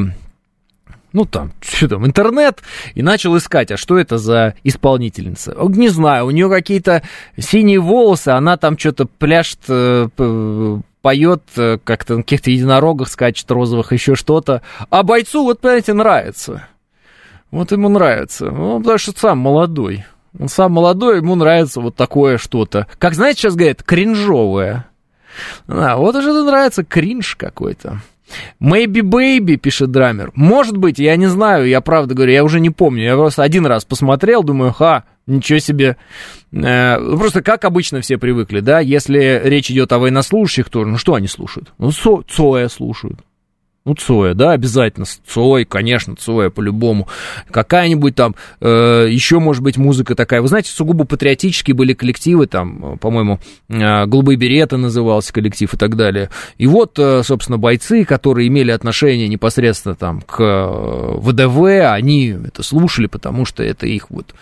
[1.12, 2.60] ну там, что там, интернет,
[2.94, 5.56] и начал искать, а что это за исполнительница.
[5.68, 7.02] Не знаю, у нее какие-то
[7.38, 10.08] синие волосы, она там что-то пляшет, э,
[11.02, 14.62] поет, э, как-то на каких-то единорогах скачет розовых, еще что-то.
[14.90, 16.68] А бойцу, вот, понимаете, нравится.
[17.50, 18.50] Вот ему нравится.
[18.50, 20.04] Ну, потому что сам молодой.
[20.38, 22.86] Он сам молодой, ему нравится вот такое что-то.
[22.98, 24.86] Как, знаете, сейчас говорят, кринжовое.
[25.68, 28.00] А, вот уже нравится кринж какой-то.
[28.60, 30.32] Maybe Baby, пишет Драмер.
[30.34, 33.04] Может быть, я не знаю, я правда говорю, я уже не помню.
[33.04, 35.96] Я просто один раз посмотрел, думаю, ха, ничего себе.
[36.52, 41.14] Э, просто как обычно все привыкли, да, если речь идет о военнослужащих, то ну что
[41.14, 41.72] они слушают?
[41.78, 43.20] Ну, Цоя слушают.
[43.84, 45.06] Ну, Цоя, да, обязательно.
[45.26, 47.08] Цой, конечно, Цоя, по-любому.
[47.50, 50.40] Какая-нибудь там, э, еще, может быть, музыка такая.
[50.40, 55.96] Вы знаете, сугубо патриотические были коллективы, там, по-моему, э, «Голубые береты» назывался коллектив и так
[55.96, 56.30] далее.
[56.58, 62.62] И вот, э, собственно, бойцы, которые имели отношение непосредственно там к э, ВДВ, они это
[62.62, 64.32] слушали, потому что это их вот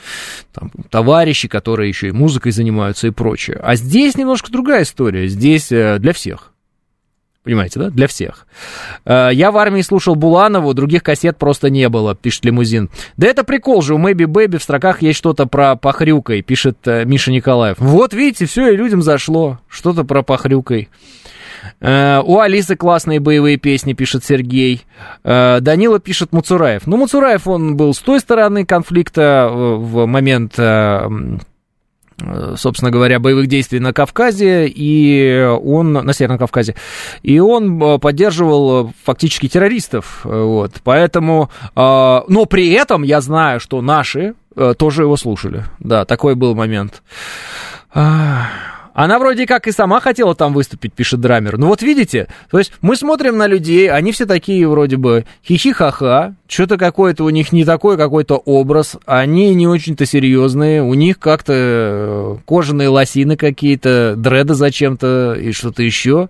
[0.53, 3.59] там, товарищи, которые еще и музыкой занимаются и прочее.
[3.63, 5.29] А здесь немножко другая история.
[5.29, 6.53] Здесь э, для всех.
[7.43, 7.91] Понимаете, да?
[7.91, 8.47] Для всех.
[9.05, 12.91] Э, я в армии слушал Буланову, других кассет просто не было, пишет Лимузин.
[13.17, 17.05] Да это прикол же, у Мэби Бэби в строках есть что-то про похрюкой, пишет э,
[17.05, 17.77] Миша Николаев.
[17.79, 19.59] Вот видите, все, и людям зашло.
[19.69, 20.89] Что-то про похрюкой.
[21.79, 24.83] Uh, у Алисы классные боевые песни, пишет Сергей.
[25.23, 26.87] Данила пишет Муцураев.
[26.87, 31.09] Ну, Муцураев, он был с той стороны конфликта в момент Э,
[32.57, 36.75] собственно говоря, боевых действий на Кавказе, и он, на Северном Кавказе,
[37.23, 43.81] и он э, поддерживал э, фактически террористов, вот, поэтому, но при этом я знаю, что
[43.83, 44.35] наши
[44.79, 47.03] тоже его слушали, да, такой был момент.
[48.95, 51.59] Она вроде как и сама хотела там выступить, пишет Драмер.
[51.59, 56.35] Ну вот видите, то есть мы смотрим на людей, они все такие вроде бы хихи-ха-ха,
[56.49, 61.53] что-то какое-то у них не такой какой-то образ, они не очень-то серьезные, у них как-то
[61.57, 66.29] э, кожаные лосины какие-то, дреды зачем-то и что-то еще.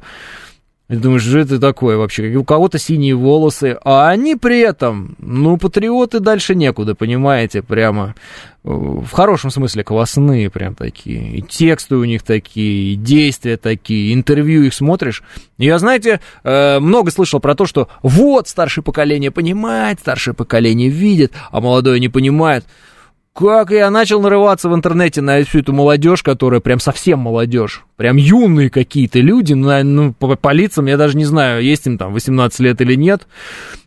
[0.91, 2.35] И думаешь, что это такое вообще?
[2.35, 8.17] У кого-то синие волосы, а они при этом, ну, патриоты дальше некуда, понимаете, прямо
[8.65, 11.37] э, в хорошем смысле квасные прям такие.
[11.37, 15.23] И тексты у них такие, и действия такие, интервью их смотришь.
[15.59, 21.33] Я, знаете, э, много слышал про то, что вот старшее поколение понимает, старшее поколение видит,
[21.53, 22.65] а молодое не понимает.
[23.33, 28.17] Как я начал нарываться в интернете на всю эту молодежь, которая прям совсем молодежь, прям
[28.17, 32.13] юные какие-то люди, ну, ну по, по лицам я даже не знаю, есть им там
[32.13, 33.29] 18 лет или нет,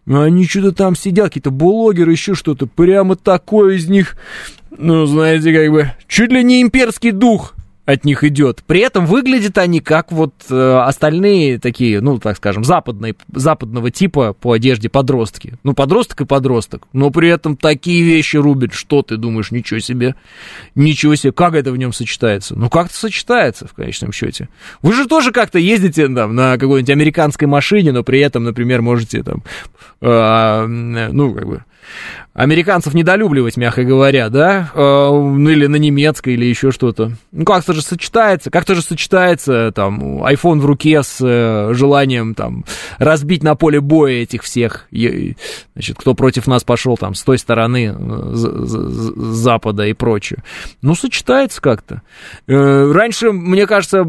[0.06, 4.15] но они что-то там сидят, какие-то блогеры, еще что-то, прямо такое из них,
[4.72, 7.53] ну, знаете, как бы, чуть ли не имперский дух
[7.85, 8.64] от них идет.
[8.65, 14.34] При этом выглядят они как вот э, остальные такие, ну, так скажем, западные, западного типа
[14.34, 15.55] по одежде подростки.
[15.64, 16.88] Ну, подросток и подросток.
[16.93, 20.15] Но при этом такие вещи рубят, что ты думаешь, ничего себе.
[20.76, 22.55] Ничего себе, как это в нем сочетается?
[22.55, 24.47] Ну, как-то сочетается в конечном счете.
[24.81, 29.23] Вы же тоже как-то ездите там на какой-нибудь американской машине, но при этом, например, можете
[29.23, 29.43] там,
[29.99, 31.64] э, ну, как бы
[32.34, 37.11] американцев недолюбливать, мягко говоря, да, э, ну или на немецкой, или еще что-то.
[37.31, 42.65] Ну как-то же сочетается, как-то же сочетается там iPhone в руке с э, желанием там
[42.97, 44.88] разбить на поле боя этих всех,
[45.73, 50.43] значит, кто против нас пошел там с той стороны э, Запада и прочее.
[50.81, 52.01] Ну сочетается как-то.
[52.47, 54.03] Раньше, мне кажется,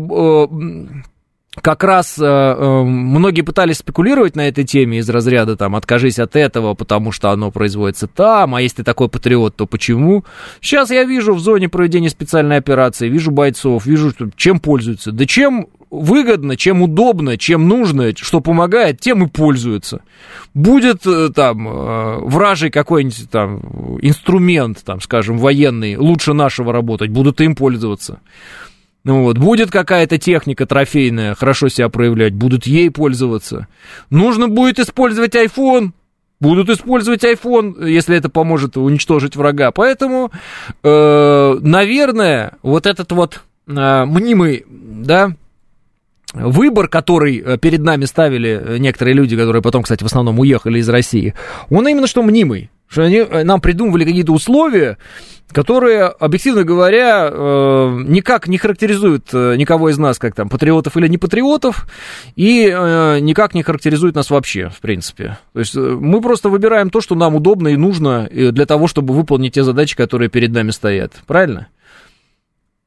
[1.60, 6.36] как раз э, э, многие пытались спекулировать на этой теме из разряда там откажись от
[6.36, 10.24] этого, потому что оно производится там, а если ты такой патриот, то почему?
[10.60, 15.12] Сейчас я вижу в зоне проведения специальной операции, вижу бойцов, вижу, чем пользуются.
[15.12, 20.02] Да чем выгодно, чем удобно, чем нужно, что помогает, тем и пользуются.
[20.52, 27.40] Будет э, там э, вражий какой-нибудь там инструмент, там, скажем, военный, лучше нашего работать, будут
[27.40, 28.20] им пользоваться.
[29.05, 33.68] Ну вот, будет какая-то техника трофейная хорошо себя проявлять, будут ей пользоваться.
[34.09, 35.90] Нужно будет использовать iPhone,
[36.40, 39.72] будут использовать iPhone, если это поможет уничтожить врага.
[39.72, 40.32] Поэтому,
[40.82, 45.32] э, наверное, вот этот вот э, мнимый, да,
[46.32, 50.89] выбор, который э, перед нами ставили некоторые люди, которые потом, кстати, в основном уехали из
[50.89, 51.35] России,
[51.68, 52.70] он именно что мнимый.
[52.89, 54.98] Что они э, нам придумывали какие-то условия,
[55.52, 61.86] которые, объективно говоря, никак не характеризуют никого из нас, как там, патриотов или не патриотов,
[62.35, 62.65] и
[63.20, 65.39] никак не характеризуют нас вообще, в принципе.
[65.52, 69.55] То есть мы просто выбираем то, что нам удобно и нужно для того, чтобы выполнить
[69.55, 71.12] те задачи, которые перед нами стоят.
[71.27, 71.69] Правильно?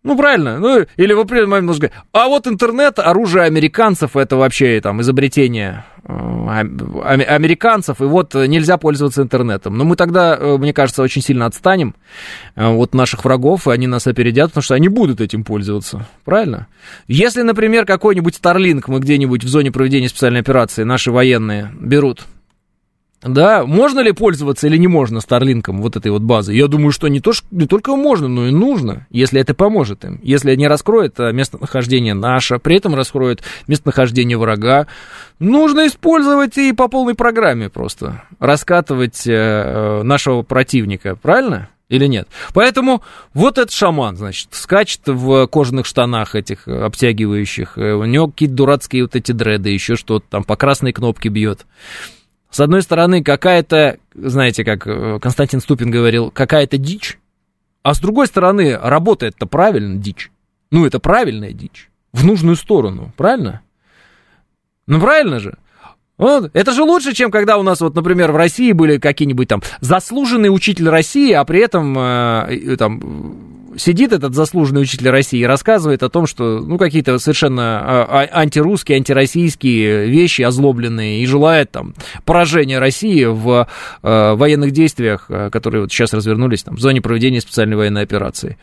[0.07, 0.59] Ну, правильно.
[0.59, 5.01] Ну, или в определенный момент можно сказать, а вот интернет, оружие американцев, это вообще там
[5.01, 9.77] изобретение э, американцев, и вот нельзя пользоваться интернетом.
[9.77, 11.93] Но мы тогда, э, мне кажется, очень сильно отстанем
[12.55, 16.07] э, от наших врагов, и они нас опередят, потому что они будут этим пользоваться.
[16.23, 16.67] Правильно?
[17.07, 22.25] Если, например, какой-нибудь Starlink мы где-нибудь в зоне проведения специальной операции, наши военные берут
[23.23, 26.53] да, можно ли пользоваться или не можно Старлинком вот этой вот базы?
[26.53, 30.19] Я думаю, что не, то, не только можно, но и нужно, если это поможет им.
[30.21, 34.85] Если не раскроет а, местонахождение наше, при этом раскроет местонахождение врага,
[35.39, 38.23] нужно использовать и по полной программе просто.
[38.39, 41.69] Раскатывать э, э нашего противника, правильно?
[41.89, 42.27] Или нет?
[42.53, 43.01] Поэтому
[43.33, 49.03] вот этот шаман, значит, скачет в кожаных штанах этих обтягивающих, э, у него какие-то дурацкие
[49.03, 51.65] вот эти дреды, еще что-то там по красной кнопке бьет.
[52.49, 57.19] С одной стороны, какая-то, знаете, как э, Константин Ступин говорил, какая-то дичь,
[57.83, 60.31] а с другой стороны, работает-то правильно дичь.
[60.71, 61.89] Ну, это правильная дичь.
[62.13, 63.61] В нужную сторону, правильно?
[64.87, 65.57] Ну, правильно же.
[66.17, 66.49] Вот.
[66.53, 70.53] Это же лучше, чем когда у нас, вот, например, в России были какие-нибудь там заслуженный
[70.53, 76.09] учитель России, а при этом э, там сидит этот заслуженный учитель России и рассказывает о
[76.09, 81.93] том, что, ну, какие-то совершенно а, а, антирусские, антироссийские вещи озлобленные и желает там
[82.25, 83.67] поражения России в
[84.03, 88.57] э, военных действиях, э, которые вот сейчас развернулись там, в зоне проведения специальной военной операции.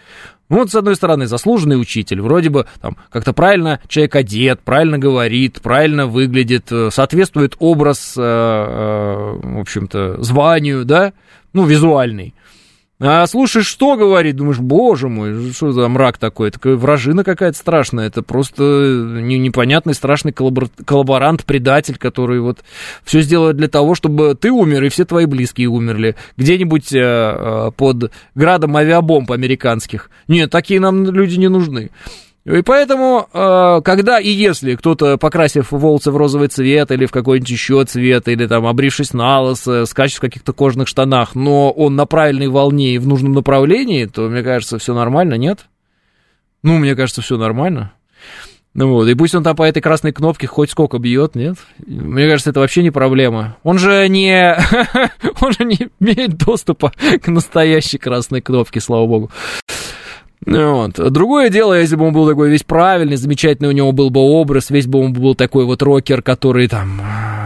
[0.50, 4.98] Ну, вот, с одной стороны, заслуженный учитель, вроде бы там как-то правильно человек одет, правильно
[4.98, 11.14] говорит, правильно выглядит, э, соответствует образ, э, э, в общем-то, званию, да,
[11.54, 12.34] ну, визуальный.
[13.00, 16.52] А слушаешь, что говорит, думаешь, боже мой, что за мрак такой?
[16.52, 18.06] Такая вражина какая-то страшная.
[18.06, 20.68] Это просто непонятный страшный коллабор...
[20.84, 22.60] коллаборант, предатель, который вот
[23.02, 26.14] все сделает для того, чтобы ты умер и все твои близкие умерли.
[26.36, 30.08] Где-нибудь э, э, под градом авиабомб американских.
[30.28, 31.90] Нет, такие нам люди не нужны.
[32.44, 37.50] И поэтому, э, когда и если кто-то, покрасив волосы в розовый цвет или в какой-нибудь
[37.50, 42.04] еще цвет, или там обрившись на лос, скачет в каких-то кожаных штанах, но он на
[42.04, 45.66] правильной волне и в нужном направлении, то, мне кажется, все нормально, нет?
[46.62, 47.92] Ну, мне кажется, все нормально.
[48.74, 51.56] Ну вот, и пусть он там по этой красной кнопке хоть сколько бьет, нет?
[51.86, 53.56] Мне кажется, это вообще не проблема.
[53.62, 54.56] Он же не...
[55.40, 56.92] он же не имеет доступа
[57.22, 59.30] к настоящей красной кнопке, слава богу.
[60.46, 61.12] Вот.
[61.12, 64.70] Другое дело, если бы он был такой весь правильный, замечательный, у него был бы образ,
[64.70, 67.44] весь бы он был такой вот рокер, который там э,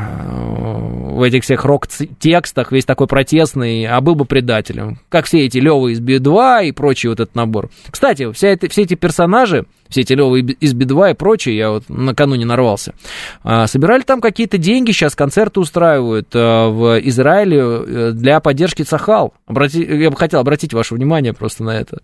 [1.19, 4.99] в этих всех рок-текстах, весь такой протестный, а был бы предателем.
[5.09, 7.71] Как все эти Левы из Би-2 и прочий вот этот набор.
[7.91, 11.85] Кстати, вся это, все эти персонажи, все эти Левы из Би-2 и прочие, я вот
[11.89, 12.95] накануне нарвался,
[13.43, 19.35] а, собирали там какие-то деньги, сейчас концерты устраивают а, в Израиле э, для поддержки Цахал.
[19.47, 21.99] Обрати, я бы хотел обратить ваше внимание просто на это.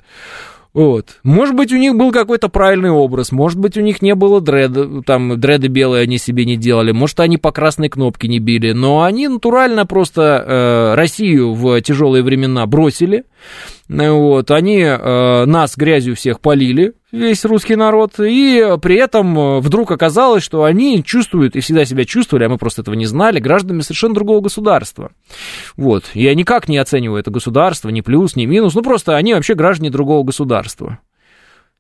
[0.75, 1.21] Вот.
[1.23, 5.03] Может быть, у них был какой-то правильный образ, может быть, у них не было дреда,
[5.07, 9.05] там, дреды белые они себе не делали, может, они по красной кнопке не били, но
[9.05, 13.25] они натурально просто э, Россию в тяжелые времена бросили,
[13.89, 19.91] вот, они э, нас грязью всех полили, весь русский народ, и при этом э, вдруг
[19.91, 23.83] оказалось, что они чувствуют и всегда себя чувствовали, а мы просто этого не знали, гражданами
[23.83, 25.13] совершенно другого государства.
[25.77, 29.55] Вот, я никак не оцениваю это государство, ни плюс, ни минус, ну просто они вообще
[29.55, 30.99] граждане другого государства.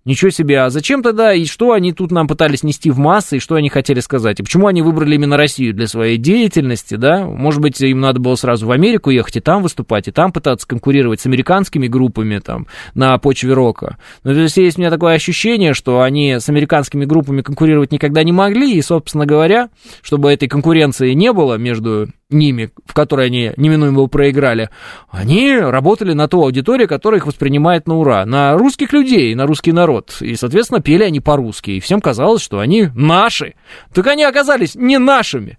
[0.04, 3.40] Ничего себе, а зачем тогда, и что они тут нам пытались нести в массы, и
[3.40, 4.38] что они хотели сказать?
[4.38, 7.24] И почему они выбрали именно Россию для своей деятельности, да?
[7.24, 10.68] Может быть, им надо было сразу в Америку ехать и там выступать, и там пытаться
[10.68, 13.96] конкурировать с американскими группами там на почве рока.
[14.24, 18.22] Но то есть есть у меня такое ощущение, что они с американскими группами конкурировать никогда
[18.24, 19.70] не могли, и, собственно говоря,
[20.02, 24.70] чтобы этой конкуренции не было между ними, в которой они неминуемо проиграли,
[25.10, 29.72] они работали на ту аудиторию, которая их воспринимает на ура, на русских людей, на русский
[29.72, 30.16] народ.
[30.20, 31.72] И, соответственно, пели они по-русски.
[31.72, 33.54] И всем казалось, что они наши.
[33.92, 35.58] Так они оказались не нашими.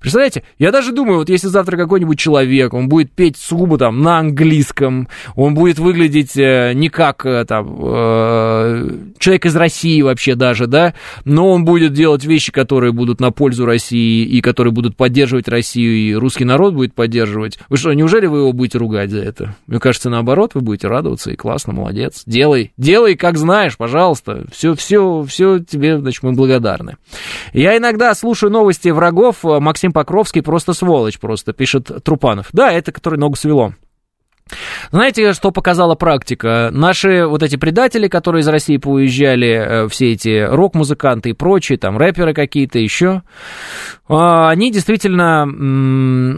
[0.00, 0.44] Представляете?
[0.58, 5.08] Я даже думаю, вот если завтра какой-нибудь человек, он будет петь сугубо там на английском,
[5.34, 10.94] он будет выглядеть э, не как э, там э, человек из России вообще даже, да,
[11.24, 15.96] но он будет делать вещи, которые будут на пользу России и которые будут поддерживать Россию,
[15.96, 17.58] и русский народ будет поддерживать.
[17.68, 19.56] Вы что, неужели вы его будете ругать за это?
[19.66, 22.22] Мне кажется, наоборот, вы будете радоваться, и классно, молодец.
[22.24, 24.44] Делай, делай, как знаешь, пожалуйста.
[24.52, 26.96] Все, все, все тебе, значит, мы благодарны.
[27.52, 32.48] Я иногда слушаю новости врагов, Максим Максим Покровский просто сволочь, просто пишет Трупанов.
[32.52, 33.72] Да, это который ногу свело.
[34.90, 36.70] Знаете, что показала практика?
[36.72, 41.98] Наши вот эти предатели, которые из России поуезжали, э, все эти рок-музыканты и прочие, там
[41.98, 43.22] рэперы какие-то еще,
[44.08, 45.42] а, они действительно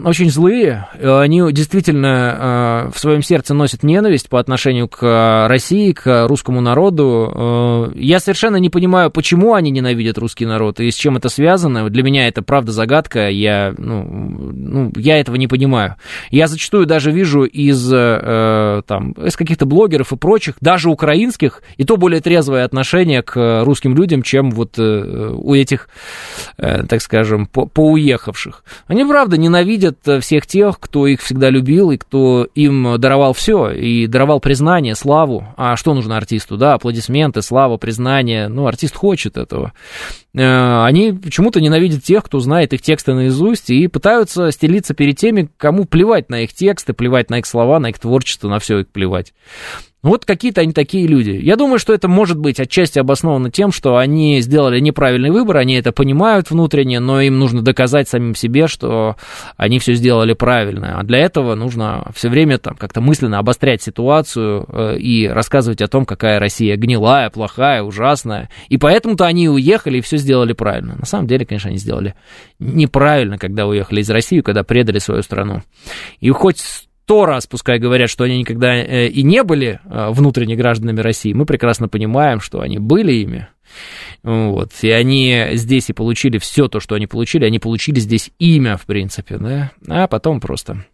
[0.05, 6.27] очень злые, они действительно э, в своем сердце носят ненависть по отношению к России, к
[6.27, 7.31] русскому народу.
[7.33, 11.89] Э, я совершенно не понимаю, почему они ненавидят русский народ и с чем это связано.
[11.89, 15.95] Для меня это правда загадка, я, ну, ну, я этого не понимаю.
[16.29, 17.91] Я зачастую даже вижу из,
[18.21, 23.63] э, там, из каких-то блогеров и прочих, даже украинских, и то более трезвое отношение к
[23.63, 25.89] русским людям, чем вот у этих,
[26.57, 28.63] так скажем, по, поуехавших.
[28.87, 33.69] Они, правда, ненавидят э, всех тех, кто их всегда любил и кто им даровал все,
[33.69, 35.47] и даровал признание, славу.
[35.57, 36.57] А что нужно артисту?
[36.57, 38.47] Да, аплодисменты, слава, признание.
[38.47, 39.73] Ну, артист хочет этого.
[40.33, 45.49] Э, они почему-то ненавидят тех, кто знает их тексты наизусть, и пытаются стелиться перед теми,
[45.57, 48.87] кому плевать на их тексты, плевать на их слова, на их творчество, на все их
[48.89, 49.33] плевать.
[50.03, 51.29] Вот какие-то они такие люди.
[51.29, 55.75] Я думаю, что это может быть отчасти обосновано тем, что они сделали неправильный выбор, они
[55.75, 59.15] это понимают внутренне, но им нужно доказать самим себе, что
[59.57, 60.99] они все сделали правильно.
[60.99, 65.87] А для этого нужно все время там как-то мысленно обострять ситуацию э, и рассказывать о
[65.87, 68.49] том, какая Россия гнилая, плохая, ужасная.
[68.69, 70.95] И поэтому-то они уехали и все сделали правильно.
[70.97, 72.15] На самом деле, конечно, они сделали
[72.57, 75.61] неправильно, когда уехали из России, когда предали свою страну.
[76.19, 80.55] И хоть сто раз, пускай говорят, что они никогда э, и не были э, внутренне
[80.55, 83.49] гражданами России, мы прекрасно понимаем, что они были ими.
[84.23, 84.71] Вот.
[84.81, 87.43] И они здесь и получили все то, что они получили.
[87.43, 89.71] Они получили здесь имя, в принципе, да.
[89.89, 90.85] А потом просто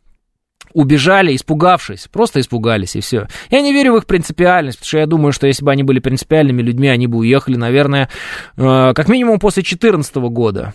[0.74, 3.28] убежали, испугавшись, просто испугались, и все.
[3.52, 6.00] Я не верю в их принципиальность, потому что я думаю, что если бы они были
[6.00, 8.10] принципиальными людьми, они бы уехали, наверное,
[8.58, 10.74] э, как минимум после 2014 года.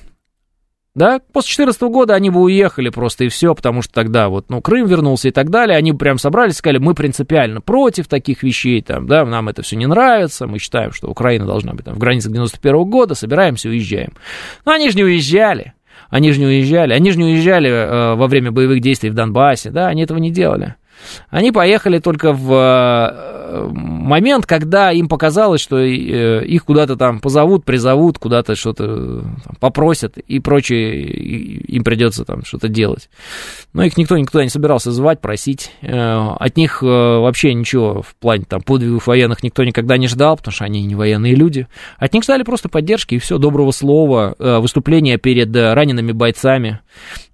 [0.95, 4.61] Да, после 2014 года они бы уехали просто и все, потому что тогда вот, ну,
[4.61, 8.83] Крым вернулся и так далее, они бы прям собрались сказали, мы принципиально против таких вещей,
[8.83, 11.99] там, да, нам это все не нравится, мы считаем, что Украина должна быть там в
[11.99, 14.13] границах 91 -го года, собираемся, уезжаем.
[14.67, 15.73] Но они же не уезжали,
[16.11, 19.71] они же не уезжали, они же не уезжали э, во время боевых действий в Донбассе,
[19.71, 20.75] да, они этого не делали.
[21.31, 27.65] Они поехали только в э, момент, когда им показалось, что э, их куда-то там позовут,
[27.65, 29.25] призовут, куда-то что-то
[29.61, 33.09] попросят и прочее, им придется там что-то делать.
[33.73, 35.73] Но их никто никуда не собирался звать, просить.
[35.83, 40.53] Э, от них вообще ничего в плане там подвигов военных никто никогда не ждал, потому
[40.53, 41.67] что они не военные люди.
[41.99, 46.81] От них ждали просто поддержки и все, доброго слова, выступления перед ранеными бойцами.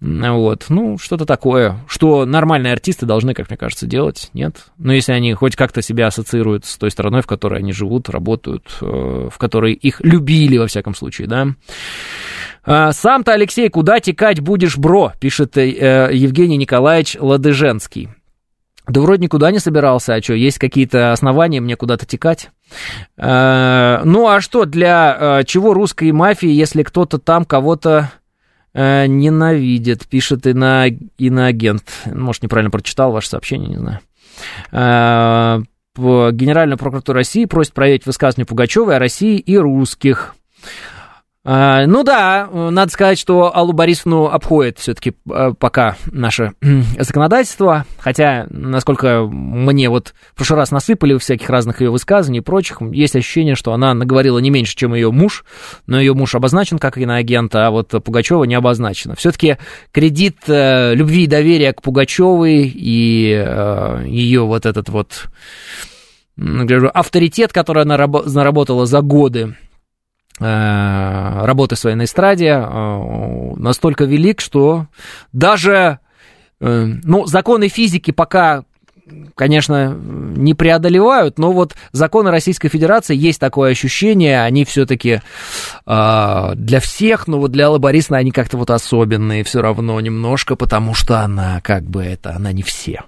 [0.00, 4.66] Вот, ну, что-то такое, что нормальные артисты должны, как мне кажется, делать, нет?
[4.78, 8.64] Но если они хоть как-то себя ассоциируют с той страной, в которой они живут, работают,
[8.80, 11.48] э, в которой их любили, во всяком случае, да?
[12.64, 15.12] А, Сам-то, Алексей, куда текать будешь, бро?
[15.20, 18.10] Пишет э, Евгений Николаевич Ладыженский.
[18.86, 22.50] Да вроде никуда не собирался, а что, есть какие-то основания мне куда-то текать?
[23.16, 28.10] Э, ну, а что, для чего русской мафии, если кто-то там кого-то
[28.74, 30.86] э, ненавидит, пишет ино,
[31.16, 31.84] иноагент.
[32.06, 34.00] Может, неправильно прочитал ваше сообщение, не знаю.
[35.98, 40.36] Генеральная прокуратура России просит проверить высказывания Пугачевой о России и русских.
[41.44, 46.52] А, ну да, надо сказать, что Аллу Борисовну обходит все-таки а, пока наше
[46.98, 52.82] законодательство, хотя, насколько мне вот в прошлый раз насыпали всяких разных ее высказываний и прочих,
[52.92, 55.44] есть ощущение, что она наговорила не меньше, чем ее муж,
[55.86, 59.14] но ее муж обозначен как иноагент, а вот Пугачева не обозначена.
[59.14, 59.58] Все-таки
[59.92, 65.28] кредит э, любви и доверия к Пугачевой и э, ее вот этот вот
[66.36, 69.56] авторитет, который она наработала за годы
[70.40, 74.86] работы своей на эстраде э, настолько велик, что
[75.32, 75.98] даже,
[76.60, 78.64] э, ну, законы физики пока
[79.34, 85.22] конечно, не преодолевают, но вот законы Российской Федерации есть такое ощущение, они все-таки
[85.86, 90.56] э, для всех, но вот для Аллы Борисовны они как-то вот особенные все равно немножко,
[90.56, 93.02] потому что она как бы это, она не все.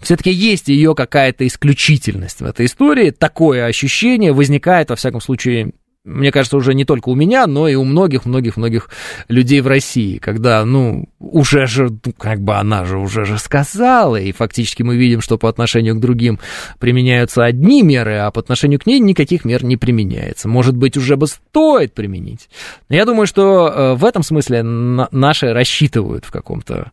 [0.00, 5.72] Все-таки есть ее какая-то исключительность в этой истории, такое ощущение возникает, во всяком случае,
[6.04, 8.90] мне кажется, уже не только у меня, но и у многих-многих-многих
[9.28, 14.16] людей в России, когда, ну, уже же, ну, как бы она же уже же сказала,
[14.16, 16.38] и фактически мы видим, что по отношению к другим
[16.78, 20.46] применяются одни меры, а по отношению к ней никаких мер не применяется.
[20.46, 22.50] Может быть, уже бы стоит применить.
[22.90, 26.90] Но я думаю, что э, в этом смысле наши рассчитывают в каком-то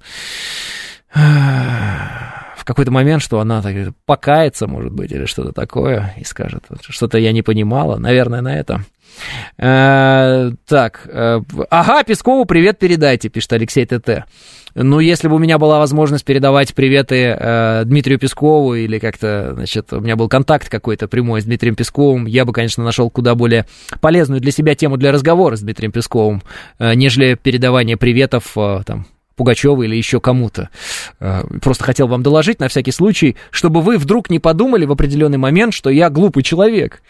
[1.14, 3.76] в какой-то момент, что она так,
[4.06, 8.86] покается, может быть, или что-то такое, и скажет, что-то я не понимала, наверное, на это.
[9.58, 14.26] Э, так, э, ага, Пескову привет передайте, пишет Алексей ТТ.
[14.74, 19.92] Ну, если бы у меня была возможность передавать приветы э, Дмитрию Пескову или как-то, значит,
[19.92, 23.66] у меня был контакт какой-то прямой с Дмитрием Песковым, я бы, конечно, нашел куда более
[24.00, 26.42] полезную для себя тему для разговора с Дмитрием Песковым,
[26.80, 29.08] э, нежели передавание приветов э, там
[29.42, 30.70] Пугачева или еще кому-то.
[31.20, 35.40] Э, просто хотел вам доложить на всякий случай, чтобы вы вдруг не подумали в определенный
[35.40, 37.02] момент, что я глупый человек.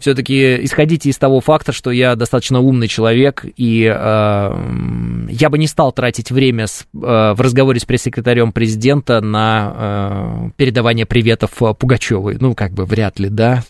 [0.00, 5.68] Все-таки исходите из того факта, что я достаточно умный человек, и э, я бы не
[5.68, 12.36] стал тратить время с, э, в разговоре с пресс-секретарем президента на э, передавание приветов Пугачевой.
[12.40, 13.62] Ну, как бы вряд ли, да.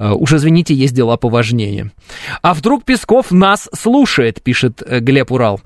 [0.00, 1.92] Э, уж извините, есть дела поважнее.
[2.42, 5.60] А вдруг Песков нас слушает, пишет э, Глеб Урал.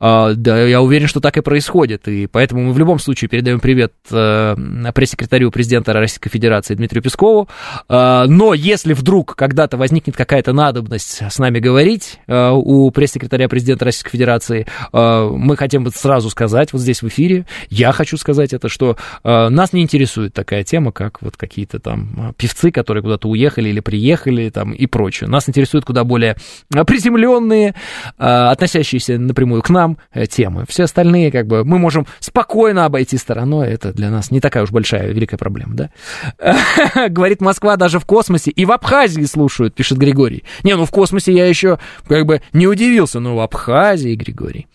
[0.00, 3.60] Э, да, я уверен, что так и происходит, и поэтому мы в любом случае передаем
[3.60, 4.56] привет э,
[4.94, 7.48] пресс-секретарю президента Российской Федерации Дмитрию Пескову.
[7.88, 13.84] Э, но если вдруг когда-то возникнет какая-то надобность с нами говорить э, у пресс-секретаря президента
[13.84, 18.68] Российской Федерации, э, мы хотим сразу сказать вот здесь в эфире, я хочу сказать это,
[18.68, 23.68] что э, нас не интересует такая тема, как вот какие-то там певцы, которые куда-то уехали
[23.68, 25.28] или приехали там и прочее.
[25.28, 26.36] Нас интересуют куда более
[26.70, 27.74] приземленные,
[28.18, 30.64] э, относящиеся напрямую к нам э, темы.
[30.68, 34.62] Все остальные остальные, как бы, мы можем спокойно обойти стороной, это для нас не такая
[34.62, 35.90] уж большая, великая проблема, да?
[37.08, 40.44] Говорит Москва даже в космосе и в Абхазии слушают, пишет Григорий.
[40.62, 41.78] Не, ну в космосе я еще,
[42.08, 44.66] как бы, не удивился, но в Абхазии, Григорий.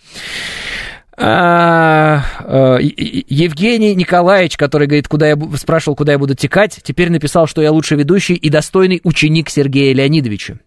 [1.19, 7.47] А, а, Евгений Николаевич, который говорит, куда я спрашивал, куда я буду текать, теперь написал,
[7.47, 10.59] что я лучший ведущий и достойный ученик Сергея Леонидовича.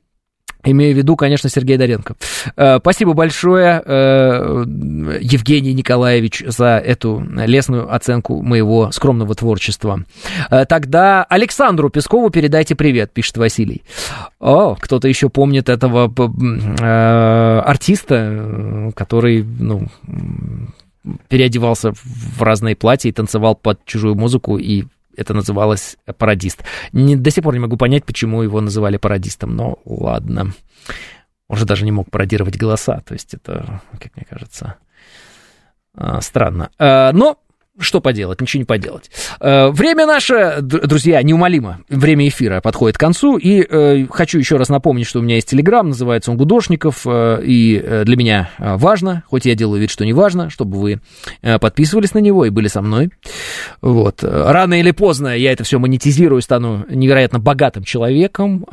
[0.65, 2.17] Имею в виду, конечно, Сергей Доренко.
[2.57, 4.65] Э, спасибо большое, э,
[5.21, 10.05] Евгений Николаевич, за эту лестную оценку моего скромного творчества.
[10.51, 13.83] Э, тогда Александру Пескову передайте привет, пишет Василий.
[14.39, 16.13] О, кто-то еще помнит этого
[17.63, 19.89] артиста, который, ну,
[21.29, 24.85] переодевался в разные платья и танцевал под чужую музыку и
[25.21, 26.65] это называлось пародист.
[26.93, 30.53] Не, до сих пор не могу понять, почему его называли пародистом, но ладно.
[31.49, 34.77] Он же даже не мог пародировать голоса, то есть это, как мне кажется,
[35.95, 36.71] а, странно.
[36.79, 37.39] А, но
[37.81, 39.11] что поделать, ничего не поделать.
[39.41, 41.81] Э, время наше, друзья, неумолимо.
[41.89, 43.37] Время эфира подходит к концу.
[43.37, 47.07] И э, хочу еще раз напомнить, что у меня есть телеграм, называется он Гудошников.
[47.07, 51.01] Э, и для меня важно, хоть я делаю вид, что не важно, чтобы вы
[51.61, 53.11] подписывались на него и были со мной.
[53.81, 54.23] Вот.
[54.23, 58.67] Рано или поздно я это все монетизирую, стану невероятно богатым человеком.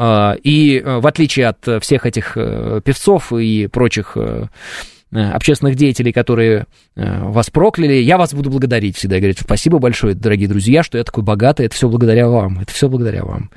[0.43, 4.17] И в отличие от всех этих певцов и прочих
[5.11, 6.65] общественных деятелей, которые
[6.95, 9.17] э, вас прокляли, я вас буду благодарить всегда.
[9.17, 12.89] Говорить, спасибо большое, дорогие друзья, что я такой богатый, это все благодаря вам, это все
[12.89, 13.49] благодаря вам.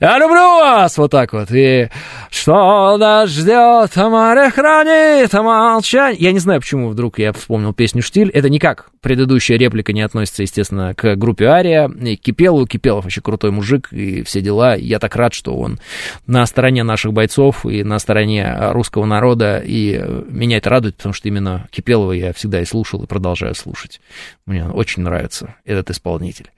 [0.00, 1.50] Я люблю вас, вот так вот.
[1.50, 1.88] И
[2.30, 6.20] что нас ждет, море хранит молчание.
[6.20, 8.30] Я не знаю, почему вдруг я вспомнил песню «Штиль».
[8.30, 12.66] Это никак предыдущая реплика не относится, естественно, к группе Ария, и Кипелу.
[12.66, 14.74] Кипелов вообще крутой мужик и все дела.
[14.74, 15.78] Я так рад, что он
[16.26, 19.98] на стороне наших бойцов и на стороне русского народа, и
[20.28, 24.00] меня это радует, потому что именно Кипелова я всегда и слушал, и продолжаю слушать.
[24.44, 26.50] Мне очень нравится этот исполнитель.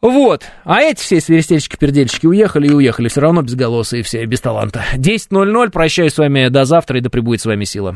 [0.00, 0.42] Вот.
[0.64, 3.06] А эти все свиристельщики-пердельщики уехали и уехали.
[3.06, 4.84] Все равно безголосые все, без таланта.
[4.94, 5.70] 10.00.
[5.70, 7.94] Прощаюсь с вами до завтра, и да пребудет с вами сила.